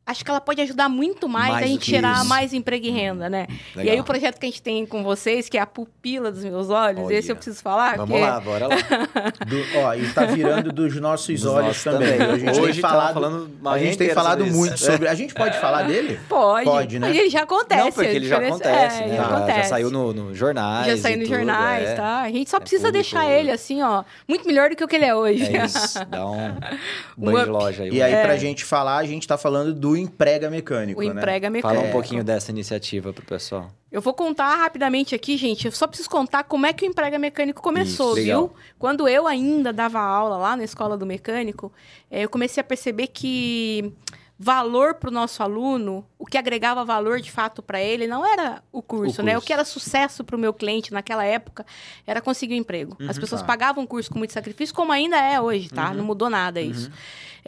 acho 0.05 0.23
que 0.23 0.29
ela 0.29 0.39
pode 0.41 0.61
ajudar 0.61 0.87
muito 0.89 1.27
mais, 1.27 1.51
Mais 1.53 1.65
a 1.65 1.67
gente 1.67 1.89
gerar 1.89 2.17
isso. 2.19 2.25
mais 2.29 2.53
emprego 2.53 2.85
e 2.85 2.89
renda, 2.91 3.29
né? 3.29 3.47
E 3.75 3.79
aí 3.79 3.85
Legal. 3.87 4.01
o 4.01 4.03
projeto 4.03 4.39
que 4.39 4.45
a 4.45 4.49
gente 4.49 4.61
tem 4.61 4.85
com 4.85 5.03
vocês, 5.03 5.49
que 5.49 5.57
é 5.57 5.61
a 5.61 5.65
pupila 5.65 6.31
dos 6.31 6.43
meus 6.43 6.69
olhos, 6.69 7.05
Olha. 7.05 7.13
esse 7.15 7.31
eu 7.31 7.35
preciso 7.35 7.61
falar. 7.61 7.97
Vamos 7.97 8.15
que 8.15 8.21
é- 8.21 8.25
lá, 8.29 8.39
bora 8.39 8.67
lá. 8.67 8.75
Do- 8.75 9.79
ó, 9.79 9.93
e 9.95 10.07
tá 10.13 10.25
virando 10.25 10.71
dos 10.71 10.95
nossos 10.99 11.41
Dos 11.41 11.45
olhos 11.45 11.83
também. 11.83 12.17
também. 12.17 12.27
A 12.33 12.37
gente 12.53 12.59
Hoje 12.59 12.71
tem 12.73 12.81
falado, 12.81 13.13
falando 13.13 13.51
a 13.65 13.77
gente 13.79 13.97
tem 13.97 14.09
falado 14.09 14.37
sobre 14.39 14.49
isso. 14.49 14.57
muito 14.59 14.77
sobre. 14.79 15.07
A 15.07 15.15
gente 15.15 15.33
pode 15.33 15.57
falar 15.59 15.83
dele? 15.83 16.19
Pode. 16.29 16.65
Pode, 16.65 16.99
né? 16.99 17.09
Ele 17.09 17.29
já 17.29 17.41
acontece. 17.43 17.81
Não, 17.83 17.91
porque 17.91 18.07
a 18.09 18.13
ele 18.13 18.27
já 18.27 18.37
acontece, 18.37 19.03
é, 19.03 19.07
né? 19.07 19.15
Já, 19.15 19.23
acontece. 19.25 19.57
Já 19.59 19.63
saiu 19.65 19.89
no, 19.91 20.13
no 20.13 20.35
jornais. 20.35 20.87
Já 20.87 20.97
saiu 20.97 21.17
nos 21.19 21.27
jornais, 21.27 21.89
é. 21.89 21.95
tá? 21.95 22.21
A 22.21 22.31
gente 22.31 22.49
só 22.49 22.57
É 22.57 22.59
precisa 22.59 22.87
público. 22.87 23.03
deixar 23.03 23.29
ele 23.29 23.51
assim, 23.51 23.81
ó, 23.81 24.03
muito 24.27 24.45
melhor 24.47 24.69
do 24.69 24.75
que 24.75 24.83
o 24.83 24.87
que 24.87 24.95
ele 24.95 25.05
é 25.05 25.15
hoje. 25.15 25.43
É 25.55 25.65
isso, 25.65 26.03
dá 26.05 26.25
um 26.27 26.55
banho 27.17 27.43
de 27.45 27.49
loja 27.49 27.83
aí. 27.83 27.89
E 27.91 28.01
aí, 28.01 28.13
É. 28.13 28.23
pra 28.23 28.37
gente 28.37 28.63
falar, 28.63 28.97
a 28.97 29.05
gente 29.05 29.27
tá 29.27 29.37
falando 29.37 29.73
do 29.73 29.94
emprega 29.97 30.49
mecânico, 30.49 31.01
o 31.01 31.03
né? 31.03 31.09
emprega 31.09 31.47
Fala 31.47 31.51
mecânico. 31.51 31.87
um 31.87 31.91
pouquinho 31.91 32.23
dessa 32.23 32.51
iniciativa 32.51 33.13
pro 33.13 33.25
pessoal. 33.25 33.71
Eu 33.91 34.01
vou 34.01 34.13
contar 34.13 34.55
rapidamente 34.55 35.15
aqui, 35.15 35.37
gente. 35.37 35.65
Eu 35.65 35.71
só 35.71 35.87
preciso 35.87 36.09
contar 36.09 36.43
como 36.43 36.65
é 36.65 36.73
que 36.73 36.85
o 36.85 36.87
emprega 36.87 37.17
mecânico 37.17 37.61
começou, 37.61 38.09
Isso, 38.09 38.15
legal. 38.21 38.47
viu? 38.47 38.55
Quando 38.77 39.07
eu 39.07 39.25
ainda 39.27 39.71
dava 39.71 39.99
aula 39.99 40.37
lá 40.37 40.57
na 40.57 40.63
escola 40.63 40.97
do 40.97 41.05
mecânico, 41.05 41.71
eh, 42.11 42.23
eu 42.25 42.29
comecei 42.29 42.59
a 42.61 42.63
perceber 42.63 43.07
que 43.07 43.93
valor 44.37 44.95
para 44.95 45.09
o 45.09 45.13
nosso 45.13 45.41
aluno, 45.41 46.05
o 46.19 46.25
que 46.25 46.37
agregava 46.37 46.83
valor 46.83 47.21
de 47.21 47.31
fato 47.31 47.61
para 47.61 47.79
ele, 47.81 48.05
não 48.05 48.25
era 48.25 48.61
o 48.71 48.81
curso, 48.81 49.21
O 49.21 49.23
né? 49.23 49.31
O 49.31 49.35
curso. 49.35 49.47
que 49.47 49.53
era 49.53 49.63
sucesso 49.63 50.23
para 50.23 50.35
o 50.35 50.39
meu 50.39 50.53
cliente 50.53 50.91
naquela 50.91 51.23
época 51.23 51.65
era 52.05 52.19
conseguir 52.21 52.53
um 52.55 52.57
emprego. 52.57 52.97
As 53.07 53.17
pessoas 53.17 53.41
Tá. 53.41 53.47
pagavam 53.47 53.83
o 53.83 53.87
curso 53.87 54.11
com 54.11 54.17
muito 54.17 54.33
sacrifício, 54.33 54.75
como 54.75 54.91
ainda 54.91 55.17
é 55.17 55.39
hoje, 55.39 55.69
tá? 55.69 55.93
Não 55.93 56.03
mudou 56.03 56.29
nada 56.29 56.59
isso. 56.61 56.91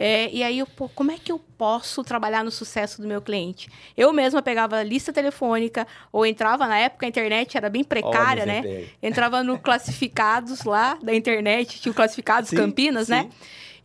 É, 0.00 0.30
e 0.32 0.44
aí, 0.44 0.60
eu, 0.60 0.66
pô, 0.66 0.88
como 0.88 1.10
é 1.10 1.18
que 1.18 1.32
eu 1.32 1.40
posso 1.58 2.04
trabalhar 2.04 2.44
no 2.44 2.52
sucesso 2.52 3.02
do 3.02 3.08
meu 3.08 3.20
cliente? 3.20 3.68
Eu 3.96 4.12
mesma 4.12 4.40
pegava 4.40 4.76
a 4.76 4.82
lista 4.84 5.12
telefônica, 5.12 5.86
ou 6.12 6.24
entrava, 6.24 6.68
na 6.68 6.78
época 6.78 7.04
a 7.04 7.08
internet 7.08 7.56
era 7.56 7.68
bem 7.68 7.82
precária, 7.82 8.46
né? 8.46 8.86
Entrava 9.02 9.42
no 9.42 9.58
classificados 9.58 10.62
lá 10.62 10.96
da 11.02 11.12
internet, 11.14 11.80
tinha 11.80 11.90
o 11.90 11.94
classificados 11.94 12.50
Sim, 12.50 12.56
Campinas, 12.56 13.08
né? 13.08 13.28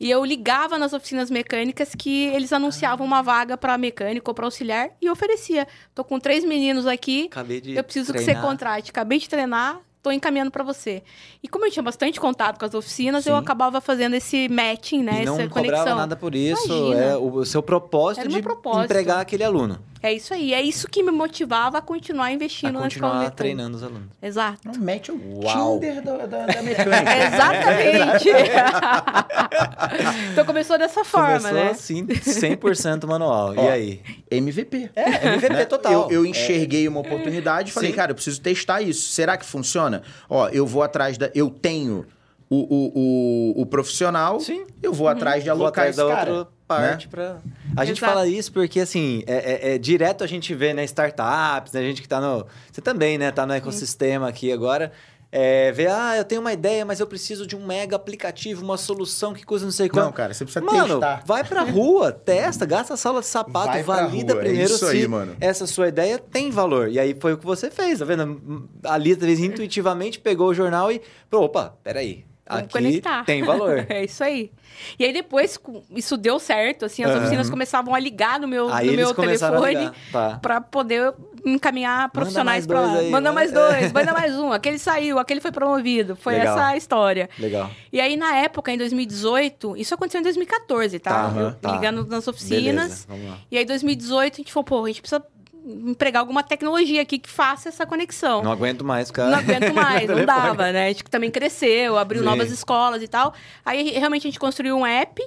E 0.04 0.12
eu 0.12 0.26
ligava 0.26 0.78
nas 0.78 0.92
oficinas 0.92 1.32
mecânicas 1.32 1.96
que 1.98 2.26
eles 2.26 2.52
anunciavam 2.52 3.08
uma 3.08 3.22
vaga 3.22 3.56
para 3.56 3.78
mecânico 3.78 4.32
ou 4.32 4.36
para 4.36 4.46
auxiliar 4.46 4.90
e 5.02 5.10
oferecia. 5.10 5.66
Tô 5.96 6.04
com 6.04 6.20
três 6.20 6.44
meninos 6.44 6.86
aqui, 6.86 7.28
Acabei 7.32 7.62
de 7.62 7.74
eu 7.74 7.82
preciso 7.86 8.12
que 8.12 8.20
treinar. 8.22 8.42
você 8.44 8.48
contrate. 8.50 8.92
Acabei 8.92 9.18
de 9.18 9.30
treinar, 9.30 9.80
tô 10.02 10.12
encaminhando 10.12 10.52
para 10.52 10.62
você. 10.62 11.02
E 11.42 11.48
como 11.48 11.66
eu 11.66 11.72
tinha 11.72 11.82
bastante 11.82 12.20
contato 12.20 12.60
com 12.60 12.66
as 12.66 12.74
oficinas, 12.74 13.26
eu 13.26 13.34
Sim. 13.34 13.42
acabava 13.42 13.80
fazendo 13.80 14.14
esse 14.14 14.50
matching, 14.50 15.04
né? 15.04 15.22
E 15.22 15.26
não 15.26 15.40
essa 15.40 15.48
cobrava 15.48 15.72
conexão. 15.72 15.96
nada 15.96 16.18
por 16.18 16.36
isso. 16.36 16.66
Imagina. 16.66 17.02
É 17.02 17.16
o 17.16 17.46
seu 17.46 17.64
propósito 17.64 18.28
de 18.28 18.42
propósito. 18.42 18.84
empregar 18.84 19.22
aquele 19.22 19.46
aluno. 19.46 19.80
É 20.04 20.12
isso 20.12 20.34
aí. 20.34 20.54
É 20.54 20.62
isso 20.62 20.90
que 20.90 21.02
me 21.02 21.12
motivava 21.12 21.78
a 21.78 21.82
continuar 21.82 22.26
A 22.26 22.32
investindo 22.34 22.78
na 22.78 22.90
escola 22.90 23.14
continuar 23.14 23.32
treinando 23.32 23.78
os 23.78 23.84
alunos. 23.84 24.10
Exato. 24.22 24.60
Não 24.66 24.74
mete 24.74 25.14
o 25.14 25.40
Uau. 25.42 25.80
Tinder 25.80 26.04
da, 26.04 26.18
da, 26.26 26.46
da 26.46 26.48
mecânica. 26.62 27.18
Exatamente. 27.26 28.30
então 30.34 30.46
começou 30.46 30.78
dessa 30.78 31.06
forma, 31.06 31.40
Começou 31.40 31.54
né? 31.54 31.70
assim, 31.72 32.06
100% 32.06 33.08
manual. 33.08 33.54
Ó, 33.56 33.64
e 33.64 33.70
aí? 33.70 34.02
MVP. 34.30 34.92
É, 34.94 35.36
MVP 35.36 35.54
né? 35.54 35.66
total. 35.66 35.94
Eu, 35.94 36.12
eu 36.12 36.26
enxerguei 36.26 36.86
uma 36.86 37.00
oportunidade 37.00 37.70
e 37.70 37.72
falei, 37.72 37.92
Sim. 37.92 37.96
cara, 37.96 38.12
eu 38.12 38.16
preciso 38.16 38.42
testar 38.42 38.82
isso. 38.82 39.10
Será 39.14 39.38
que 39.38 39.46
funciona? 39.46 40.04
Ó, 40.30 40.50
eu 40.50 40.68
vou 40.68 40.84
atrás 40.84 41.18
da. 41.18 41.32
Eu 41.34 41.50
tenho 41.50 42.06
o, 42.50 42.58
o, 42.58 43.54
o, 43.58 43.62
o 43.62 43.66
profissional, 43.66 44.38
Sim. 44.42 44.66
eu 44.82 44.92
vou 44.92 45.08
atrás 45.08 45.44
de 45.44 45.50
Vou 45.50 45.62
alocar 45.62 45.86
atrás 45.86 45.98
esse 45.98 46.06
da 46.06 46.16
cara. 46.16 46.34
outra 46.34 46.54
parte 46.68 47.08
pra... 47.08 47.38
A 47.76 47.86
gente 47.86 47.98
Exato. 47.98 48.14
fala 48.14 48.28
isso 48.28 48.52
porque, 48.52 48.80
assim, 48.80 49.24
é, 49.28 49.72
é- 49.72 49.76
é 49.76 49.78
direto 49.78 50.24
a 50.24 50.28
gente 50.28 50.54
vê, 50.56 50.74
né, 50.74 50.84
startups, 50.86 51.74
né, 51.74 51.80
a 51.80 51.84
gente 51.84 52.02
que 52.02 52.08
tá 52.08 52.20
no... 52.22 52.46
Você 52.72 52.82
também, 52.82 53.18
né, 53.18 53.32
tá 53.32 53.46
no 53.46 53.54
ecossistema 53.54 54.28
aqui 54.28 54.52
agora. 54.52 54.92
É, 55.36 55.72
vê, 55.72 55.88
ah, 55.88 56.16
eu 56.16 56.24
tenho 56.24 56.42
uma 56.42 56.54
ideia, 56.54 56.86
mas 56.86 57.00
eu 57.00 57.08
preciso 57.08 57.48
de 57.48 57.56
um 57.56 57.66
mega 57.66 57.96
aplicativo, 57.96 58.64
uma 58.64 58.78
solução 58.78 59.34
que 59.34 59.44
custa 59.44 59.66
não 59.66 59.72
sei 59.72 59.90
quanto. 59.90 60.06
Não, 60.06 60.12
cara, 60.12 60.32
você 60.32 60.46
precisa 60.46 60.64
Mano, 60.64 61.00
testar. 61.00 61.24
vai 61.26 61.44
pra 61.44 61.64
rua, 61.64 62.12
testa, 62.14 62.68
gasta 62.68 62.94
a 62.94 62.98
sala 62.98 63.20
de 63.20 63.26
sapato, 63.26 63.70
Vai 63.72 63.82
valida 63.82 64.34
rua, 64.34 64.42
é 64.44 64.46
primeiro 64.46 64.70
isso 64.76 64.86
se 64.86 64.92
aí, 64.96 65.08
mano. 65.08 65.36
essa 65.42 65.66
sua 65.66 65.88
ideia 65.88 66.20
tem 66.20 66.52
valor. 66.52 66.88
E 66.88 67.00
aí 67.00 67.18
foi 67.20 67.34
o 67.34 67.38
que 67.40 67.46
você 67.48 67.72
fez, 67.72 67.98
tá 67.98 68.06
vendo? 68.06 68.70
Ali, 68.84 69.16
talvez, 69.16 69.40
intuitivamente, 69.40 70.20
pegou 70.20 70.50
o 70.50 70.54
jornal 70.54 70.92
e... 70.92 71.02
Pô, 71.32 71.40
opa, 71.46 71.76
peraí. 71.84 72.26
Vamos 72.48 72.64
Aqui 72.66 72.74
conectar. 72.74 73.24
tem 73.26 73.42
valor. 73.44 73.86
É 73.90 74.04
isso 74.04 74.24
aí. 74.24 74.52
E 75.00 75.06
aí 75.06 75.14
depois 75.14 75.58
isso 75.96 76.18
deu 76.18 76.40
certo, 76.40 76.86
assim, 76.86 77.04
as 77.04 77.12
Aham. 77.12 77.20
oficinas 77.20 77.50
começavam 77.50 77.94
a 77.96 78.00
ligar 78.00 78.40
no 78.40 78.48
meu, 78.48 78.70
Aí 78.74 78.88
no 78.88 78.94
meu 78.94 79.14
telefone. 79.14 79.92
Tá. 80.12 80.40
para 80.42 80.60
poder 80.60 81.14
encaminhar 81.46 82.10
profissionais 82.10 82.66
para 82.66 82.82
lá. 82.82 82.94
aí, 82.96 83.10
manda 83.12 83.30
né? 83.30 83.36
mais 83.36 83.52
dois, 83.52 83.92
manda 83.94 84.14
mais 84.14 84.36
um. 84.36 84.52
Aquele 84.52 84.80
saiu, 84.80 85.20
aquele 85.20 85.40
foi 85.42 85.52
promovido. 85.52 86.16
Foi 86.16 86.34
Legal. 86.34 86.58
essa 86.58 86.68
a 86.70 86.78
história. 86.78 87.30
Legal. 87.38 87.70
E 87.92 88.02
aí, 88.02 88.18
na 88.18 88.36
época, 88.36 88.72
em 88.72 88.78
2018, 88.78 89.78
isso 89.78 89.94
aconteceu 89.94 90.20
em 90.20 90.24
2014, 90.24 91.00
tá? 91.00 91.12
Tá, 91.12 91.18
Eu 91.20 91.26
aham, 91.46 91.58
tá. 91.62 91.72
Ligando 91.72 92.06
nas 92.08 92.28
oficinas. 92.28 93.06
Beleza. 93.06 93.38
E 93.52 93.58
aí, 93.58 93.64
em 93.64 93.68
2018, 93.68 94.34
a 94.34 94.38
gente 94.38 94.52
falou, 94.54 94.66
pô, 94.66 94.84
a 94.84 94.88
gente 94.88 95.02
precisa 95.02 95.24
empregar 95.66 96.20
alguma 96.20 96.44
tecnologia 96.44 97.02
aqui 97.02 97.18
que 97.18 97.30
faça 97.30 97.70
essa 97.70 97.86
conexão. 97.86 98.44
Não 98.44 98.52
aguento 98.52 98.84
mais, 98.84 99.10
cara. 99.10 99.32
Não 99.32 99.38
aguento 99.40 99.74
mais, 99.74 100.08
não 100.10 100.26
dava, 100.26 100.72
né? 100.72 100.86
A 100.86 100.88
gente 100.90 101.04
também 101.06 101.32
cresceu, 101.32 101.98
abriu 101.98 102.22
Sim. 102.22 102.26
novas 102.26 102.52
escolas 102.52 103.02
e 103.02 103.08
tal. 103.08 103.34
Aí 103.66 103.92
realmente 103.92 104.28
a 104.28 104.30
gente 104.30 104.40
construiu 104.40 104.78
um 104.78 104.86
app 104.86 105.22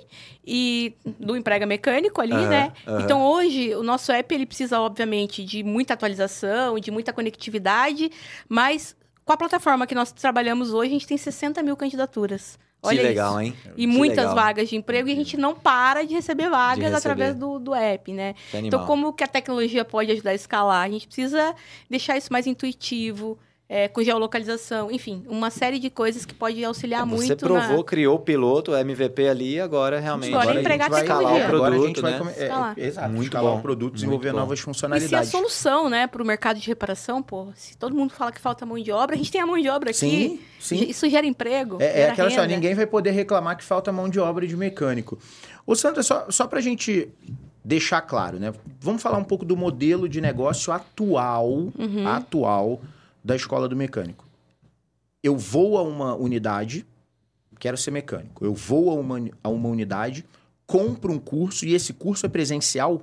e 0.46 0.94
do 1.18 1.36
emprega 1.36 1.64
mecânico 1.66 2.20
ali, 2.20 2.34
Aham, 2.34 2.48
né? 2.48 2.72
aham. 2.86 3.00
Então 3.02 3.24
hoje 3.24 3.74
o 3.74 3.82
nosso 3.82 4.12
app 4.12 4.34
ele 4.34 4.46
precisa 4.46 4.80
obviamente 4.80 5.44
de 5.44 5.62
muita 5.62 5.94
atualização, 5.94 6.78
de 6.78 6.90
muita 6.90 7.12
conectividade, 7.12 8.10
mas 8.48 8.94
com 9.24 9.32
a 9.32 9.36
plataforma 9.36 9.86
que 9.86 9.94
nós 9.94 10.12
trabalhamos 10.12 10.72
hoje 10.72 10.90
a 10.90 10.92
gente 10.92 11.06
tem 11.06 11.16
60 11.16 11.62
mil 11.62 11.76
candidaturas. 11.76 12.58
Olha 12.82 12.98
que 12.98 13.02
legal, 13.02 13.40
isso. 13.40 13.40
hein? 13.40 13.56
E 13.76 13.80
Que 13.80 13.86
muitas 13.86 14.18
legal. 14.18 14.34
vagas 14.34 14.68
de 14.68 14.76
emprego 14.76 15.08
e 15.08 15.12
a 15.12 15.16
gente 15.16 15.36
não 15.36 15.54
para 15.54 16.04
de 16.04 16.14
receber 16.14 16.48
vagas 16.48 16.78
receber. 16.92 16.96
através 16.98 17.34
do, 17.34 17.58
do 17.58 17.74
app, 17.74 18.12
né? 18.12 18.34
Animal. 18.52 18.66
Então, 18.66 18.86
como 18.86 19.12
que 19.12 19.24
a 19.24 19.28
tecnologia 19.28 19.84
pode 19.84 20.12
ajudar 20.12 20.30
a 20.30 20.34
escalar? 20.34 20.84
A 20.84 20.88
gente 20.90 21.06
precisa 21.06 21.54
deixar 21.90 22.16
isso 22.16 22.32
mais 22.32 22.46
intuitivo, 22.46 23.38
é, 23.68 23.88
com 23.88 24.00
geolocalização, 24.02 24.90
enfim, 24.92 25.24
uma 25.28 25.50
série 25.50 25.80
de 25.80 25.90
coisas 25.90 26.24
que 26.24 26.32
pode 26.32 26.64
auxiliar 26.64 27.04
Você 27.06 27.26
muito 27.26 27.36
provou, 27.36 27.78
na... 27.78 27.82
criou 27.84 28.14
o 28.14 28.18
piloto, 28.20 28.70
o 28.70 28.76
MVP 28.76 29.26
ali, 29.28 29.54
e 29.54 29.60
agora 29.60 29.98
realmente 29.98 30.28
Agora 30.32 30.46
vai 30.52 30.60
empregar 30.60 30.88
escalar 30.90 31.34
o 31.34 31.40
produto, 31.48 31.54
agora 31.56 31.74
a 31.74 31.78
gente 31.86 32.00
vai 32.00 32.12
né? 32.12 32.18
come- 32.18 32.30
é, 32.36 32.42
Escalar. 32.44 32.74
exato, 32.78 33.08
Muito 33.10 33.24
escalar 33.24 33.52
bom. 33.52 33.58
o 33.58 33.62
produto, 33.62 33.82
Muito 33.90 33.94
desenvolver 33.96 34.30
bom. 34.32 34.38
novas 34.38 34.58
E 34.58 34.62
se 34.62 34.62
a 34.62 34.64
funcionalidades. 34.66 35.30
solução, 35.30 35.88
né, 35.90 36.06
para 36.06 36.22
o 36.22 36.26
mercado 36.26 36.60
de 36.60 36.66
reparação, 36.68 37.20
pô, 37.20 37.48
se 37.56 37.76
todo 37.76 37.92
mundo 37.94 38.12
fala 38.12 38.30
que 38.30 38.40
falta 38.40 38.64
mão 38.64 38.78
de 38.78 38.92
obra, 38.92 39.16
a 39.16 39.18
gente 39.18 39.32
tem 39.32 39.40
a 39.40 39.46
mão 39.46 39.58
de 39.60 39.68
obra 39.68 39.90
aqui. 39.90 39.98
Sim, 39.98 40.40
sim. 40.60 40.84
Isso 40.88 41.08
gera 41.10 41.26
emprego. 41.26 41.78
É, 41.80 41.86
é 41.86 41.92
gera 41.96 42.12
aquela 42.12 42.28
renda. 42.30 42.46
ninguém 42.46 42.74
vai 42.74 42.86
poder 42.86 43.10
reclamar 43.10 43.56
que 43.56 43.64
falta 43.64 43.90
mão 43.90 44.08
de 44.08 44.20
obra 44.20 44.46
de 44.46 44.56
mecânico. 44.56 45.18
Ô, 45.66 45.74
Sandra, 45.74 46.04
só, 46.04 46.26
só 46.30 46.46
pra 46.46 46.60
gente 46.60 47.08
deixar 47.64 48.00
claro, 48.02 48.38
né? 48.38 48.52
Vamos 48.80 49.02
falar 49.02 49.18
um 49.18 49.24
pouco 49.24 49.44
do 49.44 49.56
modelo 49.56 50.08
de 50.08 50.20
negócio 50.20 50.72
atual, 50.72 51.48
Uhum. 51.76 52.06
atual 52.06 52.80
da 53.26 53.34
escola 53.34 53.68
do 53.68 53.74
mecânico. 53.74 54.24
Eu 55.20 55.36
vou 55.36 55.76
a 55.76 55.82
uma 55.82 56.14
unidade, 56.14 56.86
quero 57.58 57.76
ser 57.76 57.90
mecânico. 57.90 58.44
Eu 58.44 58.54
vou 58.54 58.88
a 58.90 58.94
uma, 58.94 59.28
a 59.42 59.48
uma 59.48 59.68
unidade, 59.68 60.24
compro 60.64 61.12
um 61.12 61.18
curso 61.18 61.66
e 61.66 61.74
esse 61.74 61.92
curso 61.92 62.24
é 62.24 62.28
presencial 62.28 63.02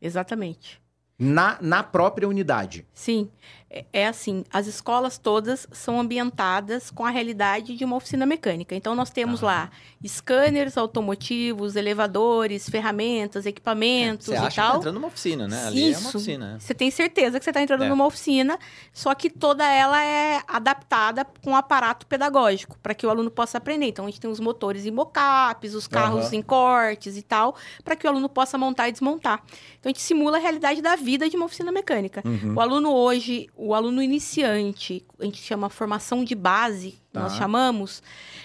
Exatamente. 0.00 0.78
na, 1.18 1.56
na 1.62 1.82
própria 1.82 2.28
unidade. 2.28 2.86
Sim, 2.92 3.30
é, 3.68 3.84
é 3.92 4.06
assim, 4.06 4.44
as 4.52 4.66
escolas 4.66 5.18
todas 5.18 5.66
são 5.72 5.98
ambientadas 6.00 6.90
com 6.90 7.04
a 7.04 7.10
realidade 7.10 7.76
de 7.76 7.84
uma 7.84 7.96
oficina 7.96 8.24
mecânica. 8.24 8.74
Então 8.74 8.94
nós 8.94 9.10
temos 9.10 9.40
lá 9.40 9.70
scanners 10.06 10.76
automotivos, 10.78 11.74
elevadores, 11.74 12.68
ferramentas, 12.68 13.44
equipamentos 13.44 14.26
Você 14.26 14.34
e 14.34 14.36
acha 14.36 14.48
que 14.50 14.56
tal. 14.56 14.70
tá 14.72 14.78
entrando 14.78 14.94
numa 14.94 15.08
oficina, 15.08 15.48
né? 15.48 15.66
Ali 15.66 15.82
é 15.82 15.98
uma 15.98 16.08
Isso. 16.08 16.16
oficina. 16.16 16.56
Você 16.60 16.74
tem 16.74 16.90
certeza 16.90 17.38
que 17.38 17.44
você 17.44 17.50
está 17.50 17.60
entrando 17.60 17.84
É. 17.84 17.88
numa 17.88 18.06
oficina, 18.06 18.58
só 18.92 19.14
que 19.14 19.28
toda 19.28 19.66
ela 19.66 20.02
é 20.02 20.40
adaptada 20.46 21.24
com 21.42 21.50
um 21.50 21.56
aparato 21.56 22.06
pedagógico, 22.06 22.78
para 22.82 22.94
que 22.94 23.06
o 23.06 23.10
aluno 23.10 23.30
possa 23.30 23.58
aprender. 23.58 23.86
Então, 23.86 24.04
a 24.04 24.08
gente 24.08 24.20
tem 24.20 24.30
os 24.30 24.40
motores 24.40 24.86
em 24.86 24.90
mocaps, 24.90 25.74
os 25.74 25.86
carros 25.88 26.26
Aham. 26.26 26.34
em 26.36 26.42
cortes 26.42 27.16
e 27.16 27.22
tal, 27.22 27.56
para 27.84 27.96
que 27.96 28.06
o 28.06 28.10
aluno 28.10 28.28
possa 28.28 28.56
montar 28.56 28.88
e 28.88 28.92
desmontar. 28.92 29.42
Então, 29.80 29.86
a 29.86 29.88
gente 29.88 30.02
simula 30.02 30.36
a 30.36 30.40
realidade 30.40 30.80
da 30.80 30.94
vida 30.96 31.28
de 31.28 31.36
uma 31.36 31.46
oficina 31.46 31.72
mecânica. 31.72 32.22
Uhum. 32.24 32.54
O 32.54 32.60
aluno 32.60 32.92
hoje, 32.94 33.48
o 33.56 33.74
aluno 33.74 34.02
iniciante, 34.02 35.04
a 35.18 35.24
gente 35.24 35.42
chama 35.42 35.68
formação 35.70 36.22
de 36.24 36.34
base, 36.34 36.98
Tá. 37.12 37.20
nós 37.22 37.36
chamamos, 37.36 38.02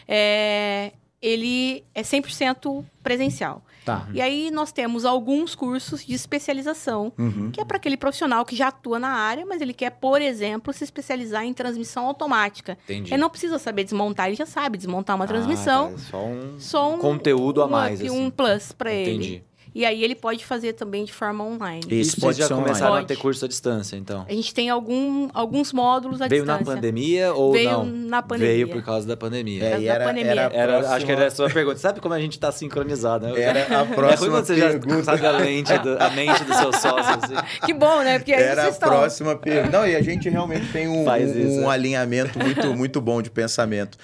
é, 0.07 0.91
ele 1.21 1.83
é 1.93 2.01
100% 2.03 2.83
presencial. 3.03 3.61
Tá. 3.83 4.07
E 4.13 4.21
aí 4.21 4.51
nós 4.51 4.71
temos 4.71 5.05
alguns 5.05 5.55
cursos 5.55 6.05
de 6.05 6.13
especialização, 6.13 7.11
Uhum. 7.17 7.49
que 7.51 7.59
é 7.59 7.65
para 7.65 7.77
aquele 7.77 7.97
profissional 7.97 8.45
que 8.45 8.55
já 8.55 8.67
atua 8.67 8.99
na 8.99 9.09
área, 9.09 9.43
mas 9.43 9.59
ele 9.59 9.73
quer, 9.73 9.89
por 9.89 10.21
exemplo, 10.21 10.71
se 10.71 10.83
especializar 10.83 11.43
em 11.45 11.53
transmissão 11.53 12.05
automática. 12.05 12.77
Entendi. 12.83 13.11
Ele 13.11 13.21
não 13.21 13.29
precisa 13.29 13.57
saber 13.57 13.83
desmontar, 13.83 14.27
ele 14.27 14.35
já 14.35 14.45
sabe 14.45 14.77
desmontar 14.77 15.15
uma 15.15 15.25
Ah, 15.25 15.27
transmissão. 15.27 15.93
tá, 15.93 15.97
Só 15.97 16.23
um 16.25 16.59
Só 16.59 16.93
um 16.93 16.99
conteúdo 16.99 17.61
a 17.63 17.65
um 17.65 17.69
mais, 17.69 17.99
up, 17.99 18.07
assim. 18.07 18.19
um 18.19 18.29
plus 18.29 18.71
para 18.71 18.93
ele. 18.93 19.11
Entendi. 19.15 19.43
E 19.73 19.85
aí 19.85 20.03
ele 20.03 20.15
pode 20.15 20.43
fazer 20.45 20.73
também 20.73 21.05
de 21.05 21.13
forma 21.13 21.45
online. 21.45 21.79
Esse 21.89 22.11
Isso 22.11 22.19
pode 22.21 22.37
já 22.39 22.45
online. 22.47 22.63
começaram 22.63 22.95
a 22.95 23.03
ter 23.03 23.15
curso 23.15 23.45
à 23.45 23.47
distância, 23.47 23.95
então. 23.95 24.25
A 24.27 24.31
gente 24.33 24.53
tem 24.53 24.69
algum, 24.69 25.29
alguns 25.33 25.71
módulos 25.71 26.21
à 26.21 26.27
Veio 26.27 26.41
distância. 26.43 26.65
na 26.65 26.73
pandemia 26.75 27.33
ou 27.33 27.53
Veio 27.53 27.71
não? 27.71 27.85
na 27.85 28.21
pandemia. 28.21 28.53
Veio 28.53 28.67
por 28.69 28.83
causa 28.83 29.07
da 29.07 29.15
pandemia. 29.15 29.63
É, 29.63 29.69
causa 29.71 29.83
e 29.83 29.87
da 29.87 29.93
era, 29.93 30.05
pandemia. 30.05 30.31
era 30.31 30.41
a 30.41 30.53
Era, 30.53 30.73
acho 30.77 30.87
próxima- 30.87 31.05
que 31.05 31.11
era 31.13 31.27
a 31.27 31.31
sua 31.31 31.49
pergunta. 31.49 31.77
Sabe 31.77 32.01
como 32.01 32.13
a 32.13 32.19
gente 32.19 32.37
tá 32.37 32.51
sincronizado, 32.51 33.27
né? 33.27 33.41
Era 33.41 33.59
a 33.59 33.63
É 33.81 33.83
ruim 33.83 33.95
próxima 33.95 34.29
quando 34.29 34.45
você 34.45 34.55
já 34.57 34.69
pergunta. 34.71 35.03
sabe 35.03 35.25
a, 35.25 35.31
lente 35.31 35.77
do- 35.79 35.97
a 36.03 36.09
mente 36.09 36.43
do 36.43 36.53
seu 36.53 36.73
sócio, 36.73 36.97
assim. 37.23 37.35
Que 37.65 37.73
bom, 37.73 38.01
né? 38.01 38.19
Porque 38.19 38.33
aí 38.33 38.43
Era 38.43 38.53
a 38.61 38.63
vocês 38.65 38.73
estão... 38.75 38.89
próxima 38.89 39.35
pergunta. 39.37 39.77
Não, 39.79 39.87
e 39.87 39.95
a 39.95 40.01
gente 40.01 40.27
realmente 40.29 40.69
tem 40.73 40.89
um, 40.89 41.07
um- 41.09 41.15
isso, 41.17 41.59
um 41.61 41.71
é. 41.71 41.73
alinhamento 41.73 42.37
muito, 42.39 42.75
muito 42.75 42.99
bom 42.99 43.21
de 43.21 43.29
pensamento. 43.29 43.97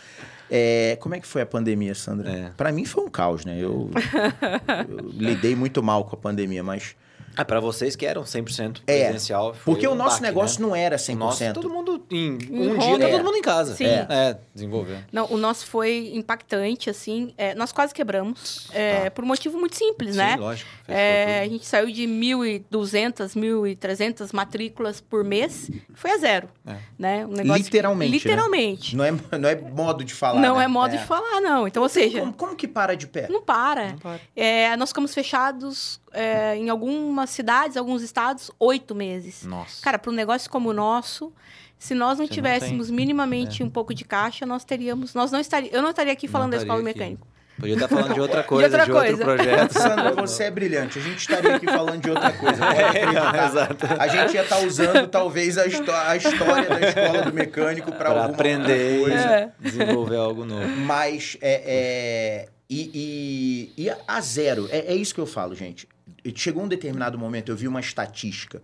É, 0.50 0.98
como 1.02 1.16
é 1.16 1.20
que 1.20 1.28
foi 1.28 1.42
a 1.42 1.46
pandemia, 1.46 1.94
Sandra? 1.94 2.32
É. 2.32 2.52
Pra 2.56 2.72
mim 2.72 2.86
foi 2.86 3.04
um 3.04 3.10
caos, 3.10 3.46
né? 3.46 3.58
Eu, 3.60 3.90
eu 4.88 5.10
lidei 5.10 5.56
muito 5.56 5.84
mal 5.84 6.06
com 6.06 6.16
a 6.16 6.20
pandemia, 6.20 6.64
mas 6.64 6.96
Ah, 7.38 7.46
para 7.46 7.60
vocês 7.60 7.96
que 7.96 8.06
eram 8.06 8.24
100% 8.24 8.82
É, 8.88 9.04
presencial. 9.06 9.54
foi 9.54 9.74
Porque 9.74 9.88
o 9.88 9.92
um 9.92 9.96
nosso 9.96 10.16
baque, 10.16 10.24
negócio 10.24 10.60
né? 10.62 10.68
não 10.68 10.76
era 10.76 10.96
O 10.96 11.00
100%. 11.00 11.16
nosso, 11.18 11.54
todo 11.54 11.70
mundo 11.70 12.04
em 12.12 12.38
Em 12.50 12.70
um 12.72 12.78
dia 12.78 12.98
tá 13.00 13.06
É. 13.08 13.12
todo 13.12 13.24
mundo 13.24 13.38
em 13.38 13.42
casa. 13.42 13.76
Sim. 13.76 13.86
É, 13.86 14.08
é 14.10 14.38
desenvolvendo. 14.54 15.06
Não, 15.12 15.28
o 15.32 15.38
nosso 15.38 15.66
foi 15.68 16.12
impactante, 16.16 16.90
assim. 16.90 17.34
é, 17.38 17.54
nós 17.56 17.72
quase 17.72 17.94
quebramos. 17.94 18.70
é, 18.74 19.06
Tá. 19.06 19.12
Por 19.12 19.24
um 19.24 19.28
motivo 19.28 19.58
muito 19.60 19.76
simples, 19.78 20.12
Sim, 20.12 20.18
né? 20.18 20.36
lógico. 20.38 20.70
É, 20.88 21.42
a 21.42 21.48
gente 21.48 21.66
saiu 21.66 21.92
de 21.92 22.08
1.200, 22.08 23.36
1.300 23.36 24.34
matrículas 24.34 25.02
por 25.02 25.24
mês, 25.24 25.70
foi 25.94 26.12
a 26.12 26.18
zero. 26.18 26.50
É. 26.66 26.76
Né? 26.98 27.26
Um 27.26 27.30
negócio 27.32 27.64
que- 27.64 27.68
Literalmente, 27.70 28.12
né? 28.12 28.18
Literalmente. 28.18 28.96
Não, 28.96 29.04
é, 29.06 29.12
não 29.38 29.50
é 29.50 29.56
modo 29.56 30.04
de 30.04 30.14
falar. 30.14 30.40
Não 30.42 30.58
né? 30.58 30.66
é 30.66 30.68
modo 30.68 30.92
de 30.98 31.04
falar, 31.06 31.42
não. 31.42 31.68
Então, 31.68 31.84
ou 31.84 31.90
seja, 31.90 32.20
Como, 32.20 32.34
como 32.34 32.56
que 32.56 32.68
para 32.68 32.96
de 32.96 33.08
pé? 33.08 33.28
não 33.30 33.42
para. 33.42 33.90
Não 33.92 33.98
para. 33.98 34.20
É, 34.36 34.76
nós 34.78 34.90
ficamos 34.90 35.14
fechados 35.14 36.00
é, 36.14 36.56
em 36.56 36.70
algumas 36.70 37.27
cidades, 37.30 37.78
alguns 37.78 38.02
estados, 38.02 38.50
oito 38.60 38.94
meses. 38.96 39.44
Nossa. 39.44 39.82
Cara, 39.82 39.98
para 40.00 40.12
um 40.12 40.16
negócio 40.16 40.50
como 40.50 40.70
o 40.70 40.74
nosso, 40.74 41.32
se 41.80 41.94
nós 41.94 42.18
não 42.20 42.26
Você 42.26 42.30
não 42.32 42.36
tivéssemos 42.36 42.90
minimamente 42.90 43.64
um 43.64 43.70
pouco 43.70 43.94
de 43.94 44.04
caixa, 44.06 44.46
nós 44.46 44.64
teríamos. 44.64 45.14
Nós 45.14 45.32
não 45.32 45.40
estaria, 45.40 45.70
eu 45.74 45.82
não 45.82 45.90
estaria 45.92 46.14
aqui 46.14 46.26
Não 46.28 46.32
falando 46.32 46.52
da 46.52 46.58
estaria 46.58 46.74
escola 46.74 46.84
do 46.84 46.90
aqui. 46.90 47.00
mecânico. 47.00 47.28
Podia 47.60 47.74
estar 47.74 47.88
falando 47.88 48.14
de 48.14 48.20
outra 48.20 48.44
coisa, 48.46 48.70
de, 48.70 48.76
outra 48.76 48.94
outro 48.94 49.18
coisa. 49.18 49.24
projeto. 49.44 49.72
Sandra, 49.74 50.12
você 50.14 50.44
é 50.44 50.52
brilhante. 50.52 51.00
A 51.00 51.02
gente 51.02 51.18
estaria 51.18 51.56
aqui 51.56 51.66
falando 51.66 52.02
de 52.04 52.10
outra 52.12 52.32
coisa. 52.34 52.64
Acreditar. 52.70 53.48
Exato. 53.48 53.86
A 54.00 54.08
gente 54.08 54.34
ia 54.36 54.44
estar 54.44 54.60
usando, 54.60 55.08
talvez, 55.08 55.58
a, 55.58 55.64
a 55.64 55.68
história 56.16 56.70
da 56.70 56.80
escola 56.88 57.22
do 57.24 57.34
mecânico 57.34 57.92
para 57.92 58.26
aprender 58.26 59.00
coisa. 59.02 59.18
É. 59.18 59.52
desenvolver 59.60 60.18
algo 60.18 60.46
novo. 60.46 60.68
Mas 60.68 61.36
é. 61.42 62.46
é- 62.46 62.50
e, 62.70 63.72
e, 63.78 63.86
e 63.86 63.94
a 64.08 64.22
zero. 64.22 64.68
É, 64.70 64.92
é 64.92 64.96
isso 64.96 65.16
que 65.16 65.22
eu 65.22 65.26
falo, 65.26 65.56
gente. 65.56 65.88
Chegou 66.36 66.64
um 66.64 66.68
determinado 66.68 67.18
momento, 67.18 67.52
eu 67.52 67.56
vi 67.56 67.68
uma 67.68 67.80
estatística. 67.80 68.62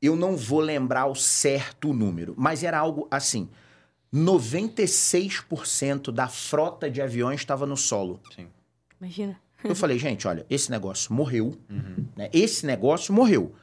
Eu 0.00 0.16
não 0.16 0.36
vou 0.36 0.58
lembrar 0.60 1.06
o 1.06 1.14
certo 1.14 1.92
número, 1.92 2.34
mas 2.36 2.64
era 2.64 2.78
algo 2.78 3.06
assim: 3.10 3.48
96% 4.12 6.12
da 6.12 6.28
frota 6.28 6.90
de 6.90 7.00
aviões 7.00 7.40
estava 7.40 7.64
no 7.66 7.76
solo. 7.76 8.20
Sim. 8.34 8.48
Imagina. 9.00 9.40
Eu 9.64 9.76
falei, 9.76 9.98
gente, 9.98 10.26
olha, 10.26 10.44
esse 10.50 10.70
negócio 10.70 11.14
morreu. 11.14 11.56
Uhum. 11.70 12.04
né? 12.16 12.28
Esse 12.32 12.66
negócio 12.66 13.14
morreu. 13.14 13.54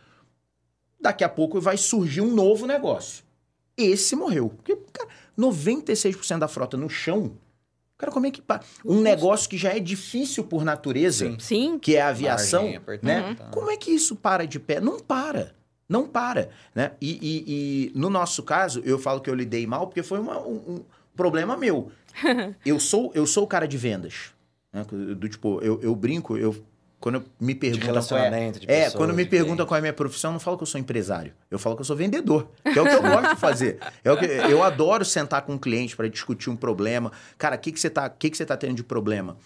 Daqui 0.99 1.23
a 1.23 1.29
pouco 1.29 1.61
vai 1.61 1.77
surgir 1.77 2.21
um 2.21 2.33
novo 2.33 2.65
negócio. 2.65 3.23
Esse 3.77 4.15
morreu. 4.15 4.49
Porque, 4.49 4.75
cara, 4.91 5.09
96% 5.37 6.39
da 6.39 6.47
frota 6.47 6.75
no 6.75 6.89
chão. 6.89 7.37
Cara, 7.99 8.11
como 8.13 8.25
é 8.25 8.31
que. 8.31 8.41
pa- 8.41 8.61
Um 8.83 9.01
negócio 9.01 9.47
que 9.49 9.57
já 9.57 9.71
é 9.75 9.79
difícil 9.79 10.45
por 10.45 10.63
natureza, 10.63 11.25
Sim. 11.25 11.37
Sim. 11.39 11.77
que 11.79 11.95
é 11.97 12.01
a 12.01 12.07
aviação, 12.07 12.61
Margem 12.63 12.77
apertada, 12.77 13.21
né? 13.29 13.35
tá. 13.35 13.43
Como 13.51 13.69
é 13.69 13.75
que 13.77 13.91
isso 13.91 14.15
para 14.15 14.47
de 14.47 14.57
pé? 14.59 14.79
Não 14.79 14.99
para. 14.99 15.53
Não 15.87 16.07
para, 16.07 16.49
né? 16.73 16.91
E, 17.01 17.11
e- 17.21 17.43
e 17.47 17.99
no 17.99 18.09
nosso 18.09 18.41
caso, 18.43 18.81
eu 18.85 18.97
falo 18.97 19.19
que 19.19 19.29
eu 19.29 19.35
lidei 19.35 19.67
mal 19.67 19.85
porque 19.87 20.01
foi 20.01 20.19
uma- 20.19 20.39
um, 20.39 20.55
um 20.75 20.79
problema 21.15 21.57
meu. 21.57 21.91
eu 22.65 22.79
sou 22.79 23.11
eu 23.13 23.27
sou 23.27 23.43
o 23.43 23.47
cara 23.47 23.67
de 23.67 23.77
vendas. 23.77 24.31
né? 24.71 24.85
Do 24.89 25.27
tipo, 25.27 25.59
eu, 25.61 25.79
eu 25.81 25.93
brinco, 25.95 26.37
eu 26.37 26.55
quando 26.99 27.15
eu 27.15 27.25
me 27.39 27.53
De 27.53 27.59
perguntam 27.59 27.81
qual 27.81 28.19
é, 28.19 28.23
relacionamento, 28.23 28.59
de 28.59 28.65
é, 28.69 28.83
pessoas, 28.83 28.95
quando 28.95 29.13
me 29.13 29.23
de 29.23 29.29
perguntam 29.29 29.55
clientes. 29.55 29.67
qual 29.67 29.77
é 29.77 29.79
a 29.79 29.81
minha 29.81 29.93
profissão, 29.93 30.31
eu 30.31 30.33
não 30.33 30.39
falo 30.39 30.57
que 30.57 30.63
eu 30.63 30.67
sou 30.67 30.79
empresário. 30.79 31.33
Eu 31.49 31.57
falo 31.57 31.75
que 31.75 31.81
eu 31.81 31.85
sou 31.85 31.95
vendedor. 31.95 32.49
Que 32.61 32.77
é 32.77 32.81
o 32.81 32.85
que 32.85 32.93
eu 32.93 33.01
gosto 33.01 33.35
de 33.35 33.39
fazer. 33.39 33.79
É 34.03 34.11
o 34.11 34.17
que, 34.17 34.25
eu 34.25 34.63
adoro 34.63 35.03
sentar 35.03 35.41
com 35.41 35.53
um 35.53 35.57
cliente 35.57 35.95
para 35.95 36.07
discutir 36.07 36.49
um 36.49 36.55
problema. 36.55 37.11
Cara, 37.37 37.55
o 37.55 37.59
que, 37.59 37.71
que 37.71 37.79
você 37.79 37.89
tá, 37.89 38.09
que 38.09 38.29
que 38.29 38.37
você 38.37 38.45
tá 38.45 38.55
tendo 38.55 38.75
de 38.75 38.83
problema? 38.83 39.37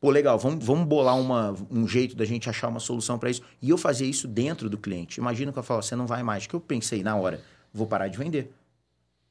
Pô, 0.00 0.10
legal, 0.10 0.38
vamos, 0.38 0.64
vamos 0.64 0.86
bolar 0.86 1.18
uma, 1.18 1.54
um 1.70 1.86
jeito 1.86 2.14
da 2.16 2.24
gente 2.24 2.48
achar 2.48 2.68
uma 2.68 2.80
solução 2.80 3.18
para 3.18 3.30
isso. 3.30 3.42
E 3.60 3.70
eu 3.70 3.76
fazer 3.76 4.06
isso 4.06 4.28
dentro 4.28 4.70
do 4.70 4.78
cliente. 4.78 5.18
Imagina 5.18 5.52
que 5.52 5.58
eu 5.58 5.62
falo, 5.62 5.82
você 5.82 5.96
não 5.96 6.06
vai 6.06 6.22
mais. 6.22 6.46
que 6.46 6.54
eu 6.54 6.60
pensei 6.60 7.02
na 7.02 7.16
hora? 7.16 7.40
Vou 7.72 7.86
parar 7.86 8.08
de 8.08 8.16
vender. 8.16 8.52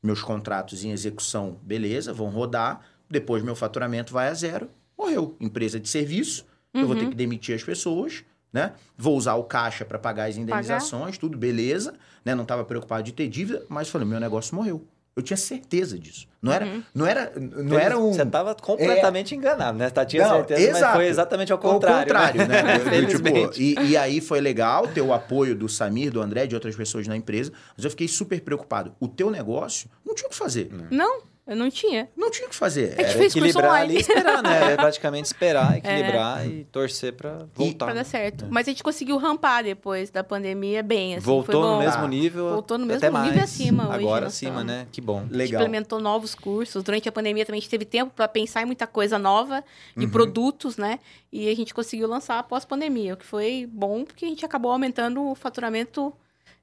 Meus 0.01 0.21
contratos 0.21 0.83
em 0.83 0.91
execução, 0.91 1.57
beleza, 1.63 2.13
vão 2.13 2.29
rodar. 2.29 2.81
Depois 3.09 3.41
meu 3.43 3.55
faturamento 3.55 4.13
vai 4.13 4.27
a 4.27 4.33
zero. 4.33 4.69
Morreu. 4.97 5.35
Empresa 5.39 5.79
de 5.79 5.87
serviço, 5.87 6.45
eu 6.81 6.87
vou 6.87 6.95
ter 6.95 7.03
Uhum. 7.03 7.09
que 7.09 7.15
demitir 7.15 7.55
as 7.55 7.63
pessoas, 7.63 8.23
né? 8.53 8.73
Vou 8.97 9.15
usar 9.17 9.35
o 9.35 9.43
caixa 9.43 9.83
para 9.85 9.99
pagar 9.99 10.29
as 10.29 10.37
indenizações, 10.37 11.17
tudo 11.17 11.37
beleza, 11.37 11.93
né? 12.23 12.33
Não 12.35 12.43
estava 12.43 12.63
preocupado 12.63 13.03
de 13.03 13.11
ter 13.11 13.27
dívida, 13.27 13.63
mas 13.69 13.89
falei, 13.89 14.07
meu 14.07 14.19
negócio 14.19 14.55
morreu. 14.55 14.85
Eu 15.15 15.23
tinha 15.23 15.35
certeza 15.37 15.97
disso. 15.97 16.27
Não 16.39 16.53
era, 16.53 16.63
Uhum. 16.65 16.83
não 16.93 17.05
era, 17.07 17.33
não 17.39 17.79
era 17.79 17.97
um 17.97 18.13
Você 18.13 18.21
estava 18.21 18.53
completamente 18.53 19.33
enganado, 19.33 19.75
né? 19.75 19.89
Tá, 19.89 20.05
tinha 20.05 20.21
Não, 20.27 20.35
certeza, 20.35 20.67
mas 20.67 20.77
exato. 20.77 20.93
foi 20.95 21.07
exatamente 21.07 21.51
ao 21.51 21.57
ao 21.57 21.61
contrário. 21.73 22.03
contrário, 22.13 22.47
né? 22.47 22.61
Do- 22.77 23.01
do 23.01 23.07
tipo, 23.07 23.59
e, 23.59 23.73
e 23.89 23.97
aí 23.97 24.21
foi 24.21 24.39
legal 24.39 24.87
ter 24.87 25.01
o 25.01 25.11
apoio 25.11 25.55
do 25.55 25.67
Samir, 25.67 26.11
do 26.11 26.21
André, 26.21 26.45
de 26.45 26.53
outras 26.53 26.75
pessoas 26.75 27.07
na 27.07 27.17
empresa, 27.17 27.51
mas 27.75 27.83
eu 27.83 27.89
fiquei 27.89 28.07
super 28.07 28.39
preocupado. 28.41 28.93
O 28.99 29.07
teu 29.07 29.31
negócio 29.31 29.89
não 30.05 30.13
tinha 30.13 30.27
o 30.27 30.29
que 30.29 30.37
fazer. 30.37 30.69
Não, 30.91 31.21
eu 31.47 31.55
não 31.55 31.69
tinha. 31.69 32.09
Não 32.15 32.29
tinha 32.29 32.45
o 32.47 32.49
que 32.49 32.55
fazer. 32.55 32.87
A 32.97 33.01
gente 33.01 33.09
Era- 33.09 33.17
fez 33.17 33.35
equilibrar 33.35 33.65
online. 33.71 33.83
ali 33.85 33.95
e 33.97 34.01
esperar, 34.01 34.43
né? 34.43 34.73
É 34.73 34.75
praticamente 34.75 35.25
esperar, 35.25 35.77
equilibrar 35.77 36.45
e 36.47 36.63
torcer 36.65 37.13
pra 37.13 37.45
voltar. 37.55 37.85
Pra 37.85 37.93
dar 37.95 38.03
certo. 38.03 38.45
Mas 38.49 38.67
a 38.67 38.71
gente 38.71 38.83
conseguiu 38.83 39.17
rampar 39.17 39.63
depois 39.63 40.09
da 40.09 40.23
pandemia 40.23 40.83
bem, 40.83 41.15
assim. 41.15 41.25
Voltou 41.25 41.61
foi 41.61 41.69
bom. 41.71 41.77
no 41.77 41.79
mesmo 41.79 42.07
nível. 42.07 42.49
Voltou 42.49 42.77
no 42.77 42.85
mesmo 42.85 42.97
até 42.97 43.07
nível 43.17 43.37
mais. 43.37 43.43
acima 43.43 43.87
hoje, 43.89 43.95
Agora 43.99 44.25
nós 44.25 44.33
acima, 44.33 44.51
estamos. 44.61 44.67
né? 44.73 44.87
Que 44.91 45.01
bom. 45.01 45.19
A 45.19 45.21
gente 45.23 45.33
Legal. 45.35 45.61
implementou 45.61 45.99
novos 45.99 46.35
cursos. 46.35 46.83
Durante 46.83 47.07
a 47.07 47.11
pandemia 47.11 47.45
também 47.45 47.59
a 47.59 47.61
gente 47.61 47.69
teve 47.69 47.85
tempo 47.85 48.11
para 48.15 48.27
pensar 48.27 48.61
em 48.61 48.65
muita 48.65 48.85
coisa 48.85 49.17
nova, 49.17 49.63
de 49.95 50.05
Uhum. 50.05 50.11
produtos, 50.11 50.77
né? 50.77 50.99
E 51.31 51.49
a 51.49 51.55
gente 51.55 51.73
conseguiu 51.73 52.07
lançar 52.07 52.39
após 52.39 52.65
pandemia, 52.65 53.13
o 53.13 53.17
que 53.17 53.25
foi 53.25 53.67
bom, 53.71 54.03
porque 54.03 54.25
a 54.25 54.27
gente 54.29 54.45
acabou 54.45 54.71
aumentando 54.71 55.21
o 55.29 55.35
faturamento. 55.35 56.13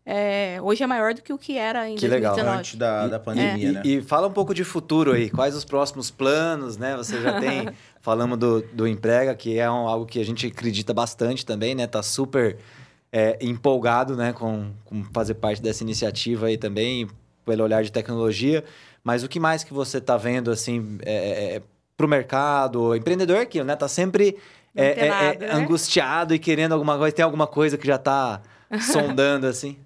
É, 0.06 0.58
hoje 0.62 0.82
é 0.82 0.86
maior 0.86 1.14
do 1.14 1.22
que 1.22 1.32
o 1.32 1.38
que 1.38 1.56
era 1.56 1.88
em 1.88 1.96
Que 1.96 2.06
legal. 2.06 2.34
2019. 2.34 2.58
Antes 2.58 2.74
da, 2.76 3.06
E- 3.06 3.10
da 3.10 3.18
pandemia, 3.18 3.68
E, 3.68 3.72
né? 3.72 3.82
e 3.84 4.02
fala 4.02 4.26
um 4.26 4.32
pouco 4.32 4.52
de 4.54 4.62
futuro 4.64 5.12
aí. 5.12 5.30
Quais 5.30 5.54
os 5.56 5.64
próximos 5.64 6.10
planos, 6.10 6.76
né? 6.76 6.96
Você 6.96 7.20
já 7.20 7.40
tem. 7.40 7.68
falamos 8.02 8.36
do, 8.38 8.60
do 8.72 8.86
Emprega, 8.86 9.34
que 9.34 9.58
é 9.58 9.70
um- 9.70 9.88
algo 9.88 10.04
que 10.04 10.20
a 10.20 10.24
gente 10.24 10.46
acredita 10.46 10.92
bastante 10.92 11.44
também, 11.46 11.74
né? 11.74 11.86
Tá 11.86 12.02
super 12.02 12.58
é, 13.10 13.38
empolgado, 13.40 14.14
né? 14.16 14.32
Com, 14.32 14.70
com 14.84 15.04
fazer 15.12 15.34
parte 15.34 15.62
dessa 15.62 15.82
iniciativa 15.82 16.46
aí 16.48 16.58
também, 16.58 17.08
pelo 17.46 17.64
olhar 17.64 17.82
de 17.82 17.90
tecnologia. 17.90 18.62
Mas 19.02 19.22
o 19.22 19.28
que 19.28 19.40
mais 19.40 19.64
que 19.64 19.72
você 19.72 20.00
tá 20.00 20.16
vendo, 20.16 20.50
assim, 20.50 20.98
é, 21.02 21.56
é, 21.56 21.62
pro 21.96 22.06
mercado? 22.08 22.94
Empreendedor 22.94 23.46
que, 23.46 23.62
né? 23.64 23.74
Tá 23.76 23.88
sempre 23.88 24.36
é, 24.76 24.84
é, 24.84 24.86
é, 24.86 25.08
Antenado, 25.30 25.38
né? 25.38 25.52
angustiado 25.52 26.34
e 26.34 26.38
querendo 26.38 26.72
alguma 26.72 26.98
coisa. 26.98 27.14
Tem 27.16 27.24
alguma 27.24 27.46
coisa 27.46 27.78
que 27.78 27.86
já 27.86 27.96
tá 27.96 28.42
sondando, 28.80 29.46
assim? 29.46 29.78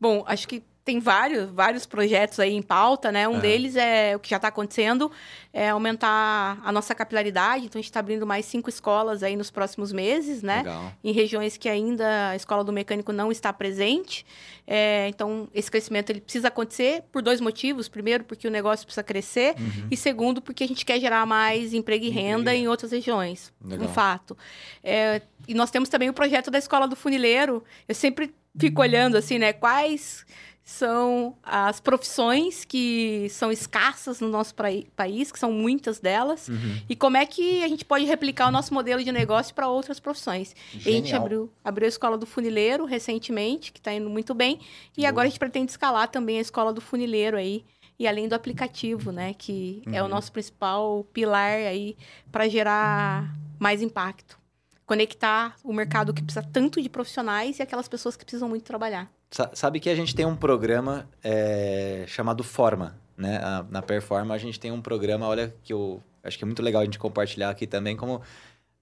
Bom, 0.00 0.24
acho 0.26 0.46
que 0.46 0.62
tem 0.86 1.00
vários, 1.00 1.50
vários 1.50 1.84
projetos 1.84 2.38
aí 2.38 2.54
em 2.54 2.62
pauta, 2.62 3.10
né? 3.10 3.26
Um 3.26 3.40
deles 3.40 3.74
é 3.74 4.14
o 4.14 4.20
que 4.20 4.30
já 4.30 4.36
está 4.36 4.46
acontecendo, 4.46 5.10
é 5.52 5.70
aumentar 5.70 6.60
a 6.64 6.70
nossa 6.70 6.94
capilaridade. 6.94 7.64
Então, 7.66 7.80
a 7.80 7.82
gente 7.82 7.90
está 7.90 7.98
abrindo 7.98 8.24
mais 8.24 8.46
cinco 8.46 8.70
escolas 8.70 9.24
aí 9.24 9.34
nos 9.34 9.50
próximos 9.50 9.92
meses, 9.92 10.44
né? 10.44 10.58
Legal. 10.58 10.92
Em 11.02 11.10
regiões 11.10 11.56
que 11.56 11.68
ainda 11.68 12.28
a 12.28 12.36
escola 12.36 12.62
do 12.62 12.72
mecânico 12.72 13.12
não 13.12 13.32
está 13.32 13.52
presente. 13.52 14.24
É, 14.64 15.08
então, 15.08 15.48
esse 15.52 15.68
crescimento 15.68 16.10
ele 16.10 16.20
precisa 16.20 16.46
acontecer 16.46 17.02
por 17.10 17.20
dois 17.20 17.40
motivos. 17.40 17.88
Primeiro, 17.88 18.22
porque 18.22 18.46
o 18.46 18.50
negócio 18.50 18.86
precisa 18.86 19.02
crescer. 19.02 19.56
Uhum. 19.58 19.88
E 19.90 19.96
segundo, 19.96 20.40
porque 20.40 20.62
a 20.62 20.68
gente 20.68 20.84
quer 20.84 21.00
gerar 21.00 21.26
mais 21.26 21.74
emprego 21.74 22.04
e 22.04 22.10
renda 22.10 22.52
renda. 22.52 22.54
em 22.54 22.68
outras 22.68 22.92
regiões. 22.92 23.52
Legal. 23.60 23.88
Um 23.88 23.92
fato. 23.92 24.38
É, 24.84 25.20
e 25.48 25.54
nós 25.54 25.68
temos 25.68 25.88
também 25.88 26.08
o 26.08 26.12
projeto 26.12 26.48
da 26.48 26.58
Escola 26.58 26.86
do 26.86 26.94
Funileiro. 26.94 27.64
Eu 27.88 27.94
sempre 27.96 28.32
fico 28.56 28.80
olhando 28.80 29.16
assim, 29.16 29.36
né? 29.36 29.52
Quais 29.52 30.24
são 30.68 31.36
as 31.44 31.78
profissões 31.78 32.64
que 32.64 33.28
são 33.30 33.52
escassas 33.52 34.20
no 34.20 34.28
nosso 34.28 34.52
país, 34.96 35.30
que 35.30 35.38
são 35.38 35.52
muitas 35.52 36.00
delas, 36.00 36.48
Uhum. 36.48 36.80
e 36.88 36.96
como 36.96 37.16
é 37.16 37.24
que 37.24 37.62
a 37.62 37.68
gente 37.68 37.84
pode 37.84 38.04
replicar 38.04 38.48
o 38.48 38.50
nosso 38.50 38.74
modelo 38.74 39.02
de 39.04 39.12
negócio 39.12 39.54
para 39.54 39.68
outras 39.68 40.00
profissões. 40.00 40.56
E 40.74 40.88
a 40.88 40.90
gente 40.92 41.14
abriu, 41.14 41.48
abriu 41.64 41.86
a 41.86 41.88
Escola 41.88 42.18
do 42.18 42.26
Funileiro 42.26 42.84
recentemente, 42.84 43.70
que 43.72 43.78
está 43.78 43.94
indo 43.94 44.10
muito 44.10 44.34
bem, 44.34 44.58
e 44.98 45.06
agora 45.06 45.28
a 45.28 45.30
gente 45.30 45.38
pretende 45.38 45.70
escalar 45.70 46.08
também 46.08 46.38
a 46.38 46.40
Escola 46.40 46.72
do 46.72 46.80
Funileiro 46.80 47.36
aí, 47.36 47.64
e 47.96 48.08
além 48.08 48.26
do 48.26 48.34
aplicativo, 48.34 49.12
né, 49.12 49.34
que 49.34 49.84
é 49.92 50.02
o 50.02 50.06
Uhum. 50.06 50.10
nosso 50.10 50.32
principal 50.32 51.06
pilar 51.12 51.52
aí 51.58 51.96
para 52.32 52.48
gerar 52.48 53.32
mais 53.60 53.80
impacto. 53.82 54.36
Conectar 54.84 55.54
o 55.62 55.72
mercado 55.72 56.12
que 56.12 56.22
precisa 56.22 56.42
tanto 56.52 56.82
de 56.82 56.88
profissionais 56.88 57.60
e 57.60 57.62
aquelas 57.62 57.86
pessoas 57.88 58.16
que 58.16 58.24
precisam 58.24 58.48
muito 58.48 58.64
trabalhar. 58.64 59.08
Sa- 59.30 59.50
Sabe 59.54 59.80
que 59.80 59.88
a 59.90 59.94
gente 59.94 60.14
tem 60.14 60.24
um 60.26 60.36
programa 60.36 61.08
é, 61.22 62.04
chamado 62.06 62.42
Forma, 62.44 62.96
né? 63.16 63.38
A- 63.42 63.64
na 63.70 63.82
Performa 63.82 64.34
a 64.34 64.38
gente 64.38 64.58
tem 64.60 64.70
um 64.72 64.80
programa, 64.80 65.26
olha, 65.26 65.54
que 65.62 65.72
eu 65.72 66.02
acho 66.22 66.36
que 66.38 66.44
é 66.44 66.46
muito 66.46 66.62
legal 66.62 66.82
a 66.82 66.84
gente 66.84 66.98
compartilhar 66.98 67.50
aqui 67.50 67.66
também, 67.66 67.96
como 67.96 68.20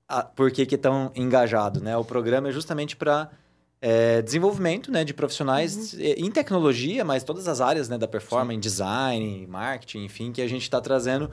a, 0.09 0.23
por 0.23 0.51
que 0.51 0.67
que 0.67 0.77
tão 0.79 1.11
engajado, 1.15 1.81
né? 1.81 1.97
O 1.97 2.05
programa 2.05 2.49
é 2.49 2.53
justamente 2.53 2.97
para 2.97 3.31
desenvolvimento 4.25 4.91
né, 4.91 5.05
de 5.05 5.13
profissionais 5.13 5.93
eh, 6.01 6.15
em 6.17 6.31
tecnologia, 6.31 7.05
mas 7.05 7.23
todas 7.23 7.47
as 7.47 7.61
áreas 7.61 7.87
né, 7.87 7.99
da 7.99 8.09
performance, 8.09 8.57
em 8.57 8.59
design, 8.59 9.47
marketing, 9.47 10.05
enfim, 10.05 10.33
que 10.33 10.41
a 10.41 10.49
gente 10.49 10.63
está 10.63 10.81
trazendo. 10.81 11.31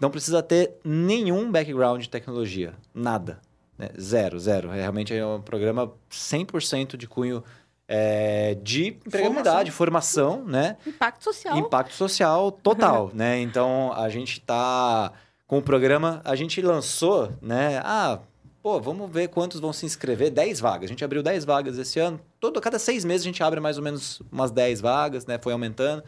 Não 0.00 0.10
precisa 0.10 0.42
ter 0.42 0.72
nenhum 0.82 1.52
background 1.52 2.00
de 2.00 2.08
tecnologia, 2.08 2.72
nada. 2.94 3.38
Né? 3.76 3.90
Zero, 4.00 4.40
zero. 4.40 4.70
É, 4.70 4.80
realmente 4.80 5.14
é 5.14 5.26
um 5.26 5.42
programa 5.42 5.92
100% 6.10 6.96
de 6.96 7.06
cunho 7.06 7.44
é, 7.86 8.56
de 8.62 8.88
empregabilidade, 9.06 9.70
formação, 9.70 10.44
né? 10.44 10.76
Impacto 10.86 11.24
social. 11.24 11.58
Impacto 11.58 11.92
social 11.94 12.50
total, 12.50 13.10
né? 13.14 13.40
Então, 13.40 13.92
a 13.92 14.08
gente 14.08 14.38
está 14.38 15.12
com 15.46 15.58
o 15.58 15.62
programa, 15.62 16.20
a 16.24 16.34
gente 16.34 16.60
lançou, 16.62 17.32
né? 17.42 17.80
Ah, 17.84 18.20
pô, 18.62 18.80
vamos 18.80 19.10
ver 19.10 19.28
quantos 19.28 19.60
vão 19.60 19.72
se 19.72 19.84
inscrever. 19.84 20.30
10 20.30 20.60
vagas. 20.60 20.84
A 20.84 20.92
gente 20.92 21.04
abriu 21.04 21.22
10 21.22 21.44
vagas 21.44 21.78
esse 21.78 22.00
ano. 22.00 22.18
Todo, 22.40 22.60
cada 22.60 22.78
seis 22.78 23.04
meses 23.04 23.22
a 23.22 23.28
gente 23.28 23.42
abre 23.42 23.60
mais 23.60 23.76
ou 23.76 23.84
menos 23.84 24.22
umas 24.32 24.50
10 24.50 24.80
vagas, 24.80 25.26
né? 25.26 25.38
Foi 25.40 25.52
aumentando. 25.52 26.02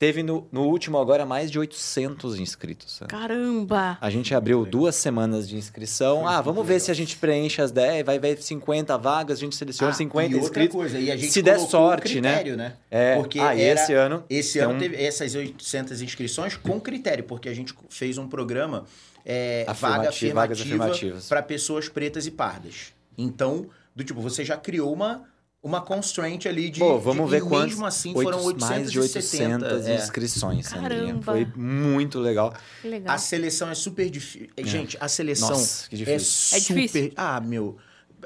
Teve 0.00 0.22
no, 0.22 0.48
no 0.50 0.62
último 0.62 0.96
agora 0.96 1.26
mais 1.26 1.50
de 1.50 1.58
800 1.58 2.38
inscritos. 2.40 2.96
sabe? 2.96 3.10
Caramba! 3.10 3.98
A 4.00 4.08
gente 4.08 4.34
abriu 4.34 4.64
duas 4.64 4.94
semanas 4.94 5.46
de 5.46 5.56
inscrição. 5.56 6.26
Ah, 6.26 6.40
vamos 6.40 6.66
ver 6.66 6.80
se 6.80 6.90
a 6.90 6.94
gente 6.94 7.18
preenche 7.18 7.60
as 7.60 7.70
10, 7.70 8.06
vai 8.06 8.18
ver 8.18 8.40
50 8.40 8.96
vagas, 8.96 9.36
a 9.36 9.40
gente 9.42 9.54
seleciona 9.54 9.92
Ah, 9.92 9.94
50 9.94 10.30
e 10.30 10.34
outra 10.36 10.40
inscritos. 10.48 10.74
coisa, 10.74 10.98
e 10.98 11.10
a 11.10 11.16
gente 11.18 11.30
Se 11.30 11.42
der 11.42 11.58
sorte, 11.60 12.08
um 12.16 12.22
critério, 12.22 12.56
né? 12.56 12.76
É, 12.90 13.16
Porque 13.16 13.38
ah, 13.38 13.54
era- 13.54 13.78
esse 13.82 13.92
ano 13.92 14.24
Esse 14.30 14.54
tem 14.54 14.62
ano 14.62 14.78
teve 14.78 14.96
essas 14.96 15.34
800 15.34 16.00
inscrições 16.00 16.56
com 16.56 16.80
critério, 16.80 17.24
porque 17.24 17.50
a 17.50 17.54
gente 17.54 17.74
fez 17.90 18.16
um 18.16 18.26
programa 18.26 18.86
é, 19.22 19.66
vaga 19.66 19.72
Afirmativo, 20.08 20.34
vagas 20.34 20.60
afirmativa 20.62 20.84
afirmativas. 20.94 21.28
para 21.28 21.42
pessoas 21.42 21.90
pretas 21.90 22.26
e 22.26 22.30
pardas. 22.30 22.94
Então, 23.18 23.66
do 23.94 24.02
tipo, 24.02 24.18
você 24.22 24.46
já 24.46 24.56
criou 24.56 24.90
uma, 24.94 25.24
uma 25.62 25.80
constraint 25.80 26.46
ali 26.46 26.70
de. 26.70 26.80
Pô, 26.80 26.98
vamos 26.98 27.26
de, 27.26 27.32
ver 27.32 27.42
quantos. 27.42 27.70
mesmo 27.74 27.86
assim 27.86 28.10
oito- 28.14 28.22
foram 28.22 28.42
870. 28.44 28.66
mais 28.66 28.90
de 28.92 28.98
800 29.00 29.86
é. 29.86 29.94
inscrições, 29.94 30.66
Sandrinha. 30.66 30.88
Caramba. 31.00 31.32
Foi 31.32 31.46
muito 31.56 32.18
legal. 32.18 32.54
Que 32.80 32.88
legal. 32.88 33.14
A 33.14 33.18
seleção 33.18 33.68
é 33.70 33.74
super 33.74 34.08
difícil. 34.08 34.48
Gente, 34.58 34.96
a 35.00 35.08
seleção 35.08 35.50
Nossa, 35.50 35.88
que 35.88 35.94
é 35.96 35.98
difícil. 35.98 36.56
É 36.56 36.60
super. 36.60 36.74
difícil. 36.82 37.12
Ah, 37.16 37.40
meu. 37.40 37.76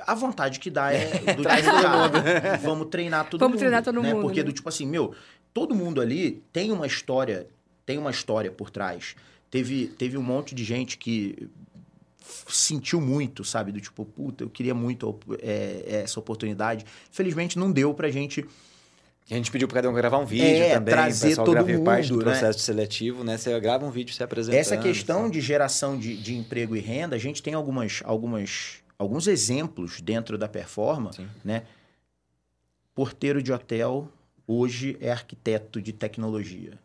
A 0.06 0.14
vontade 0.14 0.58
que 0.58 0.70
dá 0.70 0.92
é 0.92 1.34
do 1.34 1.42
Traz 1.44 1.64
tipo, 1.64 1.76
todo 1.76 2.22
cara, 2.22 2.56
Vamos 2.58 2.88
treinar 2.88 3.28
todo 3.28 3.40
Vamos 3.40 3.52
mundo. 3.54 3.58
treinar 3.60 3.82
todo 3.82 4.02
né? 4.02 4.12
mundo, 4.12 4.22
Porque 4.22 4.40
né? 4.40 4.44
do 4.44 4.52
tipo 4.52 4.68
assim, 4.68 4.86
meu, 4.86 5.14
todo 5.52 5.74
mundo 5.74 6.00
ali 6.00 6.42
tem 6.52 6.72
uma 6.72 6.86
história, 6.86 7.46
tem 7.86 7.96
uma 7.98 8.10
história 8.10 8.50
por 8.50 8.70
trás. 8.70 9.14
Teve, 9.50 9.86
teve 9.86 10.18
um 10.18 10.22
monte 10.22 10.52
de 10.52 10.64
gente 10.64 10.98
que 10.98 11.48
sentiu 12.48 13.00
muito, 13.00 13.44
sabe? 13.44 13.72
Do 13.72 13.80
tipo, 13.80 14.04
puta, 14.04 14.44
eu 14.44 14.50
queria 14.50 14.74
muito 14.74 15.18
é, 15.40 16.02
essa 16.04 16.18
oportunidade. 16.18 16.84
Felizmente 17.10 17.58
não 17.58 17.70
deu 17.70 17.92
pra 17.92 18.10
gente 18.10 18.44
A 19.30 19.34
gente 19.34 19.50
pediu 19.50 19.66
para 19.66 19.76
cada 19.76 19.90
um 19.90 19.94
gravar 19.94 20.18
um 20.18 20.26
vídeo 20.26 20.46
É, 20.46 20.74
também, 20.74 20.94
trazer 20.94 21.36
todo 21.36 21.52
grave 21.52 21.78
parte 21.78 22.08
do 22.08 22.14
mundo, 22.14 22.26
né? 22.26 22.32
processo 22.32 22.58
seletivo, 22.58 23.24
né? 23.24 23.38
Você 23.38 23.58
grava 23.60 23.86
um 23.86 23.90
vídeo 23.90 24.14
se 24.14 24.22
apresentando. 24.22 24.60
Essa 24.60 24.76
questão 24.76 25.22
sabe? 25.22 25.32
de 25.32 25.40
geração 25.40 25.98
de, 25.98 26.16
de 26.16 26.34
emprego 26.36 26.76
e 26.76 26.80
renda, 26.80 27.16
a 27.16 27.18
gente 27.18 27.42
tem 27.42 27.54
algumas, 27.54 28.02
algumas, 28.04 28.82
alguns 28.98 29.26
exemplos 29.26 30.00
dentro 30.00 30.36
da 30.36 30.48
performance, 30.48 31.16
Sim. 31.16 31.28
né? 31.42 31.62
Porteiro 32.94 33.42
de 33.42 33.52
hotel 33.52 34.08
hoje 34.46 34.96
é 35.00 35.10
arquiteto 35.10 35.80
de 35.80 35.92
tecnologia. 35.92 36.78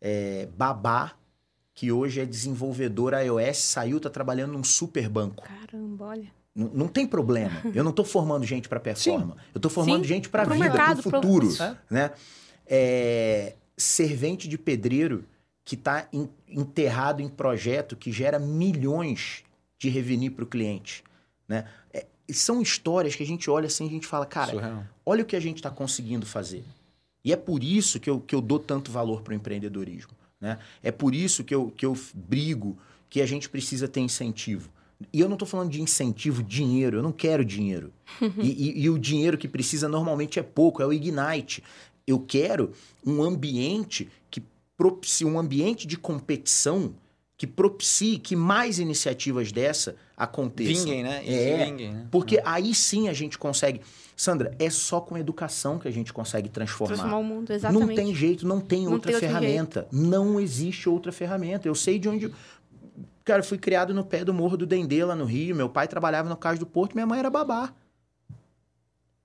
É, 0.00 0.48
babá, 0.56 1.12
que 1.74 1.90
hoje 1.90 2.20
é 2.20 2.24
desenvolvedor 2.24 3.12
iOS, 3.14 3.58
saiu, 3.58 3.98
tá 4.00 4.08
trabalhando 4.08 4.52
num 4.52 4.62
super 4.64 5.08
banco. 5.08 5.42
Caramba, 5.42 6.04
olha. 6.06 6.32
Não, 6.54 6.68
não 6.72 6.88
tem 6.88 7.04
problema. 7.06 7.60
Eu 7.74 7.82
não 7.82 7.92
tô 7.92 8.04
formando 8.04 8.44
gente 8.46 8.68
para 8.68 8.78
performance. 8.78 9.38
Eu 9.52 9.60
tô 9.60 9.68
formando 9.68 10.02
Sim, 10.02 10.08
gente 10.08 10.28
para 10.28 10.44
pro 10.44 10.54
vida, 10.54 10.70
para 10.70 10.94
pro- 10.96 10.98
o 11.00 11.02
futuro, 11.02 11.48
É. 11.60 11.76
né? 11.90 12.10
É, 12.66 13.54
servente 13.76 14.48
de 14.48 14.56
pedreiro 14.56 15.24
que 15.64 15.74
está 15.74 16.08
enterrado 16.48 17.20
em 17.22 17.28
projeto 17.28 17.96
que 17.96 18.12
gera 18.12 18.38
milhões 18.38 19.42
de 19.78 19.88
revenue 19.88 20.30
para 20.30 20.44
o 20.44 20.46
cliente, 20.46 21.02
né? 21.48 21.66
É, 21.92 22.06
são 22.30 22.62
histórias 22.62 23.14
que 23.16 23.22
a 23.22 23.26
gente 23.26 23.50
olha 23.50 23.66
assim, 23.66 23.86
a 23.86 23.90
gente 23.90 24.06
fala, 24.06 24.24
cara, 24.24 24.52
Surreal. 24.52 24.84
olha 25.04 25.22
o 25.22 25.26
que 25.26 25.36
a 25.36 25.40
gente 25.40 25.56
está 25.56 25.70
conseguindo 25.70 26.24
fazer. 26.24 26.64
E 27.24 27.32
é 27.32 27.36
por 27.36 27.62
isso 27.64 27.98
que 27.98 28.08
eu, 28.08 28.20
que 28.20 28.34
eu 28.34 28.40
dou 28.40 28.58
tanto 28.58 28.90
valor 28.92 29.22
para 29.22 29.32
o 29.32 29.34
empreendedorismo. 29.34 30.12
Né? 30.44 30.58
É 30.82 30.92
por 30.92 31.14
isso 31.14 31.42
que 31.42 31.54
eu, 31.54 31.72
que 31.74 31.86
eu 31.86 31.96
brigo 32.14 32.76
que 33.08 33.22
a 33.22 33.26
gente 33.26 33.48
precisa 33.48 33.88
ter 33.88 34.00
incentivo. 34.00 34.68
E 35.10 35.20
eu 35.20 35.26
não 35.26 35.36
estou 35.36 35.48
falando 35.48 35.70
de 35.70 35.80
incentivo, 35.80 36.42
dinheiro. 36.42 36.98
Eu 36.98 37.02
não 37.02 37.12
quero 37.12 37.42
dinheiro. 37.42 37.90
e, 38.38 38.50
e- 38.68 38.82
e 38.82 38.90
o 38.90 38.98
dinheiro 38.98 39.38
que 39.38 39.48
precisa 39.48 39.88
normalmente 39.88 40.38
é 40.38 40.42
pouco, 40.42 40.82
é 40.82 40.86
o 40.86 40.92
Ignite. 40.92 41.64
Eu 42.06 42.20
quero 42.20 42.72
um 43.06 43.22
ambiente 43.22 44.06
que 44.30 44.42
propicie, 44.76 45.26
um 45.26 45.38
ambiente 45.38 45.86
de 45.86 45.96
competição 45.96 46.94
que 47.38 47.46
propicie 47.46 48.18
que 48.18 48.36
mais 48.36 48.78
iniciativas 48.78 49.50
dessa 49.50 49.96
aconteçam. 50.16 50.84
Vinguem, 50.84 51.02
né? 51.02 51.22
E 51.24 51.34
É, 51.34 51.64
vinguem, 51.66 51.92
né? 51.92 52.06
Porque 52.10 52.40
aí 52.44 52.74
sim 52.74 53.08
a 53.08 53.12
gente 53.12 53.38
consegue. 53.38 53.80
Sandra, 54.16 54.54
é 54.58 54.70
só 54.70 55.00
com 55.00 55.18
educação 55.18 55.78
que 55.78 55.88
a 55.88 55.90
gente 55.90 56.12
consegue 56.12 56.48
transformar. 56.48 56.94
Transformar 56.94 57.18
o 57.18 57.24
mundo, 57.24 57.52
exatamente. 57.52 57.86
Não 57.86 57.94
tem 57.94 58.14
jeito, 58.14 58.46
não 58.46 58.60
tem 58.60 58.84
Não 58.84 58.92
outra 58.92 59.10
tem 59.10 59.20
ferramenta. 59.20 59.88
Não 59.90 60.40
existe 60.40 60.88
outra 60.88 61.10
ferramenta. 61.10 61.66
Eu 61.66 61.74
sei 61.74 61.98
de 61.98 62.08
onde. 62.08 62.32
Cara, 63.24 63.40
eu 63.40 63.44
fui 63.44 63.58
criado 63.58 63.92
no 63.92 64.04
pé 64.04 64.24
do 64.24 64.32
Morro 64.32 64.56
do 64.56 64.66
Dendê, 64.66 65.04
lá 65.04 65.16
no 65.16 65.24
Rio. 65.24 65.56
Meu 65.56 65.68
pai 65.68 65.88
trabalhava 65.88 66.28
no 66.28 66.36
Cais 66.36 66.58
do 66.58 66.66
Porto, 66.66 66.94
minha 66.94 67.06
mãe 67.06 67.18
era 67.18 67.30
babá. 67.30 67.72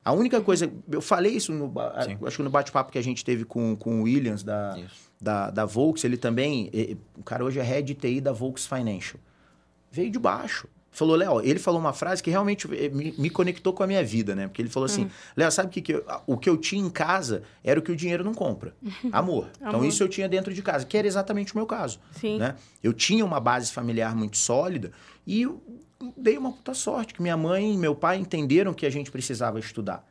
A 0.04 0.12
única 0.14 0.42
coisa. 0.42 0.72
Eu 0.90 1.02
falei 1.02 1.34
isso 1.34 1.52
no, 1.52 1.68
Sim. 2.04 2.18
acho 2.26 2.38
que 2.38 2.44
no 2.44 2.50
bate-papo 2.50 2.92
que 2.92 2.98
a 2.98 3.04
gente 3.04 3.24
teve 3.24 3.46
com, 3.46 3.76
com 3.76 4.00
o 4.00 4.04
Williams 4.04 4.42
da, 4.42 4.80
Isso. 4.80 5.12
da, 5.22 5.52
da 5.52 5.66
Volks, 5.66 6.04
ele 6.04 6.18
também. 6.18 6.72
O 7.18 7.24
cara 7.24 7.44
hoje 7.44 7.60
é 7.60 7.64
head 7.64 7.94
de 7.94 8.00
TI 8.00 8.22
da 8.22 8.32
Volks 8.32 8.66
Financial. 8.66 9.20
Veio 9.92 10.10
de 10.10 10.18
baixo. 10.18 10.68
Falou, 11.00 11.16
Léo, 11.16 11.42
ele 11.42 11.58
falou 11.60 11.80
uma 11.80 11.94
frase 11.94 12.22
que 12.22 12.30
realmente 12.30 12.68
eh, 12.74 12.90
me, 12.90 13.14
me 13.18 13.30
conectou 13.30 13.72
com 13.74 13.82
a 13.82 13.88
minha 13.88 14.04
vida, 14.04 14.36
né? 14.36 14.48
Porque 14.48 14.62
ele 14.62 14.70
falou 14.70 14.86
assim: 14.86 15.10
Léo, 15.36 15.50
sabe 15.52 15.70
o 15.70 15.72
que, 15.72 15.82
que 15.82 15.94
eu- 15.94 16.06
o 16.28 16.38
que 16.38 16.50
eu 16.50 16.58
tinha 16.58 16.86
em 16.86 16.90
casa 16.90 17.42
era 17.64 17.80
o 17.80 17.82
que 17.84 17.92
o 17.92 17.96
dinheiro 17.96 18.24
não 18.24 18.34
compra? 18.34 18.76
Amor. 19.12 19.48
Então 19.58 19.70
Amor. 19.76 19.86
isso 19.86 20.04
eu 20.04 20.10
tinha 20.10 20.28
dentro 20.28 20.54
de 20.54 20.62
casa, 20.62 20.86
que 20.86 20.98
era 20.98 21.08
exatamente 21.08 21.54
o 21.54 21.58
meu 21.58 21.66
caso. 21.66 22.00
Sim. 22.12 22.38
Né? 22.38 22.56
Eu 22.84 22.92
tinha 22.92 23.24
uma 23.26 23.40
base 23.40 23.72
familiar 23.72 24.14
muito 24.16 24.38
sólida 24.38 24.92
e 25.26 25.42
eu 25.44 25.62
dei 26.18 26.38
uma 26.38 26.52
puta 26.52 26.74
sorte, 26.74 27.14
que 27.14 27.22
minha 27.22 27.38
mãe 27.38 27.74
e 27.74 27.78
meu 27.78 27.96
pai 27.96 28.18
entenderam 28.18 28.74
que 28.74 28.86
a 28.86 28.90
gente 28.90 29.10
precisava 29.10 29.58
estudar. 29.60 30.06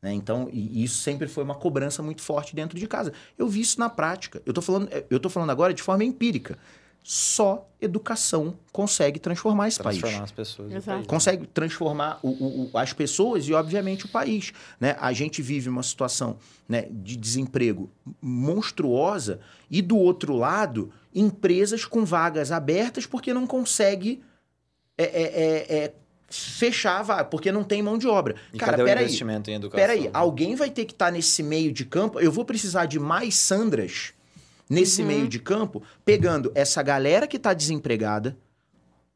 né? 0.00 0.12
Então, 0.12 0.48
e 0.52 0.84
isso 0.84 0.98
sempre 0.98 1.26
foi 1.26 1.42
uma 1.42 1.54
cobrança 1.56 2.02
muito 2.02 2.22
forte 2.22 2.54
dentro 2.54 2.78
de 2.78 2.86
casa. 2.86 3.12
Eu 3.36 3.48
vi 3.48 3.60
isso 3.60 3.80
na 3.80 3.88
prática. 3.90 4.40
Eu 4.46 4.52
tô 4.52 4.62
falando, 4.62 4.88
eu 5.10 5.18
tô 5.18 5.28
falando 5.28 5.50
agora 5.50 5.74
de 5.74 5.82
forma 5.82 6.04
empírica. 6.04 6.56
Só 7.02 7.66
educação 7.80 8.54
consegue 8.72 9.18
transformar 9.18 9.68
esse 9.68 9.82
país 9.82 9.98
Transformar 9.98 10.24
as 10.24 10.30
pessoas. 10.32 10.72
Exato. 10.72 10.98
país. 10.98 11.06
consegue 11.06 11.46
transformar 11.46 12.18
o- 12.22 12.28
o- 12.28 12.70
o- 12.72 12.78
as 12.78 12.92
pessoas 12.92 13.48
e, 13.48 13.54
obviamente, 13.54 14.04
o 14.04 14.08
país. 14.08 14.52
Né? 14.78 14.94
A 15.00 15.12
gente 15.12 15.40
vive 15.40 15.68
uma 15.70 15.82
situação 15.82 16.36
né, 16.68 16.86
de 16.90 17.16
desemprego 17.16 17.88
monstruosa 18.20 19.40
e, 19.70 19.80
do 19.80 19.96
outro 19.96 20.34
lado, 20.34 20.92
empresas 21.14 21.84
com 21.84 22.04
vagas 22.04 22.52
abertas 22.52 23.06
porque 23.06 23.32
não 23.32 23.46
consegue 23.46 24.22
é, 25.00 25.04
é, 25.04 25.22
é, 25.22 25.84
é, 25.84 25.94
fechar 26.28 26.98
a 26.98 27.02
vaga, 27.02 27.24
porque 27.26 27.52
não 27.52 27.62
tem 27.64 27.80
mão 27.80 27.96
de 27.96 28.06
obra. 28.08 28.34
E 28.52 28.58
Cara, 28.58 28.72
cadê 28.72 28.82
o 28.82 28.84
peraí. 28.84 29.04
investimento 29.04 29.48
em 29.50 29.54
educação? 29.54 29.80
Peraí, 29.86 30.10
alguém 30.12 30.56
vai 30.56 30.68
ter 30.70 30.84
que 30.84 30.92
estar 30.92 31.10
nesse 31.12 31.42
meio 31.42 31.72
de 31.72 31.84
campo. 31.86 32.18
Eu 32.20 32.32
vou 32.32 32.44
precisar 32.44 32.84
de 32.86 32.98
mais 32.98 33.36
Sandras 33.36 34.12
nesse 34.68 35.02
meio 35.02 35.28
de 35.28 35.38
campo, 35.38 35.82
pegando 36.04 36.52
essa 36.54 36.82
galera 36.82 37.26
que 37.26 37.36
está 37.36 37.54
desempregada, 37.54 38.36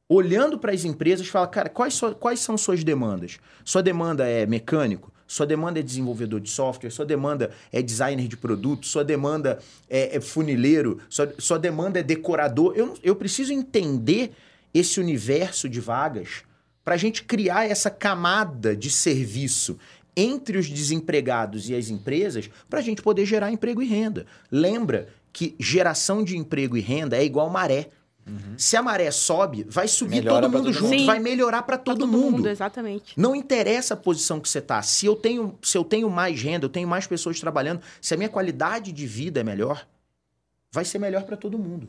olhando 0.08 0.58
para 0.58 0.72
as 0.72 0.84
empresas 0.84 1.26
e 1.26 1.30
falar, 1.30 1.46
cara, 1.48 1.68
quais, 1.68 1.94
so- 1.94 2.14
quais 2.14 2.40
são 2.40 2.56
suas 2.58 2.84
demandas? 2.84 3.38
Sua 3.64 3.82
demanda 3.82 4.26
é 4.28 4.44
mecânico? 4.46 5.10
Sua 5.26 5.46
demanda 5.46 5.80
é 5.80 5.82
desenvolvedor 5.82 6.40
de 6.40 6.50
software? 6.50 6.90
Sua 6.90 7.06
demanda 7.06 7.50
é 7.72 7.80
designer 7.80 8.28
de 8.28 8.36
produto? 8.36 8.86
Sua 8.86 9.02
demanda 9.02 9.58
é, 9.88 10.16
é 10.16 10.20
funileiro? 10.20 10.98
Sua, 11.08 11.32
sua 11.38 11.58
demanda 11.58 12.00
é 12.00 12.02
decorador? 12.02 12.74
Eu, 12.76 12.94
eu 13.02 13.16
preciso 13.16 13.52
entender 13.52 14.32
esse 14.74 15.00
universo 15.00 15.68
de 15.68 15.80
vagas 15.80 16.42
para 16.84 16.94
a 16.94 16.98
gente 16.98 17.24
criar 17.24 17.64
essa 17.66 17.88
camada 17.88 18.76
de 18.76 18.90
serviço 18.90 19.78
entre 20.14 20.58
os 20.58 20.68
desempregados 20.68 21.70
e 21.70 21.74
as 21.74 21.88
empresas 21.88 22.50
para 22.68 22.80
a 22.80 22.82
gente 22.82 23.00
poder 23.00 23.24
gerar 23.24 23.50
emprego 23.50 23.82
e 23.82 23.86
renda. 23.86 24.26
Lembra 24.50 25.08
que 25.32 25.54
geração 25.58 26.22
de 26.22 26.36
emprego 26.36 26.76
e 26.76 26.80
renda 26.80 27.16
é 27.16 27.24
igual 27.24 27.48
maré. 27.48 27.90
Se 28.56 28.76
a 28.76 28.82
maré 28.82 29.10
sobe, 29.10 29.66
vai 29.68 29.88
subir 29.88 30.16
Melhora 30.16 30.42
todo 30.42 30.52
mundo 30.52 30.64
todo 30.64 30.72
junto, 30.72 30.94
mundo. 30.94 31.06
Vai 31.06 31.18
melhorar 31.18 31.62
para 31.62 31.76
Pra 31.76 31.92
todo, 31.94 32.06
mundo. 32.06 32.48
Exatamente. 32.48 33.18
Não 33.18 33.34
interessa 33.34 33.94
a 33.94 33.96
posição 33.96 34.38
que 34.38 34.48
você 34.48 34.60
tá. 34.60 34.80
Se 34.82 35.06
eu 35.06 35.16
tenho, 35.16 35.58
se 35.60 35.76
eu 35.76 35.82
tenho 35.82 36.08
mais 36.08 36.40
renda, 36.40 36.66
eu 36.66 36.70
tenho 36.70 36.86
mais 36.86 37.06
pessoas 37.06 37.40
trabalhando, 37.40 37.80
se 38.00 38.14
a 38.14 38.16
minha 38.16 38.28
qualidade 38.28 38.92
de 38.92 39.06
vida 39.06 39.40
é 39.40 39.42
melhor, 39.42 39.86
vai 40.70 40.84
ser 40.84 40.98
melhor 40.98 41.24
para 41.24 41.36
todo 41.36 41.58
mundo. 41.58 41.88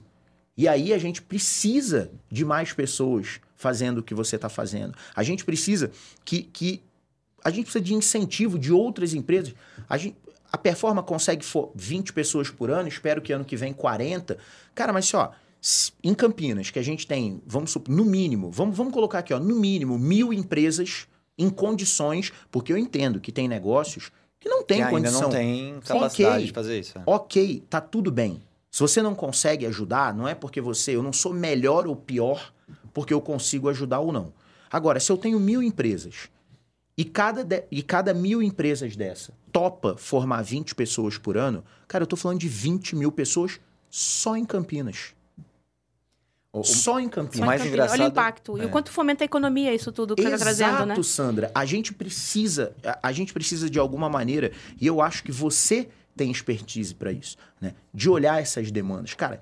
E 0.57 0.67
aí 0.67 0.93
a 0.93 0.97
gente 0.97 1.21
precisa 1.21 2.11
de 2.31 2.43
mais 2.43 2.73
pessoas 2.73 3.39
fazendo 3.55 3.99
o 3.99 4.03
que 4.03 4.15
você 4.15 4.35
está 4.35 4.49
fazendo. 4.49 4.95
A 5.15 5.21
gente 5.21 5.45
precisa 5.45 5.91
que, 6.25 6.43
que 6.43 6.83
a 7.43 7.49
gente 7.49 7.65
precisa 7.65 7.83
de 7.83 7.93
incentivo 7.93 8.57
de 8.57 8.71
outras 8.71 9.13
empresas. 9.13 9.53
A, 9.87 9.97
gente, 9.97 10.15
a 10.53 10.57
Performa 10.57 11.01
consegue 11.01 11.43
for 11.43 11.71
20 11.73 12.13
pessoas 12.13 12.47
por 12.51 12.69
ano, 12.69 12.87
espero 12.87 13.21
que 13.23 13.33
ano 13.33 13.43
que 13.43 13.57
vem 13.57 13.73
40. 13.73 14.37
Cara, 14.75 14.93
mas 14.93 15.11
ó, 15.15 15.31
Em 16.03 16.13
Campinas, 16.13 16.69
que 16.69 16.77
a 16.77 16.83
gente 16.83 17.07
tem, 17.07 17.41
vamos 17.47 17.71
supor, 17.71 17.93
no 17.93 18.05
mínimo, 18.05 18.51
vamos, 18.51 18.77
vamos 18.77 18.93
colocar 18.93 19.19
aqui, 19.19 19.33
ó, 19.33 19.39
no 19.39 19.55
mínimo, 19.55 19.97
mil 19.97 20.31
empresas 20.31 21.07
em 21.37 21.49
condições, 21.49 22.31
porque 22.51 22.71
eu 22.71 22.77
entendo 22.77 23.19
que 23.19 23.31
tem 23.31 23.47
negócios 23.47 24.11
que 24.39 24.47
não 24.47 24.61
tem 24.63 24.77
que 24.77 24.83
ainda 24.83 24.91
condição. 24.91 25.21
não 25.23 25.29
tem 25.31 25.79
capacidade 25.79 26.35
Ok. 26.35 26.45
de 26.45 26.51
fazer 26.51 26.79
isso. 26.79 26.97
é. 26.99 27.01
Ok, 27.05 27.63
tá 27.67 27.81
tudo 27.81 28.11
bem. 28.11 28.39
Se 28.69 28.79
você 28.81 29.01
não 29.01 29.15
consegue 29.15 29.65
ajudar, 29.65 30.13
não 30.13 30.27
é 30.27 30.35
porque 30.35 30.61
você, 30.61 30.95
eu 30.95 31.01
não 31.01 31.13
sou 31.13 31.33
melhor 31.33 31.87
ou 31.87 31.95
pior 31.95 32.53
porque 32.93 33.13
eu 33.13 33.21
consigo 33.21 33.69
ajudar 33.69 33.99
ou 34.01 34.11
não. 34.11 34.31
Agora, 34.69 34.99
se 34.99 35.11
eu 35.11 35.17
tenho 35.17 35.39
mil 35.39 35.63
empresas 35.63 36.29
e 36.97 37.03
cada, 37.05 37.43
de- 37.43 37.63
e 37.71 37.81
cada 37.81 38.13
mil 38.13 38.41
empresas 38.41 38.95
dessa 38.95 39.33
topa 39.51 39.95
formar 39.97 40.41
20 40.43 40.73
pessoas 40.75 41.17
por 41.17 41.37
ano, 41.37 41.63
cara, 41.87 42.03
eu 42.03 42.07
tô 42.07 42.15
falando 42.15 42.39
de 42.39 42.47
20 42.47 42.95
mil 42.95 43.11
pessoas 43.11 43.59
só 43.89 44.35
em 44.35 44.45
Campinas. 44.45 45.13
O- 46.51 46.59
o- 46.59 46.63
Só 46.63 46.99
em 46.99 47.07
O 47.07 47.09
Campinas. 47.09 47.45
mais 47.47 47.61
Olha 47.61 47.69
o 47.69 47.73
engraçado- 47.73 48.03
impacto. 48.07 48.57
E 48.57 48.61
é. 48.61 48.65
o 48.65 48.69
quanto 48.69 48.91
fomenta 48.91 49.23
a 49.23 49.25
economia 49.25 49.73
isso 49.73 49.91
tudo 49.91 50.15
que 50.15 50.21
está 50.21 50.35
Exato, 50.35 50.55
trazendo, 50.57 50.85
né? 50.85 51.03
Sandra. 51.03 51.51
A 51.55 51.65
gente 51.65 51.91
precisa, 51.93 52.75
a, 52.83 53.07
a 53.07 53.11
gente 53.11 53.33
precisa 53.33 53.67
de 53.69 53.79
alguma 53.79 54.07
maneira, 54.07 54.51
e 54.79 54.85
eu 54.85 55.01
acho 55.01 55.23
que 55.23 55.31
você 55.31 55.89
tem 56.15 56.29
expertise 56.29 56.93
para 56.93 57.11
isso, 57.11 57.37
né? 57.59 57.73
De 57.91 58.07
olhar 58.07 58.39
essas 58.39 58.69
demandas. 58.69 59.15
Cara, 59.15 59.41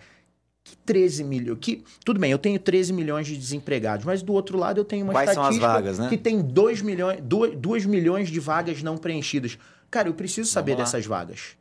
que 0.72 0.78
13 0.78 1.24
milhões, 1.24 1.57
que 1.59 1.84
tudo 2.05 2.19
bem, 2.19 2.32
eu 2.32 2.38
tenho 2.38 2.57
13 2.57 2.93
milhões 2.93 3.28
de 3.28 3.36
desempregados, 3.38 4.05
mas 4.05 4.22
do 4.24 4.32
outro 4.34 4.57
lado 4.57 4.80
eu 4.80 4.86
tenho 4.86 5.03
uma 5.05 5.11
Quais 5.13 5.32
são 5.34 5.43
as 5.43 5.55
estatística 5.55 5.74
vagas, 5.74 5.99
né? 5.99 6.07
que 6.09 6.17
tem 6.17 6.41
2 6.41 6.82
milhões, 6.82 7.19
2, 7.22 7.86
milhões 7.86 8.30
de 8.30 8.39
vagas 8.39 8.82
não 8.82 8.97
preenchidas. 8.97 9.57
Cara, 9.89 10.07
eu 10.07 10.13
preciso 10.13 10.49
saber 10.49 10.76
dessas 10.78 11.05
vagas. 11.05 11.57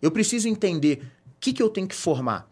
Eu 0.00 0.10
preciso 0.10 0.48
entender 0.48 1.02
o 1.26 1.40
que, 1.40 1.52
que 1.52 1.62
eu 1.62 1.68
tenho 1.68 1.88
que 1.88 1.94
formar. 1.94 2.48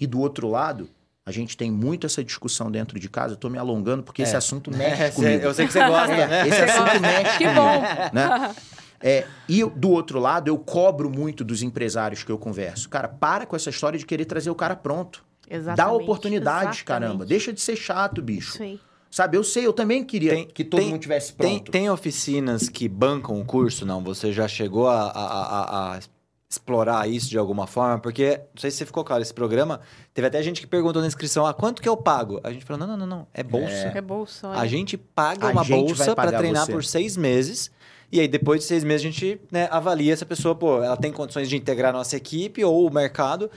E 0.00 0.06
do 0.06 0.20
outro 0.20 0.48
lado, 0.48 0.88
a 1.26 1.32
gente 1.32 1.56
tem 1.56 1.70
muito 1.70 2.06
essa 2.06 2.22
discussão 2.22 2.70
dentro 2.70 2.98
de 3.00 3.08
casa. 3.08 3.34
Eu 3.34 3.36
tô 3.38 3.48
me 3.48 3.58
alongando 3.58 4.02
porque 4.04 4.22
É. 4.22 4.24
esse 4.24 4.36
assunto 4.36 4.70
mexe 4.76 5.02
É, 5.02 5.10
comigo. 5.10 5.42
eu 5.44 5.52
sei 5.54 5.66
que 5.66 5.72
você 5.72 5.84
gosta, 5.86 6.12
É, 6.12 6.26
né? 6.28 6.48
esse 6.48 6.62
assunto 6.62 7.00
mexe 7.00 7.38
Que 7.38 7.44
comigo, 7.44 7.60
bom. 7.60 7.80
né? 8.12 8.54
É, 9.04 9.26
e 9.48 9.58
eu- 9.58 9.68
do 9.68 9.90
outro 9.90 10.20
lado, 10.20 10.46
eu 10.46 10.56
cobro 10.56 11.10
muito 11.10 11.42
dos 11.42 11.60
empresários 11.60 12.22
que 12.22 12.30
eu 12.30 12.38
converso. 12.38 12.88
Cara, 12.88 13.08
para 13.08 13.44
com 13.44 13.56
essa 13.56 13.68
história 13.68 13.98
de 13.98 14.06
querer 14.06 14.26
trazer 14.26 14.48
o 14.48 14.54
cara 14.54 14.76
pronto. 14.76 15.24
Exatamente. 15.48 15.76
Dá 15.76 15.92
oportunidades, 15.92 16.60
exatamente. 16.78 16.84
caramba. 16.84 17.24
Deixa 17.26 17.52
de 17.52 17.60
ser 17.60 17.76
chato, 17.76 18.22
bicho. 18.22 18.62
Aí. 18.62 18.80
Sabe, 19.10 19.36
eu 19.36 19.44
sei, 19.44 19.66
eu 19.66 19.74
também 19.74 20.02
queria 20.04 20.30
Tem- 20.32 20.46
que 20.46 20.64
todo 20.64 20.80
tem- 20.80 20.88
mundo 20.90 21.00
tivesse 21.02 21.34
Tem, 21.34 21.56
pronto. 21.58 21.70
tem 21.70 21.90
oficinas 21.90 22.68
que 22.70 22.88
bancam 22.88 23.38
o 23.38 23.44
curso? 23.44 23.84
Não? 23.84 24.02
Você 24.04 24.32
já 24.32 24.48
chegou 24.48 24.88
a, 24.88 25.02
a- 25.10 25.10
a- 25.10 25.96
a 25.96 26.00
explorar 26.48 27.06
isso 27.08 27.28
de 27.28 27.36
alguma 27.36 27.66
forma? 27.66 27.98
Porque, 27.98 28.38
não 28.54 28.60
sei 28.60 28.70
se 28.70 28.78
você 28.78 28.86
ficou 28.86 29.04
claro, 29.04 29.20
esse 29.22 29.34
programa, 29.34 29.80
teve 30.14 30.26
até 30.28 30.42
gente 30.42 30.62
que 30.62 30.66
perguntou 30.66 31.02
na 31.02 31.08
inscrição, 31.08 31.44
ah, 31.46 31.52
quanto 31.52 31.82
que 31.82 31.88
eu 31.88 31.96
pago? 31.96 32.40
A 32.42 32.50
gente 32.52 32.64
falou, 32.64 32.80
não, 32.80 32.96
não, 32.96 33.06
não, 33.06 33.18
não, 33.18 33.26
é 33.34 33.42
bolsa. 33.42 33.92
É 33.94 34.00
bolsa, 34.00 34.48
olha. 34.48 34.60
A 34.60 34.66
gente 34.66 34.96
paga 34.96 35.48
A 35.48 35.50
uma 35.50 35.62
gente 35.64 35.84
bolsa 35.88 36.14
para 36.14 36.32
treinar 36.32 36.64
você. 36.64 36.72
por 36.72 36.82
seis 36.82 37.14
meses. 37.16 37.70
E 38.10 38.18
aí, 38.20 38.28
depois 38.28 38.60
de 38.60 38.66
seis 38.66 38.82
meses, 38.84 39.06
a 39.06 39.10
gente 39.10 39.40
né, 39.50 39.68
avalia 39.70 40.16
se 40.16 40.22
a 40.22 40.26
pessoa, 40.26 40.54
pô, 40.54 40.82
ela 40.82 40.96
tem 40.96 41.12
condições 41.12 41.48
de 41.50 41.56
integrar 41.56 41.94
a 41.94 41.98
nossa 41.98 42.16
equipe 42.16 42.62
ou 42.64 42.86
o 42.86 42.92
mercado. 42.92 43.50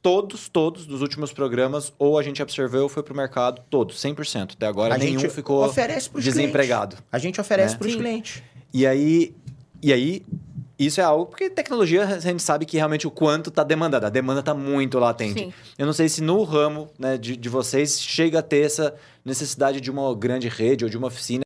Todos, 0.00 0.48
todos 0.48 0.86
dos 0.86 1.02
últimos 1.02 1.32
programas, 1.32 1.92
ou 1.98 2.18
a 2.18 2.22
gente 2.22 2.40
absorveu 2.40 2.84
ou 2.84 2.88
foi 2.88 3.02
pro 3.02 3.14
mercado, 3.14 3.62
todos, 3.68 3.96
100%. 3.96 4.52
Até 4.52 4.66
agora, 4.66 4.94
a 4.94 4.98
nenhum 4.98 5.18
gente 5.18 5.30
ficou 5.30 5.64
oferece 5.64 6.08
pros 6.08 6.24
desempregado. 6.24 6.96
clientes. 6.96 7.08
A 7.10 7.18
gente 7.18 7.40
oferece 7.40 7.74
Né? 7.74 7.78
para 7.78 7.88
os 7.88 7.96
clientes. 7.96 8.42
E 8.72 8.86
aí, 8.86 9.34
e 9.82 9.92
aí, 9.92 10.22
isso 10.78 11.00
é 11.00 11.04
algo 11.04 11.26
porque 11.26 11.50
tecnologia 11.50 12.04
a 12.04 12.20
gente 12.20 12.42
sabe 12.42 12.64
que 12.64 12.76
realmente 12.76 13.06
o 13.06 13.10
quanto 13.10 13.48
está 13.50 13.64
demandada. 13.64 14.06
A 14.06 14.10
demanda 14.10 14.40
está 14.40 14.54
muito 14.54 14.98
latente. 14.98 15.40
Sim. 15.40 15.52
Eu 15.76 15.86
não 15.86 15.92
sei 15.92 16.08
se 16.08 16.20
no 16.22 16.42
ramo 16.44 16.88
né, 16.98 17.18
de, 17.18 17.36
de 17.36 17.48
vocês 17.48 18.00
chega 18.00 18.38
a 18.38 18.42
ter 18.42 18.64
essa 18.64 18.94
necessidade 19.24 19.80
de 19.80 19.90
uma 19.90 20.14
grande 20.14 20.48
rede 20.48 20.84
ou 20.84 20.90
de 20.90 20.96
uma 20.96 21.08
oficina. 21.08 21.42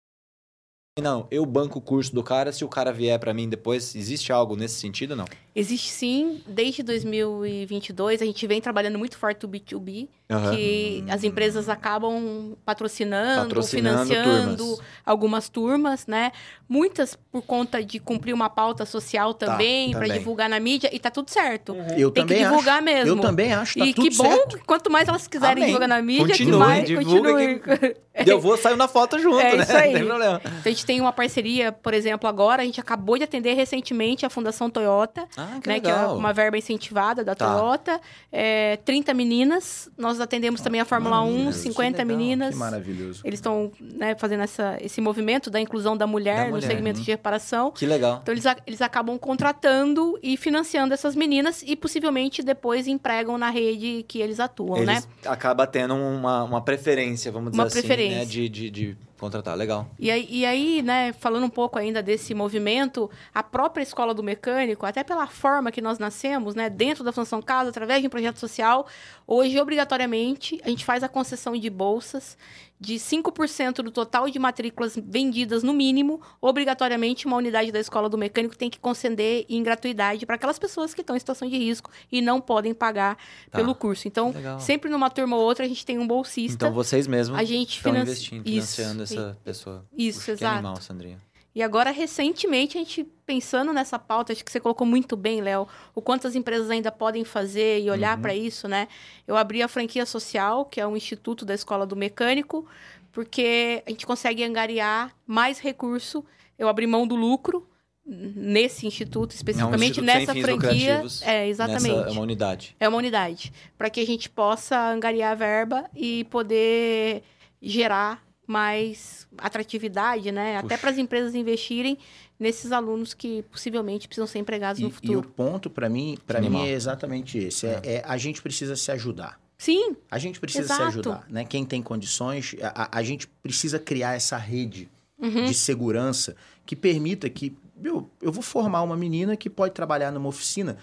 Não, 1.00 1.26
eu 1.30 1.46
banco 1.46 1.78
o 1.78 1.82
curso 1.82 2.14
do 2.14 2.22
cara, 2.22 2.52
se 2.52 2.62
o 2.66 2.68
cara 2.68 2.92
vier 2.92 3.18
para 3.18 3.32
mim 3.32 3.48
depois, 3.48 3.94
existe 3.96 4.30
algo 4.30 4.54
nesse 4.54 4.74
sentido 4.74 5.16
não? 5.16 5.24
Existe 5.54 5.90
sim, 5.90 6.40
desde 6.46 6.82
2022, 6.82 8.22
a 8.22 8.24
gente 8.24 8.46
vem 8.46 8.60
trabalhando 8.60 8.98
muito 8.98 9.18
forte 9.18 9.44
o 9.44 9.48
B2B, 9.48 10.08
Aham. 10.30 10.56
que 10.56 11.04
as 11.10 11.22
empresas 11.24 11.68
acabam 11.68 12.56
patrocinando, 12.64 13.42
Patrocinando 13.48 14.06
financiando 14.06 14.56
turmas. 14.64 14.80
algumas 15.04 15.48
turmas, 15.50 16.06
né? 16.06 16.32
Muitas 16.66 17.14
por 17.30 17.42
conta 17.42 17.84
de 17.84 17.98
cumprir 17.98 18.32
uma 18.32 18.48
pauta 18.48 18.86
social 18.86 19.34
também, 19.34 19.90
para 19.90 20.00
também. 20.06 20.18
divulgar 20.18 20.48
na 20.48 20.58
mídia, 20.58 20.88
e 20.90 20.98
tá 20.98 21.10
tudo 21.10 21.28
certo. 21.30 21.76
Eu 21.98 22.10
Tem 22.10 22.24
que 22.26 22.32
também 22.34 22.48
divulgar 22.48 22.76
acho. 22.76 22.84
mesmo. 22.84 23.08
Eu 23.10 23.20
também 23.20 23.52
acho. 23.52 23.78
Tá 23.78 23.84
e 23.84 23.92
tudo 23.92 24.08
que 24.08 24.16
bom, 24.16 24.24
certo. 24.24 24.58
quanto 24.66 24.90
mais 24.90 25.06
elas 25.06 25.26
quiserem 25.28 25.52
Amém. 25.64 25.66
divulgar 25.66 25.88
na 25.88 26.00
mídia, 26.00 26.28
Continue, 26.28 26.52
que 26.52 26.58
mais 26.58 26.84
divulga 26.86 27.32
continue. 27.32 27.96
Eu 28.26 28.38
vou 28.40 28.58
sair 28.58 28.76
na 28.76 28.86
foto 28.88 29.18
junto, 29.18 29.40
É 29.40 29.56
né? 29.56 29.62
isso 29.62 29.72
aí. 29.74 29.92
Não 29.92 29.98
tem 30.00 30.06
problema. 30.06 30.40
Então, 30.44 30.52
a 30.66 30.68
gente 30.68 30.84
tem 30.84 31.00
uma 31.00 31.12
parceria, 31.12 31.72
por 31.72 31.94
exemplo, 31.94 32.28
agora, 32.28 32.60
a 32.62 32.64
gente 32.64 32.78
acabou 32.78 33.16
de 33.16 33.24
atender 33.24 33.54
recentemente 33.54 34.26
a 34.26 34.30
Fundação 34.30 34.68
Toyota, 34.68 35.26
Ah, 35.34 35.41
que 35.62 35.68
né, 35.68 35.80
que 35.80 35.88
é 35.90 35.94
uma 36.06 36.32
verba 36.32 36.56
incentivada 36.58 37.22
da 37.24 37.34
Tá. 37.34 37.46
Toyota. 37.58 38.00
É, 38.30 38.76
30 38.84 39.12
meninas. 39.14 39.88
Nós 39.96 40.20
atendemos 40.20 40.60
também 40.60 40.80
a 40.80 40.84
Fórmula 40.84 41.22
1, 41.22 41.26
maravilha, 41.30 41.52
50 41.52 41.74
que 41.96 42.02
legal, 42.04 42.06
meninas. 42.18 42.50
Que 42.54 42.58
maravilhoso. 42.60 43.20
Eles 43.24 43.38
estão 43.38 43.70
né, 43.80 44.14
fazendo 44.16 44.42
essa, 44.42 44.76
esse 44.80 45.00
movimento 45.00 45.50
da 45.50 45.60
inclusão 45.60 45.96
da 45.96 46.06
mulher, 46.06 46.36
Da 46.36 46.44
no 46.44 46.50
mulher, 46.52 46.66
segmento 46.66 46.98
uhum. 46.98 47.04
de 47.04 47.10
reparação. 47.10 47.70
Que 47.70 47.86
legal. 47.86 48.20
Então, 48.22 48.32
eles, 48.34 48.46
a- 48.46 48.56
eles 48.66 48.80
acabam 48.82 49.18
contratando 49.18 50.18
e 50.22 50.36
financiando 50.36 50.94
essas 50.94 51.14
meninas 51.16 51.62
e 51.66 51.74
possivelmente 51.76 52.42
depois 52.42 52.86
empregam 52.86 53.36
na 53.38 53.50
rede 53.50 54.04
que 54.08 54.20
eles 54.20 54.38
atuam, 54.40 54.84
né? 54.84 54.92
Eles 54.94 55.08
acaba 55.26 55.66
tendo 55.66 55.94
uma, 55.94 56.44
uma 56.44 56.60
preferência, 56.62 57.30
vamos 57.32 57.50
dizer 57.50 57.60
Uma 57.62 57.66
assim, 57.66 57.78
preferência. 57.80 58.18
né? 58.18 58.24
De, 58.24 58.48
de, 58.48 58.70
de 58.70 58.96
contratar. 59.22 59.56
Legal. 59.56 59.88
E 59.98 60.10
aí, 60.10 60.26
e 60.28 60.44
aí, 60.44 60.82
né, 60.82 61.12
falando 61.12 61.44
um 61.44 61.50
pouco 61.50 61.78
ainda 61.78 62.02
desse 62.02 62.34
movimento, 62.34 63.08
a 63.32 63.42
própria 63.42 63.82
escola 63.82 64.12
do 64.12 64.22
mecânico, 64.22 64.84
até 64.84 65.04
pela 65.04 65.28
forma 65.28 65.70
que 65.70 65.80
nós 65.80 65.98
nascemos, 65.98 66.56
né, 66.56 66.68
dentro 66.68 67.04
da 67.04 67.12
Função 67.12 67.40
Casa, 67.40 67.70
através 67.70 68.00
de 68.00 68.08
um 68.08 68.10
projeto 68.10 68.38
social, 68.38 68.86
hoje, 69.26 69.58
obrigatoriamente, 69.60 70.60
a 70.64 70.68
gente 70.68 70.84
faz 70.84 71.04
a 71.04 71.08
concessão 71.08 71.56
de 71.56 71.70
bolsas 71.70 72.36
de 72.82 72.94
5% 72.96 73.76
do 73.76 73.92
total 73.92 74.28
de 74.28 74.38
matrículas 74.40 74.98
vendidas, 75.00 75.62
no 75.62 75.72
mínimo, 75.72 76.20
obrigatoriamente 76.40 77.26
uma 77.26 77.36
unidade 77.36 77.70
da 77.70 77.78
escola 77.78 78.08
do 78.08 78.18
mecânico 78.18 78.56
tem 78.56 78.68
que 78.68 78.80
conceder 78.80 79.46
em 79.48 79.62
gratuidade 79.62 80.26
para 80.26 80.34
aquelas 80.34 80.58
pessoas 80.58 80.92
que 80.92 81.00
estão 81.00 81.14
em 81.14 81.18
situação 81.20 81.48
de 81.48 81.56
risco 81.56 81.88
e 82.10 82.20
não 82.20 82.40
podem 82.40 82.74
pagar 82.74 83.16
Tá. 83.50 83.58
pelo 83.58 83.72
curso. 83.74 84.08
Então, 84.08 84.30
Legal. 84.32 84.58
sempre 84.58 84.90
numa 84.90 85.08
turma 85.08 85.36
ou 85.36 85.42
outra, 85.44 85.64
a 85.64 85.68
gente 85.68 85.86
tem 85.86 85.96
um 85.98 86.06
bolsista. 86.06 86.54
Então 86.66 86.72
vocês 86.72 87.06
mesmos 87.06 87.38
a 87.38 87.44
gente 87.44 87.76
estão 87.76 87.96
investindo, 87.96 88.46
Isso, 88.48 88.76
financiando 88.76 89.00
e- 89.00 89.04
essa 89.04 89.38
pessoa. 89.44 89.86
Isso, 89.96 90.18
Puxa, 90.18 90.32
Que 90.32 90.38
exato. 90.42 90.54
animal, 90.56 90.76
Sandrinha. 90.80 91.18
E 91.54 91.62
agora, 91.62 91.90
recentemente, 91.90 92.78
a 92.78 92.80
gente 92.80 93.04
pensando 93.26 93.72
nessa 93.72 93.98
pauta, 93.98 94.32
acho 94.32 94.44
que 94.44 94.50
você 94.50 94.58
colocou 94.58 94.86
muito 94.86 95.16
bem, 95.16 95.40
Léo, 95.42 95.68
o 95.94 96.00
quanto 96.00 96.26
as 96.26 96.34
empresas 96.34 96.70
ainda 96.70 96.90
podem 96.90 97.24
fazer 97.24 97.82
e 97.82 97.90
olhar 97.90 98.16
Uhum. 98.16 98.22
para 98.22 98.34
isso, 98.34 98.66
né? 98.66 98.88
Eu 99.26 99.36
abri 99.36 99.62
a 99.62 99.68
franquia 99.68 100.06
social, 100.06 100.64
que 100.64 100.80
é 100.80 100.86
um 100.86 100.96
instituto 100.96 101.44
da 101.44 101.54
Escola 101.54 101.84
do 101.86 101.94
Mecânico, 101.94 102.66
porque 103.12 103.82
a 103.86 103.90
gente 103.90 104.06
consegue 104.06 104.42
angariar 104.42 105.14
mais 105.26 105.58
recurso. 105.58 106.24
Eu 106.58 106.68
abri 106.68 106.86
mão 106.86 107.06
do 107.06 107.14
lucro 107.14 107.68
nesse 108.04 108.86
instituto, 108.86 109.32
especificamente 109.32 110.00
instituto 110.00 110.06
sem 110.10 110.20
nessa 110.20 110.32
fins 110.32 110.42
franquia. 110.44 111.02
É, 111.22 111.46
exatamente. 111.48 111.96
Nessa, 111.96 112.08
é 112.08 112.12
uma 112.12 112.22
unidade. 112.22 112.76
É 112.80 112.88
uma 112.88 112.98
unidade. 112.98 113.52
Para 113.76 113.90
que 113.90 114.00
a 114.00 114.06
gente 114.06 114.28
possa 114.30 114.76
angariar 114.90 115.36
verba 115.36 115.84
e 115.94 116.24
poder 116.24 117.22
gerar 117.60 118.24
mais 118.52 119.26
atratividade, 119.38 120.30
né? 120.30 120.56
Até 120.58 120.68
Puxa. 120.68 120.78
para 120.78 120.90
as 120.90 120.98
empresas 120.98 121.34
investirem 121.34 121.96
nesses 122.38 122.70
alunos 122.72 123.14
que 123.14 123.42
possivelmente 123.50 124.06
precisam 124.06 124.26
ser 124.26 124.38
empregados 124.40 124.78
E, 124.80 124.84
no 124.84 124.88
e 124.88 124.92
o 124.92 124.94
futuro. 124.94 125.28
ponto, 125.28 125.70
para 125.70 125.88
mim, 125.88 126.18
para 126.26 126.40
mim 126.40 126.66
é 126.66 126.72
exatamente 126.72 127.38
esse. 127.38 127.66
É, 127.66 127.80
é 127.84 128.02
a 128.06 128.16
gente 128.16 128.42
precisa 128.42 128.76
se 128.76 128.90
ajudar. 128.92 129.40
Sim, 129.58 129.96
A 130.10 130.18
gente 130.18 130.40
precisa 130.40 130.64
Exato. 130.64 130.82
se 130.82 130.88
ajudar, 130.88 131.24
né? 131.28 131.44
Quem 131.44 131.64
tem 131.64 131.80
condições, 131.80 132.56
a, 132.62 132.82
a- 132.84 132.98
a 132.98 133.02
gente 133.02 133.28
precisa 133.42 133.78
criar 133.78 134.14
essa 134.14 134.36
rede 134.36 134.88
Uhum. 135.18 135.44
de 135.44 135.54
segurança 135.54 136.34
que 136.66 136.74
permita 136.74 137.30
que 137.30 137.56
eu, 137.82 138.10
eu 138.20 138.32
vou 138.32 138.42
formar 138.42 138.82
uma 138.82 138.96
menina 138.96 139.36
que 139.36 139.48
pode 139.48 139.72
trabalhar 139.72 140.10
numa 140.10 140.28
oficina. 140.28 140.76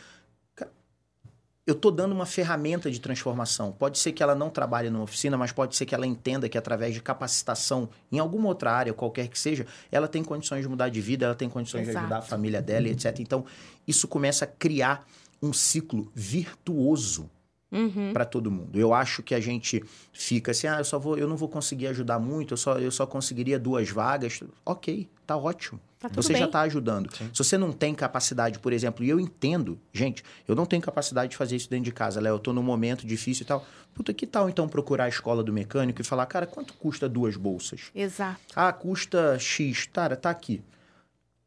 Eu 1.69 1.75
tô 1.75 1.91
dando 1.91 2.13
uma 2.13 2.25
ferramenta 2.25 2.89
de 2.89 2.99
transformação. 2.99 3.71
Pode 3.71 3.99
ser 3.99 4.11
que 4.11 4.23
ela 4.23 4.33
não 4.33 4.49
trabalhe 4.49 4.89
numa 4.89 5.03
oficina, 5.03 5.37
mas 5.37 5.51
pode 5.51 5.75
ser 5.75 5.85
que 5.85 5.93
ela 5.93 6.07
entenda 6.07 6.49
que 6.49 6.57
através 6.57 6.95
de 6.95 6.99
capacitação 6.99 7.87
em 8.11 8.17
alguma 8.17 8.47
outra 8.47 8.71
área, 8.71 8.91
qualquer 8.91 9.27
que 9.27 9.37
seja, 9.37 9.67
ela 9.91 10.07
tem 10.07 10.23
condições 10.23 10.63
de 10.63 10.67
mudar 10.67 10.89
de 10.89 10.99
vida, 10.99 11.27
ela 11.27 11.35
tem 11.35 11.47
condições 11.47 11.83
de 11.83 11.91
Exato. 11.91 12.05
ajudar 12.05 12.17
a 12.17 12.21
família 12.23 12.59
dela, 12.59 12.87
e 12.87 12.91
etc. 12.91 13.19
Então, 13.19 13.45
isso 13.87 14.07
começa 14.07 14.45
a 14.45 14.47
criar 14.47 15.05
um 15.39 15.53
ciclo 15.53 16.11
virtuoso 16.15 17.29
Uhum. 17.71 18.11
para 18.13 18.25
todo 18.25 18.49
mundo. 18.49 18.79
Eu 18.79 18.93
acho 18.93 19.21
que 19.21 19.35
a 19.35 19.39
gente 19.39 19.83
fica 20.11 20.51
assim, 20.51 20.65
ah, 20.67 20.79
eu 20.79 20.83
só 20.85 20.97
vou, 20.97 21.17
eu 21.17 21.27
não 21.27 21.37
vou 21.37 21.47
conseguir 21.47 21.87
ajudar 21.87 22.17
muito, 22.17 22.53
eu 22.53 22.57
só, 22.57 22.79
eu 22.79 22.89
só 22.91 23.05
conseguiria 23.05 23.59
duas 23.59 23.89
vagas. 23.89 24.41
Ok, 24.65 25.07
tá 25.27 25.37
ótimo. 25.37 25.79
Tá 25.99 26.07
tudo 26.07 26.23
você 26.23 26.31
já 26.33 26.39
bem. 26.39 26.45
está 26.45 26.61
ajudando. 26.61 27.11
Se 27.11 27.43
você 27.43 27.57
não 27.57 27.73
tem 27.73 27.93
capacidade, 27.93 28.57
por 28.57 28.71
exemplo, 28.71 29.03
e 29.03 29.09
eu 29.09 29.19
entendo, 29.19 29.77
gente, 29.91 30.23
eu 30.47 30.55
não 30.55 30.65
tenho 30.65 30.81
capacidade 30.81 31.31
de 31.31 31.37
fazer 31.37 31.57
isso 31.57 31.69
dentro 31.69 31.85
de 31.85 31.91
casa, 31.91 32.21
Léo, 32.21 32.35
eu 32.35 32.39
tô 32.39 32.53
num 32.53 32.63
momento 32.63 33.05
difícil 33.05 33.43
e 33.43 33.45
tal. 33.45 33.65
Puta, 33.93 34.13
que 34.13 34.25
tal 34.25 34.49
então 34.49 34.67
procurar 34.67 35.03
a 35.03 35.09
escola 35.09 35.43
do 35.43 35.51
mecânico 35.51 36.01
e 36.01 36.03
falar, 36.05 36.25
cara, 36.25 36.47
quanto 36.47 36.73
custa 36.75 37.09
duas 37.09 37.35
bolsas? 37.35 37.91
Exato. 37.93 38.39
Ah, 38.55 38.71
custa 38.71 39.37
X, 39.37 39.89
cara, 39.91 40.15
tá 40.15 40.29
aqui. 40.29 40.63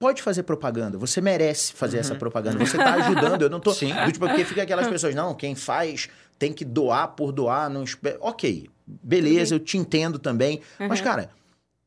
Pode 0.03 0.21
fazer 0.21 0.43
propaganda, 0.43 0.99
você 0.99 1.21
merece 1.21 1.73
fazer 1.73 1.99
essa 1.99 2.17
propaganda. 2.17 2.59
Você 2.59 2.77
tá 2.77 2.95
ajudando, 2.95 3.43
eu 3.43 3.49
não 3.49 3.61
tô. 3.61 3.71
Sim. 3.73 3.93
Tipo, 4.11 4.27
porque 4.27 4.45
fica 4.45 4.61
aquelas 4.65 4.89
pessoas, 4.89 5.15
não, 5.15 5.33
quem 5.33 5.55
faz 5.55 6.09
tem 6.37 6.53
que 6.53 6.65
doar 6.65 7.07
por 7.15 7.31
doar, 7.31 7.71
não 7.71 7.85
espera. 7.85 8.19
Ok, 8.21 8.69
beleza, 8.85 9.55
eu 9.55 9.61
te 9.61 9.79
entendo 9.79 10.19
também. 10.19 10.61
Mas, 10.89 11.01
cara, 11.01 11.31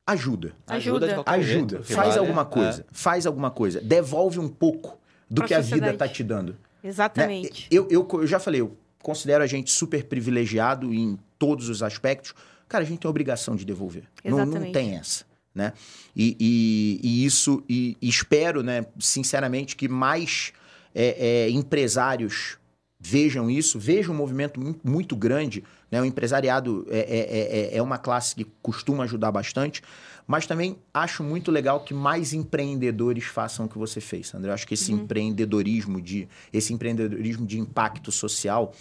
ajuda. 0.07 0.53
Ajuda. 0.65 1.07
de 1.09 1.13
qualquer 1.15 1.31
Ajuda, 1.33 1.75
jeito, 1.77 1.83
faz 1.93 2.07
vale. 2.15 2.19
alguma 2.19 2.43
É. 2.43 2.45
coisa, 2.45 2.85
faz 2.89 3.25
alguma 3.25 3.51
coisa. 3.51 3.81
Devolve 3.81 4.39
um 4.39 4.47
pouco 4.47 4.97
do 5.29 5.41
Pra 5.41 5.47
que 5.49 5.53
a 5.53 5.59
vida 5.59 5.93
tá 5.93 6.07
te 6.07 6.23
dando. 6.23 6.53
né? 6.53 6.57
Exatamente. 6.85 7.67
Eu, 7.69 7.85
eu, 7.91 8.07
eu 8.13 8.25
já 8.27 8.39
falei, 8.39 8.61
eu 8.61 8.77
considero 9.03 9.43
a 9.43 9.47
gente 9.47 9.71
super 9.71 10.05
privilegiado 10.05 10.93
em 10.93 11.19
todos 11.37 11.67
os 11.67 11.83
aspectos. 11.83 12.33
Cara, 12.69 12.83
a 12.85 12.87
gente 12.87 12.99
tem 12.99 13.09
a 13.09 13.11
obrigação 13.11 13.57
de 13.57 13.65
devolver. 13.65 14.03
Não, 14.23 14.37
não 14.37 14.43
Exatamente. 14.45 14.71
tem 14.73 14.95
essa, 14.95 15.25
né? 15.55 15.71
E, 16.15 16.35
e- 16.39 16.99
e 17.01 17.25
isso, 17.25 17.63
e, 17.67 17.95
e 18.01 18.09
espero, 18.09 18.61
né, 18.61 18.85
sinceramente, 18.99 19.75
que 19.75 19.87
mais 19.87 20.51
é, 20.93 21.45
é, 21.45 21.49
empresários 21.49 22.57
vejam 22.99 23.49
isso, 23.49 23.79
vejam 23.79 24.13
um 24.13 24.17
movimento 24.17 24.59
mu- 24.59 24.75
muito 24.83 25.15
grande. 25.15 25.63
Né? 25.91 26.01
O 26.01 26.05
empresariado 26.05 26.85
é, 26.89 26.99
é, 26.99 27.75
é, 27.75 27.77
é 27.77 27.81
uma 27.81 27.97
classe 27.97 28.35
que 28.35 28.45
costuma 28.61 29.03
ajudar 29.03 29.31
bastante, 29.31 29.81
mas 30.27 30.47
também 30.47 30.77
acho 30.93 31.23
muito 31.23 31.51
legal 31.51 31.81
que 31.81 31.93
mais 31.93 32.33
empreendedores 32.33 33.25
façam 33.25 33.65
o 33.65 33.69
que 33.69 33.77
você 33.77 34.01
fez, 34.01 34.27
Sandra. 34.27 34.49
Eu 34.49 34.53
acho 34.53 34.67
que 34.67 34.73
esse 34.73 34.91
empreendedorismo 34.91 36.01
de 36.01 36.27
esse 36.51 36.73
empreendedorismo 36.73 37.45
de 37.45 37.59
impacto 37.59 38.11
social, 38.11 38.73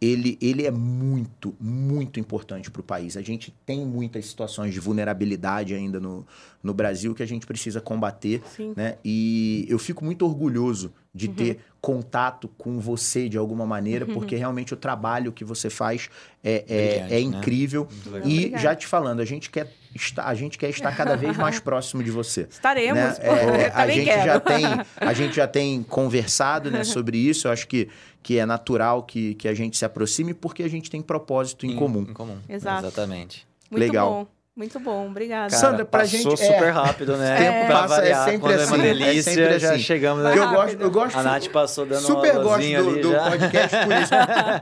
ele, 0.00 0.36
ele 0.40 0.66
é 0.66 0.70
muito, 0.70 1.54
muito 1.58 2.20
importante 2.20 2.70
para 2.70 2.80
o 2.80 2.84
país. 2.84 3.16
A 3.16 3.22
gente 3.22 3.54
tem 3.64 3.84
muitas 3.86 4.26
situações 4.26 4.74
de 4.74 4.80
vulnerabilidade 4.80 5.74
ainda 5.74 5.98
no, 5.98 6.26
no 6.62 6.74
Brasil 6.74 7.14
que 7.14 7.22
a 7.22 7.26
gente 7.26 7.46
precisa 7.46 7.80
combater 7.80 8.42
Sim. 8.54 8.74
né? 8.76 8.98
E 9.04 9.66
eu 9.68 9.78
fico 9.78 10.04
muito 10.04 10.26
orgulhoso 10.26 10.92
de 11.14 11.28
ter 11.28 11.58
contato 11.80 12.46
com 12.56 12.78
você 12.78 13.28
de 13.28 13.36
alguma 13.36 13.66
maneira, 13.66 14.06
porque 14.06 14.36
realmente 14.36 14.74
o 14.74 14.76
trabalho 14.76 15.32
que 15.32 15.44
você 15.44 15.68
faz 15.68 16.08
é, 16.44 16.64
é, 16.68 16.88
Brilhante, 16.88 17.14
é 17.14 17.16
né? 17.16 17.20
incrível. 17.20 17.88
Muito 17.90 18.10
legal. 18.10 18.28
E 18.28 18.36
Obrigada. 18.36 18.62
já 18.62 18.76
te 18.76 18.86
falando, 18.86 19.20
a 19.20 19.24
gente 19.24 19.50
quer 19.50 19.72
estar, 19.94 20.24
a 20.24 20.34
gente 20.34 20.58
quer 20.58 20.70
estar 20.70 20.94
cada 20.96 21.16
vez 21.16 21.36
mais 21.36 21.58
próximo 21.60 22.02
de 22.02 22.10
você. 22.10 22.46
Estaremos. 22.50 22.96
né? 22.96 23.16
É, 23.20 23.72
a 23.74 23.88
gente 23.88 24.04
quero. 24.04 24.24
já 24.24 24.40
tem 24.40 24.64
a 24.96 25.12
gente 25.12 25.36
já 25.36 25.46
tem 25.46 25.82
conversado 25.82 26.70
né, 26.70 26.84
sobre 26.84 27.18
isso. 27.18 27.48
Eu 27.48 27.52
acho 27.52 27.66
que, 27.66 27.88
que 28.22 28.38
é 28.38 28.46
natural 28.46 29.02
que, 29.02 29.34
que 29.34 29.48
a 29.48 29.54
gente 29.54 29.76
se 29.76 29.84
aproxime 29.84 30.34
porque 30.34 30.62
a 30.62 30.68
gente 30.68 30.90
tem 30.90 31.02
propósito 31.02 31.66
em, 31.66 31.76
comum. 31.76 32.06
Em 32.08 32.12
comum. 32.12 32.38
Exato. 32.48 32.86
Exatamente. 32.86 33.46
Muito 33.70 33.80
Legal. 33.80 34.10
bom. 34.10 34.39
Muito 34.60 34.78
bom. 34.78 35.06
Obrigada. 35.08 35.48
Cara, 35.48 35.58
Sandra, 35.58 35.84
pra 35.86 36.00
passou 36.00 36.18
gente- 36.18 36.42
é. 36.42 36.52
super 36.52 36.68
rápido, 36.70 37.16
né? 37.16 37.34
Tempo 37.38 37.66
Pra 37.66 37.78
passa, 37.80 37.94
é 37.94 37.96
variar, 37.96 38.24
sempre 38.28 38.52
é 38.52 38.56
uma 38.56 38.62
assim, 38.64 38.74
é 38.74 38.82
delícia, 38.82 39.22
sempre 39.22 39.58
já 39.58 39.70
assim. 39.72 39.82
chegamos... 39.82 40.22
Porque 40.22 40.38
eu 40.38 40.50
gosto, 40.50 40.80
eu 40.82 40.90
gosto 40.90 41.18
A 41.18 41.22
Nath 41.22 41.48
passou 41.48 41.86
dando 41.86 42.02
super 42.02 42.32
uma 42.34 42.42
gosto 42.42 42.68
do, 42.68 42.90
ali 42.90 43.00
do 43.00 43.10
já. 43.12 43.30
podcast 43.30 43.76
por 43.86 43.92
isso. 43.96 44.10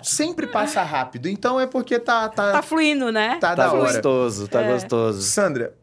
Sempre 0.16 0.46
passa 0.46 0.82
rápido. 0.84 1.28
Então 1.28 1.59
é 1.59 1.66
porque 1.66 1.99
tá, 1.99 2.28
tá, 2.28 2.53
Tá 2.53 2.62
fluindo, 2.62 3.11
né? 3.11 3.38
tá 3.40 3.57
Tá 3.57 3.64
da 3.66 3.72
hora. 3.72 3.92
gostoso, 3.92 4.46
tá 4.46 4.62
É. 4.62 4.72
gostoso. 4.72 5.20
Sandra, 5.22 5.74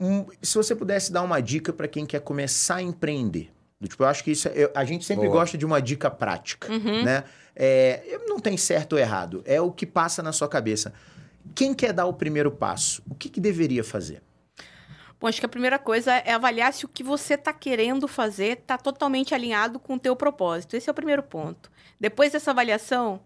um- 0.00 0.26
se 0.42 0.56
você 0.56 0.74
pudesse 0.74 1.12
dar 1.12 1.22
uma 1.22 1.40
dica 1.40 1.72
para 1.72 1.86
quem 1.86 2.04
quer 2.04 2.20
começar 2.22 2.76
a 2.76 2.82
empreender. 2.82 3.52
Do 3.80 3.86
Tipo, 3.86 4.02
eu 4.02 4.08
acho 4.08 4.24
que 4.24 4.32
isso 4.32 4.48
é- 4.48 4.52
eu- 4.64 4.70
a 4.74 4.84
gente 4.84 5.04
sempre 5.04 5.28
Boa. 5.28 5.38
gosta 5.42 5.56
de 5.56 5.64
uma 5.64 5.80
dica 5.80 6.10
prática, 6.10 6.72
Uhum. 6.72 7.04
né? 7.04 7.22
É, 7.54 8.18
não 8.26 8.40
tem 8.40 8.56
certo 8.56 8.94
ou 8.94 8.98
errado, 8.98 9.42
é 9.46 9.60
o 9.60 9.70
que 9.70 9.86
passa 9.86 10.22
na 10.24 10.32
sua 10.32 10.48
cabeça. 10.48 10.92
Quem 11.54 11.74
quer 11.74 11.92
dar 11.92 12.06
o 12.06 12.12
primeiro 12.12 12.50
passo, 12.50 13.02
o 13.08 13.14
que, 13.14 13.28
que 13.28 13.40
deveria 13.40 13.84
fazer? 13.84 14.22
Bom, 15.20 15.26
acho 15.26 15.38
que 15.38 15.46
a 15.46 15.50
primeira 15.50 15.78
coisa 15.78 16.14
é 16.14 16.32
avaliar 16.32 16.72
se 16.72 16.86
o 16.86 16.88
que 16.88 17.02
você 17.02 17.34
está 17.34 17.52
querendo 17.52 18.08
fazer 18.08 18.58
está 18.58 18.78
totalmente 18.78 19.34
alinhado 19.34 19.78
com 19.78 19.94
o 19.94 19.98
teu 19.98 20.16
propósito. 20.16 20.74
Esse 20.74 20.88
é 20.88 20.92
o 20.92 20.94
primeiro 20.94 21.22
ponto. 21.22 21.70
Depois 22.00 22.32
dessa 22.32 22.52
avaliação, 22.52 23.20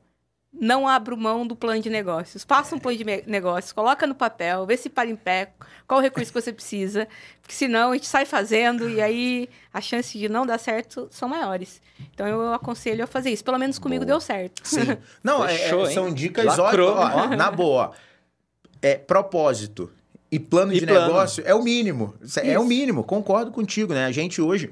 não 0.61 0.86
abra 0.86 1.16
mão 1.16 1.46
do 1.46 1.57
plano 1.57 1.82
de 1.82 1.90
negócios. 1.90 2.44
Faça 2.44 2.74
um 2.76 2.78
plano 2.78 2.96
de 2.98 3.05
negócios, 3.26 3.72
coloca 3.72 4.07
no 4.07 4.14
papel, 4.14 4.64
vê 4.66 4.76
se 4.76 4.88
para 4.88 5.09
em 5.11 5.16
pé, 5.16 5.52
qual 5.86 5.98
o 5.98 6.02
recurso 6.02 6.32
que 6.32 6.40
você 6.40 6.52
precisa, 6.52 7.09
porque 7.42 7.55
senão 7.55 7.90
a 7.90 7.94
gente 7.94 8.07
sai 8.07 8.24
fazendo 8.24 8.88
e 8.88 9.00
aí 9.02 9.48
as 9.72 9.84
chances 9.84 10.12
de 10.20 10.28
não 10.28 10.46
dar 10.46 10.59
certo 10.59 11.09
são 11.11 11.28
maiores. 11.28 11.82
Então 12.14 12.26
eu 12.26 12.52
aconselho 12.55 13.02
a 13.05 13.07
fazer 13.07 13.30
isso. 13.30 13.44
Pelo 13.44 13.59
menos 13.59 13.78
comigo 13.78 14.05
Boa. 14.05 14.14
deu 14.14 14.20
certo. 14.20 14.62
Sim. 14.66 14.96
Não, 15.22 15.44
é- 15.44 15.48
Fechou, 15.59 15.84
é- 15.86 15.88
hein? 15.88 15.94
são 15.94 16.14
dicas 16.14 16.57
Lacrou. 16.57 16.94
ótimas. 16.96 17.32
Ó, 17.32 17.34
na 17.36 17.50
boa, 17.50 17.92
é 18.80 18.94
propósito 18.96 19.90
e 20.30 20.38
plano 20.38 20.72
E 20.72 20.80
de 20.80 20.86
plano. 20.86 21.07
negócio 21.09 21.42
é 21.46 21.55
o 21.55 21.62
mínimo. 21.62 22.14
É 22.42 22.59
o 22.59 22.62
Isso. 22.62 22.68
mínimo, 22.68 23.05
concordo 23.05 23.50
contigo, 23.50 23.92
né? 23.92 24.05
A 24.07 24.12
gente 24.12 24.40
hoje, 24.40 24.70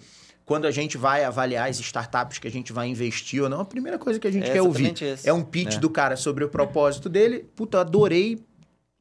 quando 0.53 0.67
a 0.67 0.71
gente 0.71 0.99
vai 0.99 1.25
avaliar 1.25 1.71
as 1.71 1.81
startups 1.81 2.39
que 2.39 2.47
a 2.47 2.51
gente 2.51 2.75
vai 2.75 2.87
investir 2.87 3.43
ou 3.43 3.49
não, 3.49 3.61
a 3.61 3.65
primeira 3.65 3.99
coisa 3.99 4.21
que 4.21 4.29
a 4.29 4.31
gente 4.31 4.51
É 4.51 4.53
quer 4.53 4.61
ouvir 4.63 4.93
esse. 5.03 5.27
é 5.27 5.33
um 5.33 5.43
pitch 5.43 5.77
É. 5.77 5.79
do 5.79 5.89
cara 5.89 6.15
sobre 6.15 6.45
o 6.45 6.49
propósito 6.51 7.09
dele. 7.09 7.47
Puta, 7.57 7.81
adorei. 7.81 8.39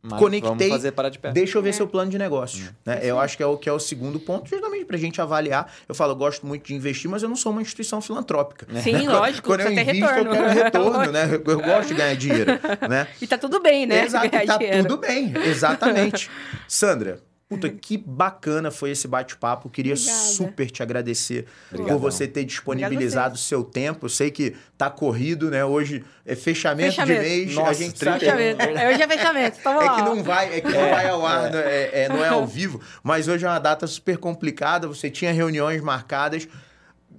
Mas 0.02 0.18
Conectei. 0.18 0.50
Vamos 0.50 0.68
fazer 0.70 0.92
parar 0.94 1.10
de. 1.10 1.20
Deixa 1.34 1.58
eu 1.58 1.62
ver 1.62 1.70
É. 1.70 1.74
seu 1.74 1.86
plano 1.86 2.10
de 2.10 2.18
negócio. 2.18 2.74
Né? 2.86 3.00
Isso 3.00 3.06
Eu 3.08 3.20
acho 3.20 3.36
que 3.38 3.44
é, 3.44 3.46
o, 3.46 3.56
que 3.58 3.68
é 3.70 3.74
o 3.74 3.78
segundo 3.80 4.20
ponto, 4.20 4.50
justamente 4.50 4.86
pra 4.86 4.98
gente 4.98 5.22
avaliar. 5.22 5.72
Eu 5.88 5.94
falo, 5.94 6.14
eu 6.14 6.16
gosto 6.16 6.48
muito 6.48 6.66
de 6.66 6.74
investir, 6.74 7.08
mas 7.12 7.22
eu 7.22 7.28
não 7.30 7.36
sou 7.36 7.52
uma 7.52 7.62
instituição 7.62 8.02
filantrópica. 8.02 8.66
Sim, 8.82 9.06
lógico, 9.08 9.48
Quando 9.50 9.62
eu 9.62 9.72
invisto, 9.72 9.92
retorno. 9.92 10.18
eu 10.18 10.32
quero 10.32 10.50
retorno, 10.64 11.12
né? 11.12 11.26
Eu, 11.36 11.44
eu 11.54 11.62
gosto 11.62 11.90
de 11.90 11.94
ganhar 11.96 12.16
dinheiro, 12.16 12.52
né? 12.90 13.08
E 13.22 13.28
tá 13.28 13.38
tudo 13.38 13.60
bem, 13.62 13.86
né? 13.86 14.06
Exato, 14.06 14.30
tá 14.30 14.58
dinheiro. 14.58 14.88
tudo 14.88 14.98
bem, 14.98 15.34
exatamente. 15.46 16.32
Sandra, 16.68 17.20
puta, 17.52 17.70
que 17.70 17.98
bacana 17.98 18.72
foi 18.72 18.92
esse 18.92 19.08
bate-papo. 19.08 19.70
Queria 19.70 19.94
Obrigada. 19.94 20.18
super 20.18 20.72
te 20.72 20.82
agradecer 20.82 21.46
Obrigadão. 21.70 22.00
por 22.00 22.12
você 22.12 22.28
ter 22.28 22.46
disponibilizado 22.46 23.36
o 23.36 23.38
seu 23.38 23.64
tempo. 23.64 24.06
Eu 24.06 24.10
sei 24.10 24.32
que 24.32 24.56
tá 24.78 24.90
corrido, 24.90 25.52
né? 25.52 25.66
Hoje 25.66 26.04
é 26.26 26.36
fechamento, 26.36 26.92
Fechamento. 26.96 27.22
de 27.22 27.28
mês. 27.30 27.58
a 27.58 27.62
Nossa, 27.62 27.74
gente 27.74 27.94
30 28.00 28.06
sabe. 28.12 28.20
Fechamento. 28.26 28.62
É, 28.80 28.90
Hoje 28.90 29.02
é 29.04 29.08
fechamento. 29.08 29.58
Tamo 29.62 29.82
É 29.82 29.86
lá. 29.86 29.96
que 29.96 30.02
não 30.02 30.24
vai, 30.24 30.58
é 30.58 30.62
que 30.62 30.68
não 30.72 30.90
vai 30.90 31.10
ao 31.10 31.26
ar, 31.26 31.52
né? 31.52 31.60
é, 31.66 32.04
é- 32.04 32.10
não 32.10 32.24
é 32.24 32.30
ao 32.30 32.46
vivo, 32.48 32.80
mas 33.04 33.28
hoje 33.28 33.46
é 33.46 33.50
uma 33.50 33.60
data 33.60 33.86
super 33.86 34.18
complicada, 34.18 34.88
você 34.88 35.10
tinha 35.10 35.32
reuniões 35.34 35.82
marcadas, 35.82 36.48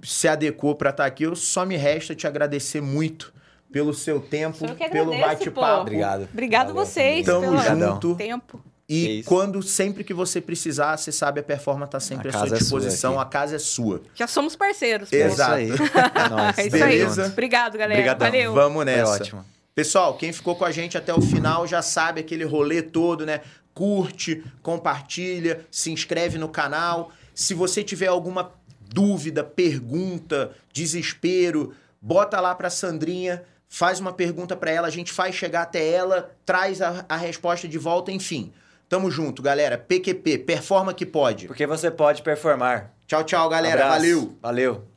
se 0.01 0.27
adequou 0.27 0.75
para 0.75 0.89
estar 0.89 1.05
aqui, 1.05 1.23
eu 1.23 1.35
só 1.35 1.65
me 1.65 1.77
resta 1.77 2.15
te 2.15 2.25
agradecer 2.27 2.81
muito 2.81 3.31
pelo 3.71 3.93
seu 3.93 4.19
tempo, 4.19 4.59
que 4.75 4.89
pelo 4.89 5.13
agradeço, 5.13 5.45
bate-papo. 5.45 5.81
Obrigado. 5.81 6.27
Obrigado 6.31 6.67
Valeu, 6.73 6.85
vocês 6.85 7.25
Tamo 7.25 7.41
pelo 7.41 7.57
junto. 7.57 8.15
tempo. 8.15 8.63
E 8.87 9.19
isso. 9.19 9.29
quando 9.29 9.63
sempre 9.63 10.03
que 10.03 10.13
você 10.13 10.41
precisar, 10.41 10.97
você 10.97 11.11
sabe, 11.11 11.39
a 11.39 11.43
performance 11.43 11.87
está 11.87 11.99
sempre 12.01 12.27
A 12.27 12.31
à 12.31 12.33
sua 12.33 12.45
é 12.45 12.49
sua 12.49 12.57
disposição, 12.57 13.13
aqui. 13.13 13.21
a 13.21 13.25
casa 13.25 13.55
é 13.55 13.59
sua. 13.59 14.01
Já 14.13 14.27
somos 14.27 14.55
parceiros. 14.55 15.11
Exato. 15.11 15.53
É 15.55 15.63
isso 15.63 15.73
aí. 15.73 15.89
É 16.25 16.29
nóis. 16.29 16.57
É 16.57 16.67
isso 16.67 16.75
aí. 16.75 16.81
Beleza. 16.81 17.23
junto. 17.23 17.33
Obrigado, 17.33 17.77
galera. 17.77 17.93
Obrigadão. 18.01 18.27
Valeu. 18.27 18.53
Vamos 18.53 18.75
Foi 18.75 18.85
nessa. 18.85 19.11
ótimo. 19.11 19.45
Pessoal, 19.73 20.15
quem 20.17 20.31
ficou 20.33 20.55
com 20.55 20.65
a 20.65 20.71
gente 20.71 20.97
até 20.97 21.13
o 21.13 21.21
final 21.21 21.65
já 21.65 21.81
sabe 21.81 22.19
aquele 22.21 22.43
rolê 22.43 22.81
todo, 22.81 23.25
né? 23.25 23.41
Curte, 23.73 24.43
compartilha, 24.61 25.65
se 25.71 25.89
inscreve 25.91 26.37
no 26.37 26.47
canal. 26.49 27.11
Se 27.33 27.53
você 27.55 27.83
tiver 27.83 28.07
alguma 28.07 28.51
dúvida, 28.93 29.43
pergunta, 29.43 30.51
desespero, 30.71 31.73
bota 31.99 32.39
lá 32.39 32.53
pra 32.53 32.69
Sandrinha, 32.69 33.43
faz 33.67 33.99
uma 33.99 34.13
pergunta 34.13 34.55
pra 34.55 34.69
ela, 34.69 34.87
a 34.87 34.91
gente 34.91 35.11
faz 35.11 35.33
chegar 35.33 35.63
até 35.63 35.89
ela, 35.89 36.31
traz 36.45 36.81
a, 36.81 37.03
a 37.09 37.17
resposta 37.17 37.67
de 37.67 37.77
volta, 37.79 38.11
enfim. 38.11 38.53
Tamo 38.93 39.09
junto, 39.09 39.41
galera. 39.41 39.75
PQP, 39.75 40.37
performa 40.37 40.93
que 40.93 41.03
pode. 41.03 41.47
Porque 41.47 41.65
você 41.65 41.89
pode 41.89 42.21
performar. 42.21 42.93
Tchau, 43.07 43.23
tchau, 43.23 43.49
galera. 43.49 43.85
Abraço. 43.85 43.99
Valeu. 43.99 44.37
Valeu. 44.39 44.92